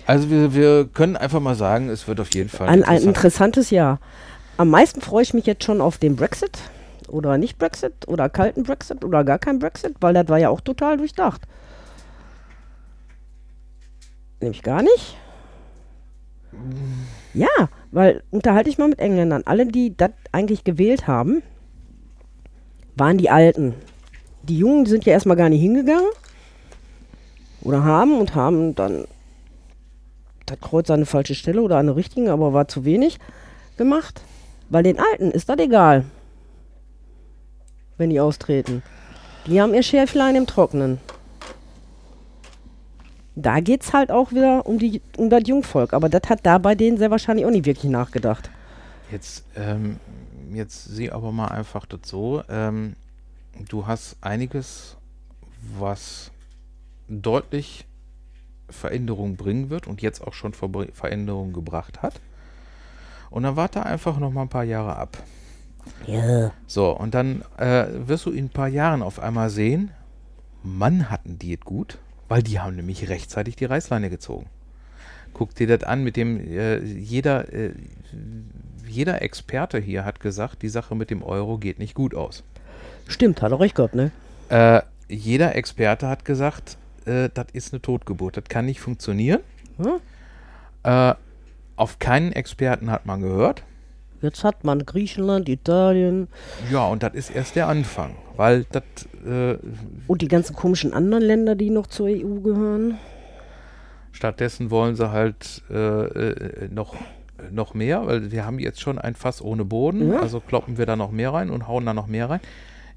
Also 0.06 0.30
wir, 0.30 0.52
wir 0.54 0.88
können 0.88 1.16
einfach 1.16 1.38
mal 1.40 1.54
sagen, 1.54 1.88
es 1.88 2.08
wird 2.08 2.18
auf 2.18 2.34
jeden 2.34 2.48
Fall 2.48 2.66
Ein, 2.66 2.74
ein 2.74 2.78
interessant. 2.78 3.06
interessantes 3.06 3.70
Jahr. 3.70 4.00
Am 4.56 4.68
meisten 4.68 5.00
freue 5.00 5.22
ich 5.22 5.34
mich 5.34 5.46
jetzt 5.46 5.62
schon 5.62 5.80
auf 5.80 5.98
den 5.98 6.16
Brexit 6.16 6.58
oder 7.06 7.38
nicht 7.38 7.58
Brexit 7.58 8.08
oder 8.08 8.28
kalten 8.28 8.64
Brexit 8.64 9.04
oder 9.04 9.22
gar 9.22 9.38
kein 9.38 9.58
Brexit, 9.60 9.94
weil 10.00 10.14
das 10.14 10.28
war 10.28 10.38
ja 10.38 10.48
auch 10.48 10.60
total 10.60 10.96
durchdacht. 10.96 11.42
Nämlich 14.40 14.62
gar 14.62 14.82
nicht. 14.82 15.16
Ja, 17.34 17.68
weil 17.92 18.22
unterhalte 18.30 18.70
ich 18.70 18.78
mal 18.78 18.88
mit 18.88 18.98
Engländern. 18.98 19.42
Alle, 19.44 19.66
die 19.66 19.96
das 19.96 20.10
eigentlich 20.32 20.64
gewählt 20.64 21.06
haben, 21.06 21.42
waren 22.96 23.18
die 23.18 23.30
Alten. 23.30 23.74
Die 24.42 24.58
Jungen 24.58 24.86
sind 24.86 25.04
ja 25.04 25.12
erstmal 25.12 25.36
gar 25.36 25.48
nicht 25.48 25.60
hingegangen. 25.60 26.10
Oder 27.62 27.84
haben 27.84 28.18
und 28.18 28.34
haben 28.34 28.74
dann 28.74 29.06
das 30.46 30.60
Kreuz 30.60 30.90
an 30.90 30.96
eine 30.96 31.06
falsche 31.06 31.34
Stelle 31.34 31.62
oder 31.62 31.76
an 31.76 31.88
eine 31.88 31.96
richtige, 31.96 32.32
aber 32.32 32.52
war 32.52 32.68
zu 32.68 32.84
wenig 32.84 33.18
gemacht. 33.76 34.22
Weil 34.68 34.82
den 34.82 34.98
Alten 34.98 35.30
ist 35.30 35.48
das 35.48 35.58
egal. 35.58 36.04
Wenn 37.98 38.10
die 38.10 38.20
austreten. 38.20 38.82
Die 39.46 39.60
haben 39.60 39.74
ihr 39.74 39.82
Schäflein 39.82 40.36
im 40.36 40.46
Trocknen. 40.46 40.98
Da 43.40 43.60
geht 43.60 43.82
es 43.82 43.92
halt 43.92 44.10
auch 44.10 44.32
wieder 44.32 44.66
um, 44.66 44.78
die, 44.78 45.00
um 45.16 45.30
das 45.30 45.42
Jungvolk. 45.46 45.92
Aber 45.92 46.08
das 46.08 46.22
hat 46.28 46.40
da 46.44 46.58
bei 46.58 46.74
denen 46.74 46.98
sehr 46.98 47.10
wahrscheinlich 47.10 47.46
auch 47.46 47.50
nicht 47.50 47.66
wirklich 47.66 47.90
nachgedacht. 47.90 48.50
Jetzt, 49.10 49.44
ähm, 49.56 49.98
jetzt 50.52 50.84
sieh 50.84 51.10
aber 51.10 51.32
mal 51.32 51.48
einfach 51.48 51.86
das 51.86 52.00
so. 52.04 52.42
Ähm, 52.48 52.96
du 53.68 53.86
hast 53.86 54.16
einiges, 54.20 54.96
was 55.78 56.30
deutlich 57.08 57.86
Veränderung 58.68 59.36
bringen 59.36 59.68
wird 59.68 59.86
und 59.86 60.00
jetzt 60.00 60.24
auch 60.24 60.32
schon 60.32 60.52
Verbr- 60.52 60.92
Veränderung 60.92 61.52
gebracht 61.52 62.02
hat. 62.02 62.20
Und 63.30 63.42
dann 63.44 63.56
warte 63.56 63.84
einfach 63.84 64.18
noch 64.18 64.30
mal 64.30 64.42
ein 64.42 64.48
paar 64.48 64.64
Jahre 64.64 64.96
ab. 64.96 65.18
Ja. 66.06 66.52
So, 66.66 66.90
und 66.90 67.14
dann 67.14 67.42
äh, 67.56 67.86
wirst 68.06 68.26
du 68.26 68.30
in 68.30 68.46
ein 68.46 68.50
paar 68.50 68.68
Jahren 68.68 69.02
auf 69.02 69.18
einmal 69.18 69.50
sehen, 69.50 69.90
Mann 70.62 71.10
hatten 71.10 71.38
die 71.38 71.54
es 71.54 71.60
gut, 71.60 71.98
weil 72.30 72.44
die 72.44 72.60
haben 72.60 72.76
nämlich 72.76 73.08
rechtzeitig 73.08 73.56
die 73.56 73.64
Reißleine 73.64 74.08
gezogen. 74.08 74.46
Guck 75.34 75.52
dir 75.56 75.66
das 75.66 75.82
an, 75.82 76.04
mit 76.04 76.16
dem 76.16 76.38
äh, 76.38 76.78
jeder, 76.78 77.52
äh, 77.52 77.72
jeder 78.86 79.20
Experte 79.20 79.78
hier 79.78 80.04
hat 80.04 80.20
gesagt, 80.20 80.62
die 80.62 80.68
Sache 80.68 80.94
mit 80.94 81.10
dem 81.10 81.24
Euro 81.24 81.58
geht 81.58 81.80
nicht 81.80 81.94
gut 81.94 82.14
aus. 82.14 82.44
Stimmt, 83.08 83.42
hat 83.42 83.50
er 83.50 83.58
recht 83.58 83.74
gehabt, 83.74 83.96
ne? 83.96 84.12
Äh, 84.48 84.82
jeder 85.08 85.56
Experte 85.56 86.06
hat 86.06 86.24
gesagt, 86.24 86.78
äh, 87.04 87.30
das 87.34 87.46
ist 87.52 87.72
eine 87.72 87.82
Totgeburt, 87.82 88.36
das 88.36 88.44
kann 88.44 88.66
nicht 88.66 88.80
funktionieren. 88.80 89.40
Ja? 90.84 91.10
Äh, 91.10 91.14
auf 91.74 91.98
keinen 91.98 92.30
Experten 92.30 92.92
hat 92.92 93.06
man 93.06 93.22
gehört. 93.22 93.64
Jetzt 94.22 94.44
hat 94.44 94.64
man 94.64 94.84
Griechenland, 94.84 95.48
Italien 95.48 96.28
Ja, 96.70 96.86
und 96.86 97.02
das 97.02 97.14
ist 97.14 97.30
erst 97.30 97.56
der 97.56 97.68
Anfang, 97.68 98.14
weil 98.36 98.66
das 98.70 98.82
äh, 99.26 99.56
und 100.06 100.20
die 100.22 100.28
ganzen 100.28 100.54
komischen 100.54 100.92
anderen 100.92 101.22
Länder, 101.24 101.54
die 101.54 101.70
noch 101.70 101.86
zur 101.86 102.06
EU 102.08 102.40
gehören. 102.40 102.98
Stattdessen 104.12 104.70
wollen 104.70 104.96
sie 104.96 105.10
halt 105.10 105.62
äh, 105.70 105.74
äh, 105.76 106.68
noch, 106.70 106.94
noch 107.50 107.74
mehr, 107.74 108.06
weil 108.06 108.30
wir 108.32 108.44
haben 108.44 108.58
jetzt 108.58 108.80
schon 108.80 108.98
ein 108.98 109.14
Fass 109.14 109.40
ohne 109.40 109.64
Boden, 109.64 110.12
Ja. 110.12 110.18
also 110.20 110.40
kloppen 110.40 110.76
wir 110.78 110.86
da 110.86 110.96
noch 110.96 111.10
mehr 111.10 111.32
rein 111.32 111.48
und 111.50 111.68
hauen 111.68 111.86
da 111.86 111.94
noch 111.94 112.06
mehr 112.06 112.28
rein. 112.28 112.40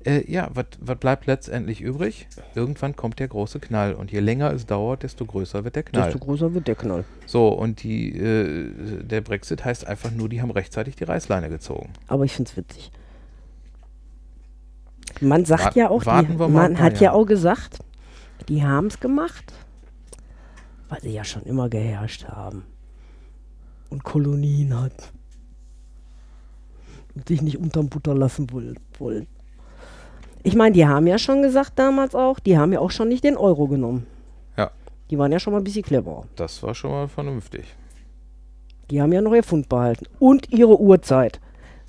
Äh, 0.06 0.30
ja, 0.30 0.50
was 0.54 0.66
bleibt 1.00 1.28
letztendlich 1.28 1.80
übrig? 1.82 2.28
Irgendwann 2.56 2.96
kommt 2.96 3.20
der 3.20 3.30
große 3.30 3.60
Knall 3.62 3.94
und 3.94 4.12
je 4.12 4.20
länger 4.20 4.52
es 4.52 4.66
dauert, 4.66 5.04
desto 5.04 5.26
größer 5.26 5.64
wird 5.64 5.76
der 5.78 5.84
Knall. 5.84 6.04
Desto 6.12 6.20
größer 6.20 6.54
wird 6.54 6.68
der 6.68 6.76
Knall. 6.76 7.06
So, 7.26 7.48
und 7.48 7.84
die, 7.84 8.18
äh, 8.18 9.04
der 9.04 9.22
Brexit 9.22 9.64
heißt 9.64 9.88
einfach 9.88 10.12
nur, 10.12 10.28
die 10.28 10.42
haben 10.42 10.52
rechtzeitig 10.52 10.98
die 10.98 11.06
Reißleine 11.06 11.48
gezogen. 11.50 11.94
Aber 12.08 12.26
ich 12.26 12.34
finde 12.34 12.52
es 12.52 12.58
witzig. 12.58 12.92
Man 15.22 15.46
sagt 15.46 15.76
Wa- 15.76 15.80
ja 15.80 15.90
auch, 15.90 16.04
die, 16.04 16.34
man 16.50 16.80
hat 16.80 17.00
ja 17.00 17.14
auch 17.14 17.26
gesagt, 17.26 17.80
die 18.50 18.64
haben 18.64 18.88
es 18.88 19.00
gemacht, 19.00 19.54
weil 20.90 21.00
sie 21.02 21.14
ja 21.14 21.24
schon 21.24 21.44
immer 21.44 21.70
geherrscht 21.70 22.26
haben 22.26 22.64
und 23.90 24.04
Kolonien 24.04 24.78
hatten. 24.78 25.04
sich 27.28 27.42
nicht 27.44 27.58
unterm 27.60 27.90
Butter 27.90 28.16
lassen 28.16 28.48
woll- 28.52 28.76
wollen. 28.98 29.28
Ich 30.44 30.56
meine, 30.56 30.74
die 30.74 30.86
haben 30.86 31.08
ja 31.08 31.18
schon 31.18 31.42
gesagt 31.42 31.80
damals 31.80 32.14
auch, 32.16 32.40
die 32.40 32.58
haben 32.58 32.74
ja 32.74 32.80
auch 32.80 32.92
schon 32.92 33.08
nicht 33.08 33.24
den 33.24 33.38
Euro 33.38 33.68
genommen. 33.68 34.06
Ja. 34.58 34.72
Die 35.10 35.18
waren 35.18 35.32
ja 35.32 35.40
schon 35.40 35.54
mal 35.54 35.60
ein 35.60 35.64
bisschen 35.64 35.84
clever. 35.84 36.26
Das 36.36 36.62
war 36.62 36.76
schon 36.76 36.92
mal 36.92 37.08
vernünftig. 37.08 37.64
Die 38.92 39.02
haben 39.02 39.14
ja 39.14 39.22
noch 39.22 39.34
ihr 39.34 39.44
Pfund 39.44 39.70
behalten. 39.70 40.06
Und 40.20 40.52
ihre 40.52 40.80
Uhrzeit. 40.80 41.40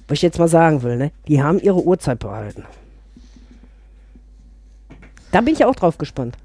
Was 0.07 0.19
ich 0.19 0.23
jetzt 0.23 0.39
mal 0.39 0.49
sagen 0.49 0.83
will, 0.83 0.97
ne? 0.97 1.11
Die 1.27 1.43
haben 1.43 1.59
ihre 1.59 1.83
Uhrzeit 1.83 2.21
behalten. 2.21 2.65
Da 5.33 5.41
bin 5.41 5.55
ich 5.55 5.65
auch 5.65 5.75
drauf 5.75 5.99
gespannt. 5.99 6.37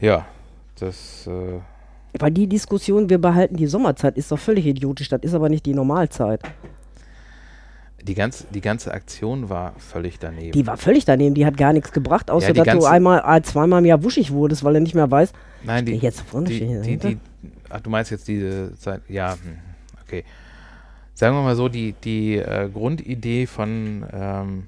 Ja, 0.00 0.24
das, 0.80 1.26
äh, 1.26 1.60
Weil 2.18 2.30
die 2.30 2.46
Diskussion, 2.46 3.10
wir 3.10 3.18
behalten 3.18 3.56
die 3.56 3.66
Sommerzeit, 3.66 4.16
ist 4.16 4.32
doch 4.32 4.38
völlig 4.38 4.64
idiotisch. 4.66 5.10
Das 5.10 5.20
ist 5.22 5.34
aber 5.34 5.48
nicht 5.48 5.66
die 5.66 5.74
Normalzeit. 5.74 6.40
Die, 8.02 8.14
ganze, 8.14 8.46
die 8.50 8.60
ganze 8.60 8.92
Aktion 8.92 9.48
war 9.48 9.74
völlig 9.78 10.18
daneben. 10.18 10.52
Die 10.52 10.66
war 10.66 10.76
völlig 10.76 11.04
daneben. 11.04 11.34
Die 11.34 11.46
hat 11.46 11.56
gar 11.56 11.72
nichts 11.72 11.92
gebracht, 11.92 12.30
außer 12.30 12.52
die 12.52 12.62
dass 12.62 12.78
du 12.78 12.84
einmal, 12.84 13.22
äh, 13.26 13.42
zweimal 13.42 13.80
im 13.80 13.84
Jahr 13.84 14.02
wuschig 14.02 14.32
wurdest, 14.32 14.64
weil 14.64 14.74
er 14.74 14.80
nicht 14.80 14.94
mehr 14.94 15.10
weiß. 15.10 15.32
Nein, 15.64 15.86
die, 15.86 15.94
jetzt 15.94 16.20
vorne, 16.22 16.48
die, 16.48 16.60
die, 16.60 16.74
dahinter? 16.74 17.08
die, 17.08 17.18
ach, 17.68 17.80
du 17.80 17.90
meinst 17.90 18.10
jetzt 18.10 18.26
diese 18.28 18.74
Zeit, 18.76 19.02
ja, 19.08 19.32
hm, 19.32 19.58
okay. 20.02 20.24
Sagen 21.14 21.36
wir 21.36 21.42
mal 21.42 21.56
so, 21.56 21.68
die, 21.68 21.94
die 22.04 22.36
äh, 22.36 22.68
Grundidee 22.72 23.46
von, 23.46 24.04
ähm, 24.12 24.66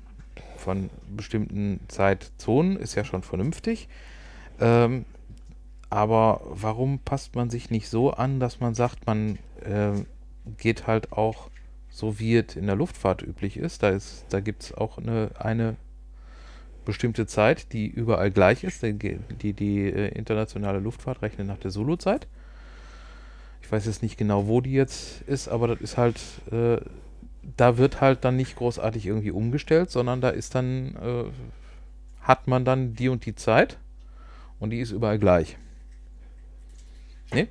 von 0.56 0.90
bestimmten 1.16 1.80
Zeitzonen 1.88 2.76
ist 2.76 2.94
ja 2.94 3.04
schon 3.04 3.22
vernünftig. 3.22 3.88
Ähm, 4.60 5.04
aber 5.90 6.40
warum 6.44 6.98
passt 6.98 7.34
man 7.34 7.50
sich 7.50 7.70
nicht 7.70 7.88
so 7.88 8.10
an, 8.10 8.40
dass 8.40 8.60
man 8.60 8.74
sagt, 8.74 9.06
man 9.06 9.38
ähm, 9.64 10.06
geht 10.58 10.86
halt 10.86 11.12
auch 11.12 11.48
so, 11.94 12.18
wie 12.18 12.36
es 12.36 12.56
in 12.56 12.66
der 12.66 12.74
Luftfahrt 12.74 13.22
üblich 13.22 13.56
ist. 13.56 13.84
Da, 13.84 13.90
ist, 13.90 14.26
da 14.30 14.40
gibt 14.40 14.64
es 14.64 14.74
auch 14.74 14.98
eine, 14.98 15.30
eine 15.38 15.76
bestimmte 16.84 17.24
Zeit, 17.24 17.72
die 17.72 17.86
überall 17.86 18.32
gleich 18.32 18.64
ist. 18.64 18.82
Die, 18.82 18.98
die, 18.98 19.52
die 19.52 19.82
äh, 19.84 20.08
internationale 20.08 20.80
Luftfahrt 20.80 21.22
rechnet 21.22 21.46
nach 21.46 21.58
der 21.58 21.70
Zulu-Zeit. 21.70 22.26
Ich 23.62 23.70
weiß 23.70 23.86
jetzt 23.86 24.02
nicht 24.02 24.18
genau, 24.18 24.48
wo 24.48 24.60
die 24.60 24.72
jetzt 24.72 25.22
ist, 25.28 25.46
aber 25.46 25.68
das 25.68 25.80
ist 25.80 25.96
halt, 25.96 26.20
äh, 26.50 26.78
da 27.56 27.78
wird 27.78 28.00
halt 28.00 28.24
dann 28.24 28.34
nicht 28.34 28.56
großartig 28.56 29.06
irgendwie 29.06 29.30
umgestellt, 29.30 29.92
sondern 29.92 30.20
da 30.20 30.30
ist 30.30 30.56
dann, 30.56 30.96
äh, 30.96 31.24
hat 32.22 32.48
man 32.48 32.64
dann 32.64 32.94
die 32.94 33.08
und 33.08 33.24
die 33.24 33.36
Zeit 33.36 33.78
und 34.58 34.70
die 34.70 34.80
ist 34.80 34.90
überall 34.90 35.20
gleich. 35.20 35.58
Nee? 37.32 37.46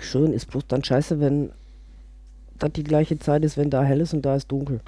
Schön 0.00 0.32
ist 0.32 0.46
bloß 0.46 0.66
dann 0.66 0.82
scheiße, 0.82 1.20
wenn 1.20 1.52
das 2.58 2.72
die 2.72 2.84
gleiche 2.84 3.18
Zeit 3.18 3.44
ist, 3.44 3.56
wenn 3.56 3.70
da 3.70 3.82
hell 3.82 4.00
ist 4.00 4.14
und 4.14 4.22
da 4.22 4.36
ist 4.36 4.50
dunkel. 4.50 4.80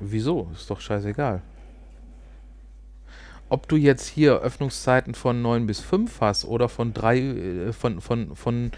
Wieso? 0.00 0.48
Ist 0.54 0.70
doch 0.70 0.80
scheißegal. 0.80 1.42
Ob 3.48 3.68
du 3.68 3.76
jetzt 3.76 4.06
hier 4.08 4.38
Öffnungszeiten 4.40 5.14
von 5.14 5.42
9 5.42 5.66
bis 5.66 5.80
5 5.80 6.20
hast 6.20 6.44
oder 6.46 6.68
von 6.68 6.94
3, 6.94 7.18
äh, 7.18 7.72
von, 7.72 8.00
von, 8.00 8.34
von 8.34 8.70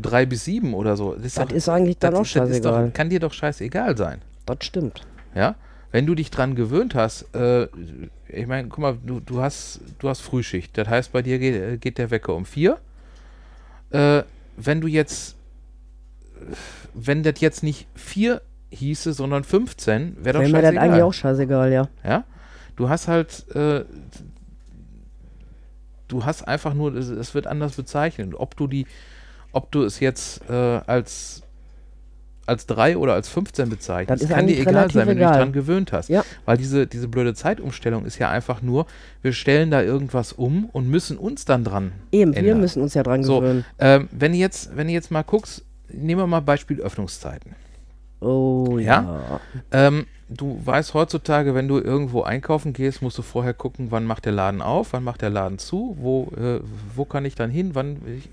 3 0.00 0.24
bis 0.26 0.44
7 0.46 0.72
oder 0.72 0.96
so. 0.96 1.14
Das, 1.14 1.34
Das 1.34 1.52
ist 1.52 1.68
eigentlich 1.68 1.98
dann 1.98 2.14
auch 2.14 2.22
ist- 2.22 2.34
das 2.36 2.48
ist 2.50 2.64
doch, 2.64 2.70
scheißegal. 2.72 2.90
kann 2.92 3.10
dir 3.10 3.20
doch 3.20 3.32
scheißegal 3.34 3.96
sein. 3.96 4.22
Das 4.46 4.58
stimmt. 4.62 5.02
Ja? 5.34 5.54
Wenn 5.92 6.06
du 6.06 6.14
dich 6.14 6.30
dran 6.30 6.54
gewöhnt 6.54 6.94
hast, 6.94 7.34
äh, 7.34 7.68
ich 8.28 8.46
meine, 8.46 8.68
guck 8.68 8.78
mal, 8.78 8.98
du, 9.04 9.20
du, 9.20 9.40
hast, 9.42 9.80
du 9.98 10.08
hast 10.08 10.20
Frühschicht. 10.20 10.76
Das 10.78 10.88
heißt, 10.88 11.12
bei 11.12 11.20
dir 11.22 11.38
geht, 11.38 11.54
äh, 11.54 11.76
geht 11.76 11.98
der 11.98 12.10
Wecker 12.10 12.34
um 12.34 12.46
4. 12.46 12.78
Äh, 13.90 14.22
wenn 14.56 14.80
du 14.80 14.86
jetzt, 14.88 15.35
wenn 16.94 17.22
das 17.22 17.40
jetzt 17.40 17.62
nicht 17.62 17.86
4 17.94 18.40
hieße, 18.70 19.12
sondern 19.12 19.44
15, 19.44 20.16
wäre 20.24 20.34
doch 20.34 20.40
Wäre 20.40 20.50
mir 20.52 20.56
das 20.62 20.62
scheißegal. 20.70 20.78
eigentlich 20.84 21.02
auch 21.02 21.12
scheißegal, 21.12 21.72
ja. 21.72 21.88
Ja? 22.04 22.24
Du 22.76 22.88
hast 22.88 23.08
halt, 23.08 23.44
äh, 23.54 23.84
du 26.08 26.24
hast 26.24 26.46
einfach 26.46 26.74
nur, 26.74 26.94
es, 26.94 27.34
wird 27.34 27.46
anders 27.46 27.74
bezeichnet. 27.76 28.34
Ob 28.36 28.56
du 28.56 28.66
die, 28.66 28.86
ob 29.52 29.70
du 29.72 29.82
es 29.82 30.00
jetzt 30.00 30.42
äh, 30.48 30.52
als 30.52 31.42
als 32.48 32.64
3 32.66 32.96
oder 32.98 33.14
als 33.14 33.28
15 33.28 33.68
bezeichnest, 33.68 34.22
Das 34.22 34.30
ist 34.30 34.32
kann 34.32 34.46
dir 34.46 34.56
egal 34.60 34.88
sein, 34.88 35.08
wenn 35.08 35.16
du 35.16 35.22
egal. 35.24 35.32
dich 35.32 35.38
dran 35.42 35.52
gewöhnt 35.52 35.90
hast. 35.92 36.08
Ja. 36.08 36.24
Weil 36.44 36.56
diese, 36.56 36.86
diese 36.86 37.08
blöde 37.08 37.34
Zeitumstellung 37.34 38.04
ist 38.06 38.18
ja 38.20 38.30
einfach 38.30 38.62
nur, 38.62 38.86
wir 39.20 39.32
stellen 39.32 39.72
da 39.72 39.82
irgendwas 39.82 40.32
um 40.32 40.66
und 40.66 40.88
müssen 40.88 41.18
uns 41.18 41.44
dann 41.44 41.64
dran 41.64 41.90
Eben, 42.12 42.34
wir 42.34 42.38
ändern. 42.38 42.60
müssen 42.60 42.82
uns 42.82 42.94
ja 42.94 43.02
dran 43.02 43.24
So, 43.24 43.40
gewöhnen. 43.40 43.64
ähm, 43.80 44.08
wenn 44.12 44.30
du 44.30 44.38
jetzt, 44.38 44.76
wenn 44.76 44.86
du 44.86 44.92
jetzt 44.92 45.10
mal 45.10 45.22
guckst, 45.24 45.64
nehmen 45.92 46.20
wir 46.20 46.26
mal 46.26 46.40
Beispiel 46.40 46.80
Öffnungszeiten. 46.80 47.54
Oh 48.20 48.78
Ja? 48.78 49.22
ja. 49.30 49.40
Ähm, 49.72 50.06
du 50.28 50.60
weißt 50.64 50.94
heutzutage, 50.94 51.54
wenn 51.54 51.68
du 51.68 51.78
irgendwo 51.78 52.22
einkaufen 52.22 52.72
gehst, 52.72 53.02
musst 53.02 53.18
du 53.18 53.22
vorher 53.22 53.54
gucken, 53.54 53.90
wann 53.90 54.04
macht 54.04 54.24
der 54.24 54.32
Laden 54.32 54.62
auf, 54.62 54.92
wann 54.92 55.04
macht 55.04 55.22
der 55.22 55.30
Laden 55.30 55.58
zu, 55.58 55.96
wo, 56.00 56.32
äh, 56.36 56.60
wo 56.94 57.04
kann 57.04 57.24
ich 57.24 57.34
dann 57.34 57.50
hin, 57.50 57.74
wann 57.74 57.98
ich, 58.06 58.30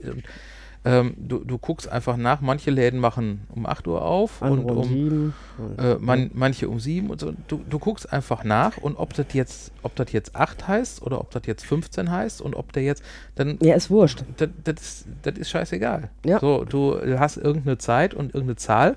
ähm, 0.85 1.13
du, 1.17 1.39
du 1.45 1.57
guckst 1.57 1.89
einfach 1.89 2.17
nach, 2.17 2.41
manche 2.41 2.69
Läden 2.69 2.99
machen 2.99 3.47
um 3.55 3.65
8 3.65 3.87
Uhr 3.87 4.01
auf 4.03 4.41
und 4.41 4.59
Andere 4.59 4.71
um 4.73 4.77
um, 4.79 4.83
sieben. 4.83 5.33
äh, 5.77 5.95
man, 5.95 6.29
manche 6.33 6.67
um 6.67 6.79
7 6.79 7.09
und 7.09 7.21
so. 7.21 7.33
Du, 7.47 7.61
du 7.69 7.79
guckst 7.79 8.11
einfach 8.11 8.43
nach 8.43 8.77
und 8.77 8.97
ob 8.97 9.13
das 9.13 9.27
jetzt, 9.33 9.71
ob 9.81 9.95
das 9.95 10.11
jetzt 10.11 10.35
8 10.35 10.67
heißt 10.67 11.01
oder 11.01 11.21
ob 11.21 11.31
das 11.31 11.43
jetzt 11.45 11.65
15 11.65 12.11
heißt 12.11 12.41
und 12.41 12.55
ob 12.55 12.73
der 12.73 12.83
jetzt, 12.83 13.01
dann 13.35 13.57
Ja, 13.61 13.75
ist 13.75 13.89
wurscht. 13.89 14.23
das, 14.37 14.49
das, 14.63 14.75
ist, 14.81 15.05
das 15.21 15.37
ist 15.37 15.49
scheißegal. 15.51 16.09
Ja. 16.25 16.39
So, 16.39 16.65
du 16.65 16.99
hast 17.17 17.37
irgendeine 17.37 17.77
Zeit 17.77 18.13
und 18.13 18.33
irgendeine 18.33 18.57
Zahl 18.57 18.95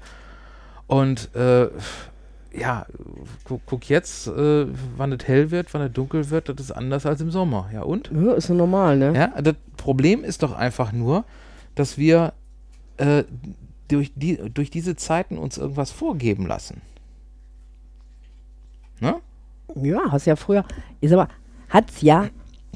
und 0.88 1.34
äh, 1.36 1.68
ja, 2.52 2.86
guck, 3.44 3.60
guck 3.66 3.88
jetzt, 3.88 4.28
äh, 4.28 4.66
wann 4.96 5.12
es 5.12 5.26
hell 5.28 5.50
wird, 5.50 5.72
wann 5.74 5.82
es 5.82 5.92
dunkel 5.92 6.30
wird, 6.30 6.48
das 6.48 6.56
ist 6.58 6.72
anders 6.72 7.04
als 7.06 7.20
im 7.20 7.30
Sommer. 7.30 7.68
Ja, 7.72 7.82
und? 7.82 8.10
Ja, 8.12 8.32
ist 8.32 8.48
ja 8.48 8.54
normal, 8.54 8.96
ne? 8.96 9.12
Ja, 9.14 9.40
das 9.42 9.54
Problem 9.76 10.24
ist 10.24 10.42
doch 10.42 10.52
einfach 10.56 10.90
nur, 10.92 11.24
dass 11.76 11.96
wir 11.96 12.32
äh, 12.96 13.22
durch, 13.88 14.12
die, 14.16 14.36
durch 14.52 14.70
diese 14.70 14.96
Zeiten 14.96 15.38
uns 15.38 15.58
irgendwas 15.58 15.92
vorgeben 15.92 16.46
lassen. 16.46 16.80
Ne? 19.00 19.16
Ja, 19.76 20.10
hast 20.10 20.26
ja 20.26 20.34
früher. 20.34 20.64
Ist 21.00 21.12
aber, 21.12 21.28
hat's 21.68 22.00
ja 22.00 22.28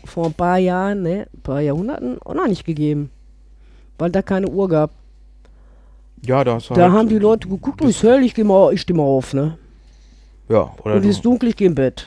vor 0.04 0.26
ein 0.26 0.34
paar 0.34 0.58
Jahren, 0.58 1.02
ne, 1.02 1.26
ein 1.32 1.40
paar 1.40 1.60
Jahrhunderten 1.60 2.20
auch 2.22 2.34
noch 2.34 2.46
nicht 2.46 2.64
gegeben. 2.64 3.10
Weil 3.98 4.10
da 4.10 4.22
keine 4.22 4.48
Uhr 4.48 4.68
gab. 4.68 4.92
Ja, 6.24 6.44
da 6.44 6.54
hast 6.54 6.70
du 6.70 6.74
Da 6.74 6.82
halt, 6.82 6.92
haben 6.92 7.08
die 7.08 7.18
Leute 7.18 7.48
geguckt, 7.48 7.82
oh, 7.82 7.88
ist 7.88 8.02
hell, 8.02 8.22
ich 8.22 8.36
mal, 8.38 8.72
ich 8.72 8.88
mal 8.88 9.02
auf, 9.02 9.34
ne? 9.34 9.58
Ja, 10.48 10.74
oder 10.82 10.96
Und 10.96 11.04
du, 11.04 11.08
ist 11.08 11.24
dunkel, 11.24 11.50
ich 11.50 11.56
geh 11.56 11.66
im 11.66 11.74
Bett. 11.74 12.06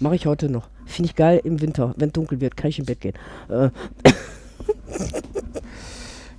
Mache 0.00 0.16
ich 0.16 0.26
heute 0.26 0.48
noch. 0.48 0.68
Finde 0.86 1.10
ich 1.10 1.16
geil 1.16 1.40
im 1.44 1.60
Winter. 1.60 1.94
Wenn 1.96 2.12
dunkel 2.12 2.40
wird, 2.40 2.56
kann 2.56 2.70
ich 2.70 2.78
im 2.78 2.84
Bett 2.84 3.00
gehen. 3.00 3.14
Äh, 3.48 3.70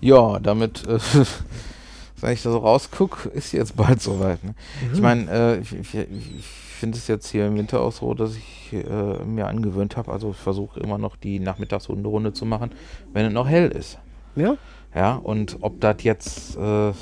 Ja, 0.01 0.39
damit, 0.39 0.85
äh, 0.87 0.99
wenn 2.21 2.33
ich 2.33 2.43
da 2.43 2.51
so 2.51 2.59
rausgucke, 2.59 3.29
ist 3.29 3.53
jetzt 3.53 3.75
bald 3.75 4.03
soweit. 4.03 4.43
Ne? 4.43 4.53
Ich 4.93 5.01
meine, 5.01 5.31
äh, 5.31 5.59
ich, 5.59 5.73
ich, 5.73 5.95
ich 5.95 6.45
finde 6.45 6.97
es 6.97 7.07
jetzt 7.07 7.29
hier 7.31 7.47
im 7.47 7.55
Winter 7.57 7.81
auch 7.81 7.91
so, 7.91 8.13
dass 8.13 8.35
ich 8.35 8.73
äh, 8.73 9.23
mir 9.23 9.47
angewöhnt 9.47 9.97
habe, 9.97 10.11
also 10.11 10.31
ich 10.31 10.37
versuche 10.37 10.79
immer 10.79 10.99
noch 10.99 11.15
die 11.15 11.39
Nachmittagsrunde 11.39 12.33
zu 12.33 12.45
machen, 12.45 12.71
wenn 13.13 13.25
es 13.25 13.33
noch 13.33 13.47
hell 13.47 13.71
ist. 13.71 13.97
ja? 14.35 14.57
Ja, 14.93 15.15
und 15.15 15.57
ob 15.61 15.81
das 15.81 16.03
jetzt, 16.03 16.55
äh, 16.55 16.93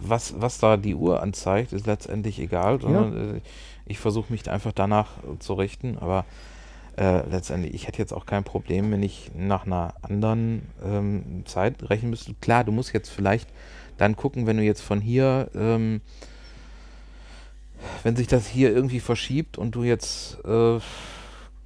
was, 0.00 0.40
was 0.40 0.58
da 0.58 0.76
die 0.76 0.94
Uhr 0.94 1.22
anzeigt, 1.22 1.72
ist 1.72 1.86
letztendlich 1.86 2.40
egal, 2.40 2.80
sondern 2.80 3.36
äh, 3.36 3.40
ich 3.84 3.98
versuche 3.98 4.32
mich 4.32 4.50
einfach 4.50 4.72
danach 4.72 5.18
äh, 5.18 5.38
zu 5.38 5.54
richten, 5.54 5.98
aber 5.98 6.24
äh, 6.96 7.28
letztendlich, 7.28 7.74
ich 7.74 7.86
hätte 7.86 7.98
jetzt 7.98 8.12
auch 8.12 8.26
kein 8.26 8.44
Problem, 8.44 8.90
wenn 8.90 9.02
ich 9.02 9.30
nach 9.34 9.66
einer 9.66 9.94
anderen 10.02 10.62
ähm, 10.82 11.42
Zeit 11.44 11.90
rechnen 11.90 12.10
müsste. 12.10 12.34
Klar, 12.40 12.64
du 12.64 12.72
musst 12.72 12.92
jetzt 12.92 13.10
vielleicht 13.10 13.48
dann 13.98 14.16
gucken, 14.16 14.46
wenn 14.46 14.56
du 14.56 14.62
jetzt 14.62 14.82
von 14.82 15.00
hier, 15.00 15.50
ähm, 15.54 16.00
wenn 18.02 18.16
sich 18.16 18.26
das 18.26 18.46
hier 18.46 18.74
irgendwie 18.74 19.00
verschiebt 19.00 19.58
und 19.58 19.74
du 19.74 19.82
jetzt, 19.82 20.38
äh, 20.44 20.78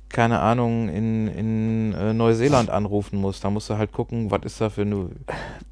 keine 0.09 0.41
Ahnung, 0.41 0.89
in, 0.89 1.29
in 1.29 1.95
äh, 1.95 2.13
Neuseeland 2.13 2.71
anrufen 2.71 3.21
musst, 3.21 3.45
dann 3.45 3.53
musst 3.53 3.71
du 3.71 3.79
halt 3.79 3.93
gucken, 3.93 4.31
was 4.31 4.43
ist 4.43 4.61
da 4.61 4.71
für 4.71 4.83
eine, 4.83 5.11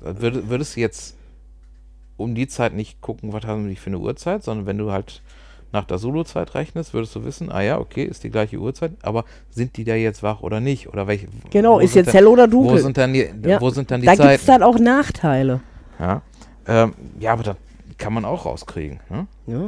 würd, 0.00 0.48
würdest 0.48 0.76
du 0.76 0.80
jetzt 0.80 1.16
um 2.16 2.34
die 2.34 2.46
Zeit 2.46 2.74
nicht 2.74 3.00
gucken, 3.00 3.32
was 3.32 3.44
haben 3.44 3.68
die 3.68 3.76
für 3.76 3.90
eine 3.90 3.98
Uhrzeit, 3.98 4.44
sondern 4.44 4.66
wenn 4.66 4.78
du 4.78 4.92
halt 4.92 5.22
nach 5.72 5.84
der 5.84 5.98
Zulu-Zeit 5.98 6.54
rechnest, 6.54 6.94
würdest 6.94 7.14
du 7.14 7.24
wissen, 7.24 7.50
ah 7.52 7.60
ja, 7.60 7.78
okay, 7.78 8.04
ist 8.04 8.24
die 8.24 8.30
gleiche 8.30 8.56
Uhrzeit, 8.58 8.92
aber 9.02 9.24
sind 9.50 9.76
die 9.76 9.84
da 9.84 9.94
jetzt 9.94 10.22
wach 10.22 10.40
oder 10.40 10.60
nicht? 10.60 10.88
Oder 10.88 11.06
welche? 11.06 11.28
Genau, 11.50 11.74
wo 11.74 11.78
ist 11.80 11.94
jetzt 11.94 12.12
hell 12.14 12.26
oder 12.26 12.46
Wo 12.46 12.62
dunkel? 12.62 12.78
sind 12.78 12.96
dann 12.96 13.12
die, 13.12 13.28
Ja. 13.44 13.60
wo 13.60 13.68
sind 13.70 13.90
dann 13.90 14.00
die 14.00 14.06
da 14.06 14.12
gibt 14.14 14.24
es 14.24 14.46
Zeiten? 14.46 14.60
dann 14.60 14.62
auch 14.62 14.78
Nachteile. 14.78 15.60
Ja, 15.98 16.22
ähm, 16.66 16.94
ja, 17.20 17.32
aber 17.32 17.42
das 17.42 17.56
kann 17.98 18.12
man 18.14 18.24
auch 18.24 18.46
rauskriegen. 18.46 19.00
Ne? 19.10 19.26
Ja? 19.46 19.64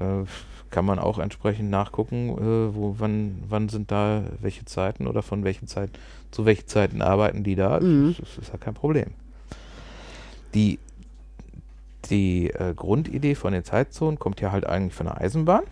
Äh, 0.00 0.24
kann 0.70 0.84
man 0.84 0.98
auch 0.98 1.18
entsprechend 1.18 1.70
nachgucken, 1.70 2.30
äh, 2.30 2.74
wo, 2.74 2.94
wann, 2.98 3.42
wann 3.48 3.68
sind 3.68 3.90
da 3.90 4.22
welche 4.40 4.64
Zeiten 4.66 5.06
oder 5.06 5.22
von 5.22 5.42
welchen 5.42 5.66
Zeiten, 5.66 5.92
zu 6.30 6.44
welchen 6.44 6.66
Zeiten 6.68 7.02
arbeiten 7.02 7.42
die 7.44 7.56
da. 7.56 7.80
Mhm. 7.80 8.14
Das, 8.18 8.28
das 8.36 8.38
ist 8.46 8.52
ja 8.52 8.58
kein 8.58 8.74
Problem. 8.74 9.08
Die, 10.54 10.78
die 12.10 12.50
äh, 12.50 12.74
Grundidee 12.74 13.34
von 13.34 13.52
den 13.52 13.64
Zeitzonen 13.64 14.18
kommt 14.18 14.40
ja 14.40 14.52
halt 14.52 14.66
eigentlich 14.66 14.94
von 14.94 15.06
der 15.06 15.20
Eisenbahn. 15.20 15.62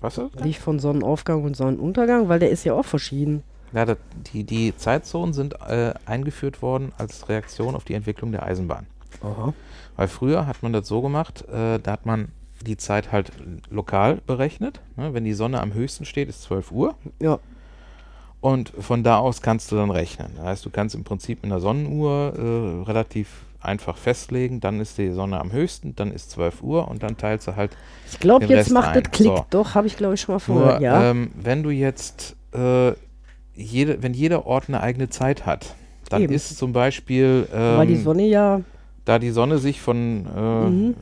Was 0.00 0.18
ist 0.18 0.34
das? 0.34 0.44
Nicht 0.44 0.58
von 0.58 0.78
Sonnenaufgang 0.78 1.44
und 1.44 1.56
Sonnenuntergang, 1.56 2.28
weil 2.28 2.40
der 2.40 2.50
ist 2.50 2.64
ja 2.64 2.74
auch 2.74 2.84
verschieden. 2.84 3.42
Ja, 3.72 3.84
das, 3.84 3.96
die, 4.32 4.44
die 4.44 4.76
Zeitzonen 4.76 5.32
sind 5.32 5.54
äh, 5.62 5.94
eingeführt 6.04 6.60
worden 6.60 6.92
als 6.98 7.28
Reaktion 7.28 7.74
auf 7.74 7.84
die 7.84 7.94
Entwicklung 7.94 8.32
der 8.32 8.42
Eisenbahn. 8.42 8.86
Aha. 9.22 9.54
Weil 9.96 10.08
früher 10.08 10.46
hat 10.46 10.62
man 10.62 10.72
das 10.72 10.88
so 10.88 11.00
gemacht, 11.00 11.42
äh, 11.48 11.78
da 11.78 11.92
hat 11.92 12.04
man 12.04 12.28
die 12.66 12.76
Zeit 12.76 13.12
halt 13.12 13.32
lokal 13.70 14.20
berechnet. 14.26 14.80
Ne? 14.96 15.14
Wenn 15.14 15.24
die 15.24 15.32
Sonne 15.32 15.60
am 15.60 15.72
höchsten 15.74 16.04
steht, 16.04 16.28
ist 16.28 16.42
12 16.42 16.72
Uhr. 16.72 16.94
Ja. 17.20 17.38
Und 18.40 18.70
von 18.70 19.04
da 19.04 19.18
aus 19.18 19.40
kannst 19.40 19.70
du 19.70 19.76
dann 19.76 19.90
rechnen. 19.90 20.32
Das 20.36 20.44
heißt, 20.44 20.66
du 20.66 20.70
kannst 20.70 20.94
im 20.94 21.04
Prinzip 21.04 21.42
mit 21.42 21.52
einer 21.52 21.60
Sonnenuhr 21.60 22.32
äh, 22.36 22.82
relativ 22.84 23.28
einfach 23.62 23.96
festlegen, 23.96 24.60
dann 24.60 24.80
ist 24.80 24.98
die 24.98 25.10
Sonne 25.12 25.40
am 25.40 25.52
höchsten, 25.52 25.94
dann 25.96 26.10
ist 26.12 26.30
12 26.32 26.62
Uhr 26.62 26.88
und 26.88 27.02
dann 27.02 27.16
teilst 27.16 27.46
du 27.48 27.56
halt. 27.56 27.70
Ich 28.10 28.18
glaube, 28.20 28.46
jetzt 28.46 28.58
Rest 28.58 28.70
macht 28.72 28.96
ein. 28.96 29.02
das 29.02 29.12
Klick. 29.12 29.28
So. 29.28 29.46
Doch, 29.50 29.74
habe 29.74 29.86
ich 29.86 29.96
glaube 29.96 30.14
ich 30.14 30.20
schon 30.20 30.34
mal 30.34 30.38
vorher. 30.40 30.80
Ja. 30.80 31.10
ähm, 31.10 31.30
wenn 31.40 31.62
du 31.62 31.70
jetzt, 31.70 32.36
äh, 32.52 32.92
jede, 33.54 34.02
wenn 34.02 34.14
jeder 34.14 34.46
Ort 34.46 34.64
eine 34.68 34.80
eigene 34.82 35.08
Zeit 35.10 35.46
hat, 35.46 35.74
dann 36.08 36.22
Eben. 36.22 36.32
ist 36.34 36.56
zum 36.58 36.72
Beispiel, 36.72 37.46
weil 37.52 37.86
die 37.86 37.94
ähm, 37.94 38.02
Sonne 38.02 38.26
ja. 38.26 38.60
da 39.04 39.18
die 39.18 39.30
Sonne 39.30 39.58
sich 39.58 39.80
von 39.80 40.26
äh, 40.26 40.68
Mhm. 40.68 40.94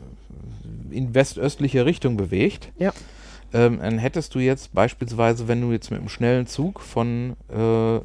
in 0.90 1.14
westöstliche 1.14 1.84
Richtung 1.86 2.16
bewegt, 2.16 2.70
Ja. 2.78 2.92
ähm, 3.52 3.78
dann 3.80 3.98
hättest 3.98 4.34
du 4.34 4.38
jetzt 4.38 4.74
beispielsweise, 4.74 5.48
wenn 5.48 5.60
du 5.60 5.72
jetzt 5.72 5.90
mit 5.90 6.00
einem 6.00 6.08
schnellen 6.08 6.46
Zug 6.46 6.80
von, 6.80 7.36
äh, 7.48 8.00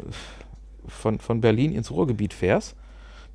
von, 0.88 1.20
von 1.20 1.42
Berlin 1.42 1.74
ins 1.74 1.92
Ruhrgebiet 1.92 2.34
fährst, 2.34 2.76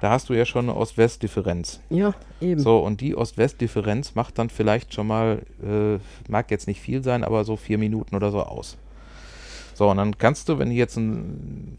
da 0.01 0.11
hast 0.11 0.29
du 0.29 0.35
ja 0.35 0.45
schon 0.45 0.69
eine 0.69 0.77
Ost-West-Differenz. 0.77 1.81
Ja, 1.91 2.15
eben. 2.41 2.61
So, 2.61 2.79
und 2.79 3.01
die 3.01 3.17
Ost-West-Differenz 3.17 4.15
macht 4.15 4.39
dann 4.39 4.49
vielleicht 4.49 4.95
schon 4.95 5.07
mal, 5.07 5.43
äh, 5.63 5.99
mag 6.31 6.51
jetzt 6.51 6.67
nicht 6.67 6.81
viel 6.81 7.03
sein, 7.03 7.23
aber 7.23 7.45
so 7.45 7.57
vier 7.57 7.79
Minuten 7.79 8.17
oder 8.17 8.31
so 8.31 8.41
aus. 8.41 8.79
So, 9.75 9.91
und 9.91 9.97
dann 9.97 10.19
kannst 10.19 10.49
du, 10.49 10.59
wenn 10.59 10.69
du 10.69 10.75
jetzt 10.75 10.97
ein, 10.97 11.79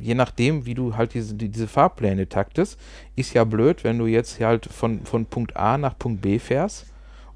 je 0.00 0.14
nachdem, 0.14 0.64
wie 0.64 0.74
du 0.74 0.96
halt 0.96 1.14
diese, 1.14 1.34
die, 1.34 1.48
diese 1.48 1.68
Fahrpläne 1.68 2.28
taktest, 2.28 2.78
ist 3.14 3.34
ja 3.34 3.44
blöd, 3.44 3.84
wenn 3.84 3.98
du 3.98 4.06
jetzt 4.06 4.40
halt 4.40 4.66
von, 4.66 5.04
von 5.04 5.26
Punkt 5.26 5.56
A 5.56 5.76
nach 5.76 5.98
Punkt 5.98 6.22
B 6.22 6.38
fährst 6.38 6.86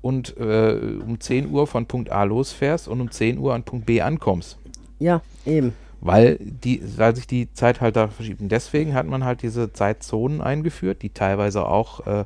und 0.03 0.37
äh, 0.39 0.79
um 1.07 1.21
10 1.21 1.51
Uhr 1.51 1.67
von 1.67 1.87
Punkt 1.87 2.11
A 2.11 2.25
losfährst 2.25 2.89
und 2.89 3.01
um 3.01 3.11
10 3.11 3.39
Uhr 3.39 3.55
an 3.55 3.63
Punkt 3.63 3.87
B 3.87 4.01
ankommst. 4.01 4.59
Ja, 4.99 5.23
eben. 5.45 5.75
Weil, 6.03 6.39
die, 6.41 6.83
weil 6.97 7.15
sich 7.15 7.27
die 7.27 7.53
Zeit 7.53 7.81
halt 7.81 7.97
da 7.97 8.09
verschiebt. 8.09 8.41
Und 8.41 8.51
deswegen 8.51 8.95
hat 8.95 9.07
man 9.07 9.25
halt 9.25 9.43
diese 9.43 9.73
Zeitzonen 9.73 10.41
eingeführt, 10.41 11.03
die 11.03 11.11
teilweise 11.11 11.67
auch, 11.67 12.07
äh, 12.07 12.25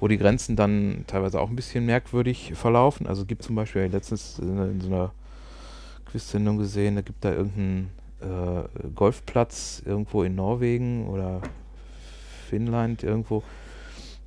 wo 0.00 0.08
die 0.08 0.16
Grenzen 0.16 0.56
dann 0.56 1.04
teilweise 1.06 1.40
auch 1.40 1.50
ein 1.50 1.56
bisschen 1.56 1.84
merkwürdig 1.84 2.52
verlaufen. 2.54 3.06
Also 3.06 3.22
es 3.22 3.28
gibt 3.28 3.42
zum 3.42 3.54
Beispiel 3.54 3.82
letztens 3.82 4.38
in, 4.38 4.58
in 4.58 4.80
so 4.80 4.86
einer 4.86 5.12
Quiz-Sendung 6.10 6.58
gesehen, 6.58 6.94
da 6.94 7.02
gibt 7.02 7.24
da 7.24 7.32
irgendeinen 7.32 7.90
äh, 8.20 8.88
Golfplatz 8.94 9.82
irgendwo 9.84 10.22
in 10.22 10.34
Norwegen 10.34 11.06
oder 11.08 11.42
Finnland 12.48 13.02
irgendwo. 13.02 13.42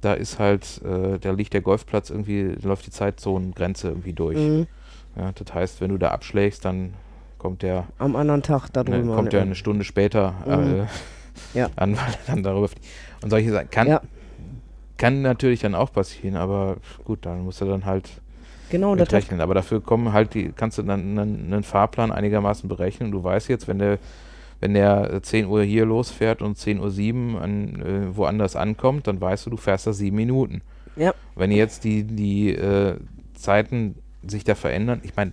Da 0.02 0.14
ist 0.14 0.38
halt, 0.38 0.82
äh, 0.84 1.18
da 1.18 1.32
liegt 1.32 1.54
der 1.54 1.62
Golfplatz 1.62 2.10
irgendwie, 2.10 2.56
da 2.62 2.68
läuft 2.68 2.86
die 2.86 2.92
Zeitzonengrenze 2.92 3.88
irgendwie 3.88 4.14
durch. 4.14 4.38
Mhm. 4.38 4.68
Ja, 5.16 5.32
das 5.32 5.54
heißt, 5.54 5.82
wenn 5.82 5.90
du 5.90 5.98
da 5.98 6.10
abschlägst, 6.10 6.66
dann 6.66 6.94
kommt 7.46 7.62
der 7.62 7.86
Am 8.00 8.16
anderen 8.16 8.41
Tag 8.41 8.70
da 8.74 8.84
Ne, 8.84 9.04
kommt 9.04 9.34
ja 9.34 9.41
eine 9.41 9.56
Stunde 9.56 9.84
später 9.86 10.34
Mhm. 10.46 10.82
äh, 10.82 10.86
Ja. 11.60 11.70
an, 11.76 11.96
weil 11.96 12.04
er 12.14 12.34
dann 12.34 12.43
darüber 12.43 12.68
fliegt. 12.68 12.86
Und 13.22 13.30
solche 13.30 13.52
Sachen 13.52 13.70
kann, 13.70 13.88
Ja. 13.88 14.02
kann 14.98 15.22
natürlich 15.22 15.60
dann 15.62 15.76
auch 15.76 15.91
passieren, 15.91 16.36
aber 16.36 16.78
gut, 17.04 17.26
dann 17.26 17.43
musst 17.43 17.62
du 17.62 17.66
dann 17.66 17.86
halt 17.86 18.10
Genau, 18.70 18.96
das 18.96 19.08
hat, 19.08 19.12
mitrechnen. 19.14 19.41
Aber 19.41 19.54
dafür 19.54 19.80
kommen 19.82 20.12
halt 20.12 20.34
die, 20.34 20.52
kannst 20.56 20.78
du 20.78 20.84
dann 20.84 21.18
einen, 21.20 21.54
einen 21.54 21.64
Fahrplan 21.64 22.12
einigermaßen 22.12 22.68
berechnen. 22.68 23.08
Und 23.08 23.12
du 23.12 23.24
weißt 23.24 23.48
jetzt, 23.50 23.68
wenn 23.68 23.78
der, 23.80 24.00
wenn 24.60 24.74
der 24.74 25.14
äh, 25.14 25.22
10 25.22 25.46
Uhr 25.46 25.62
hier 25.64 25.86
losfährt 25.86 26.41
und 26.41 26.58
10 26.58 26.80
Uhr 26.80 26.89
7 26.89 27.38
an, 27.38 27.76
äh, 27.82 28.16
woanders 28.18 28.56
ankommt, 28.56 29.06
dann 29.08 29.22
weißt 29.22 29.46
du, 29.46 29.52
du 29.52 29.58
fährst 29.58 29.86
da 29.86 29.93
sieben 29.93 30.16
Minuten. 30.16 30.62
Ja. 30.96 31.14
Wenn 31.36 31.52
jetzt 31.52 31.84
die, 31.84 32.04
die 32.06 32.56
äh, 32.56 32.96
Zeiten 33.36 33.96
sich 34.26 34.43
da 34.46 34.56
verändern, 34.56 35.02
ich 35.04 35.16
meine, 35.16 35.32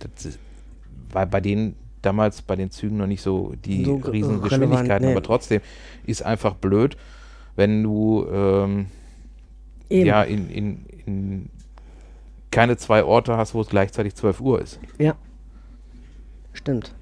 war 1.11 1.25
bei 1.25 1.41
denen 1.41 1.75
damals 2.05 2.41
bei 2.41 2.55
den 2.55 2.69
Zügen 2.69 2.97
noch 2.97 3.07
nicht 3.07 3.21
so 3.21 3.53
die 3.65 3.85
So 3.85 3.95
riesen 3.95 4.35
relevant, 4.35 4.43
Geschwindigkeiten, 4.43 5.07
nee. 5.07 5.11
aber 5.13 5.23
trotzdem 5.23 5.61
ist 6.05 6.23
einfach 6.23 6.55
blöd, 6.55 6.97
wenn 7.55 7.83
du 7.83 8.27
ähm, 8.31 8.87
ja 9.89 10.23
in, 10.23 10.49
in, 10.49 10.85
in 11.05 11.49
keine 12.51 12.77
zwei 12.77 13.03
Orte 13.03 13.35
hast, 13.35 13.55
wo 13.55 13.61
es 13.61 13.67
gleichzeitig 13.67 14.15
12 14.15 14.41
Uhr 14.41 14.61
ist. 14.61 14.79
Ja. 14.99 15.15
Stimmt. 16.53 16.93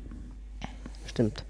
Stimmt. 1.05 1.43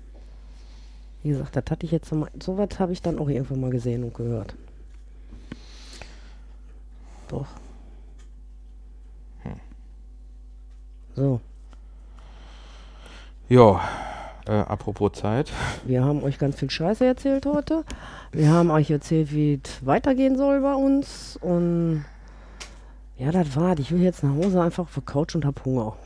Wie 1.24 1.30
gesagt, 1.30 1.56
das 1.56 1.66
hatte 1.70 1.86
ich 1.86 1.92
jetzt 1.92 2.10
so, 2.10 2.26
sowas 2.42 2.80
habe 2.80 2.94
ich 2.94 3.02
dann 3.02 3.20
auch 3.20 3.30
irgendwo 3.30 3.56
mal 3.56 3.70
gesehen 3.70 4.04
und 4.04 4.16
gehört. 4.16 4.56
Doch. 7.28 7.46
Hm. 9.44 9.54
So, 11.16 11.42
Ja, 13.52 13.82
äh, 14.48 14.52
apropos 14.54 15.12
Zeit. 15.12 15.52
wir 15.84 16.06
haben 16.06 16.24
euch 16.24 16.40
ganz 16.40 16.58
viel 16.58 16.70
Scheiße 16.70 17.06
erzählt 17.06 17.46
heute. 17.46 17.84
Wir 18.32 18.50
haben 18.50 18.72
euch 18.72 18.90
erzählt, 18.90 19.34
wie 19.34 19.60
es 19.62 19.86
weitergehen 19.86 20.38
soll 20.38 20.62
bei 20.62 20.74
uns. 20.74 21.38
Und 21.42 22.06
ja, 23.18 23.30
das 23.34 23.54
war's. 23.58 23.78
Ich 23.80 23.92
will 23.92 24.02
jetzt 24.02 24.24
nach 24.24 24.34
Hause 24.34 24.62
einfach 24.62 24.84
auf 24.84 24.94
der 24.94 25.04
Couch 25.04 25.36
und 25.36 25.44
hab 25.44 25.66
Hunger. 25.66 25.98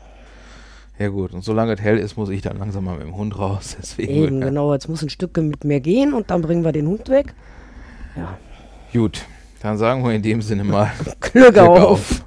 Ja 0.98 1.06
gut, 1.06 1.34
und 1.34 1.44
solange 1.44 1.74
es 1.74 1.80
hell 1.80 1.98
ist, 1.98 2.16
muss 2.16 2.30
ich 2.30 2.42
dann 2.42 2.58
langsam 2.58 2.82
mal 2.82 2.96
mit 2.96 3.06
dem 3.06 3.16
Hund 3.16 3.38
raus. 3.38 3.76
Deswegen 3.80 4.12
Eben, 4.12 4.40
genau. 4.40 4.72
Jetzt 4.72 4.88
muss 4.88 5.02
ein 5.02 5.08
Stück 5.08 5.36
mit 5.36 5.62
mir 5.62 5.78
gehen 5.78 6.14
und 6.14 6.32
dann 6.32 6.42
bringen 6.42 6.64
wir 6.64 6.72
den 6.72 6.88
Hund 6.88 7.08
weg. 7.08 7.32
Ja. 8.16 8.36
Gut, 8.92 9.24
dann 9.62 9.78
sagen 9.78 10.02
wir 10.02 10.12
in 10.12 10.22
dem 10.22 10.42
Sinne 10.42 10.64
mal 10.64 10.90
Glück 11.20 11.54
Glück 11.54 11.58
auf. 11.58 11.80
auf. 11.80 12.24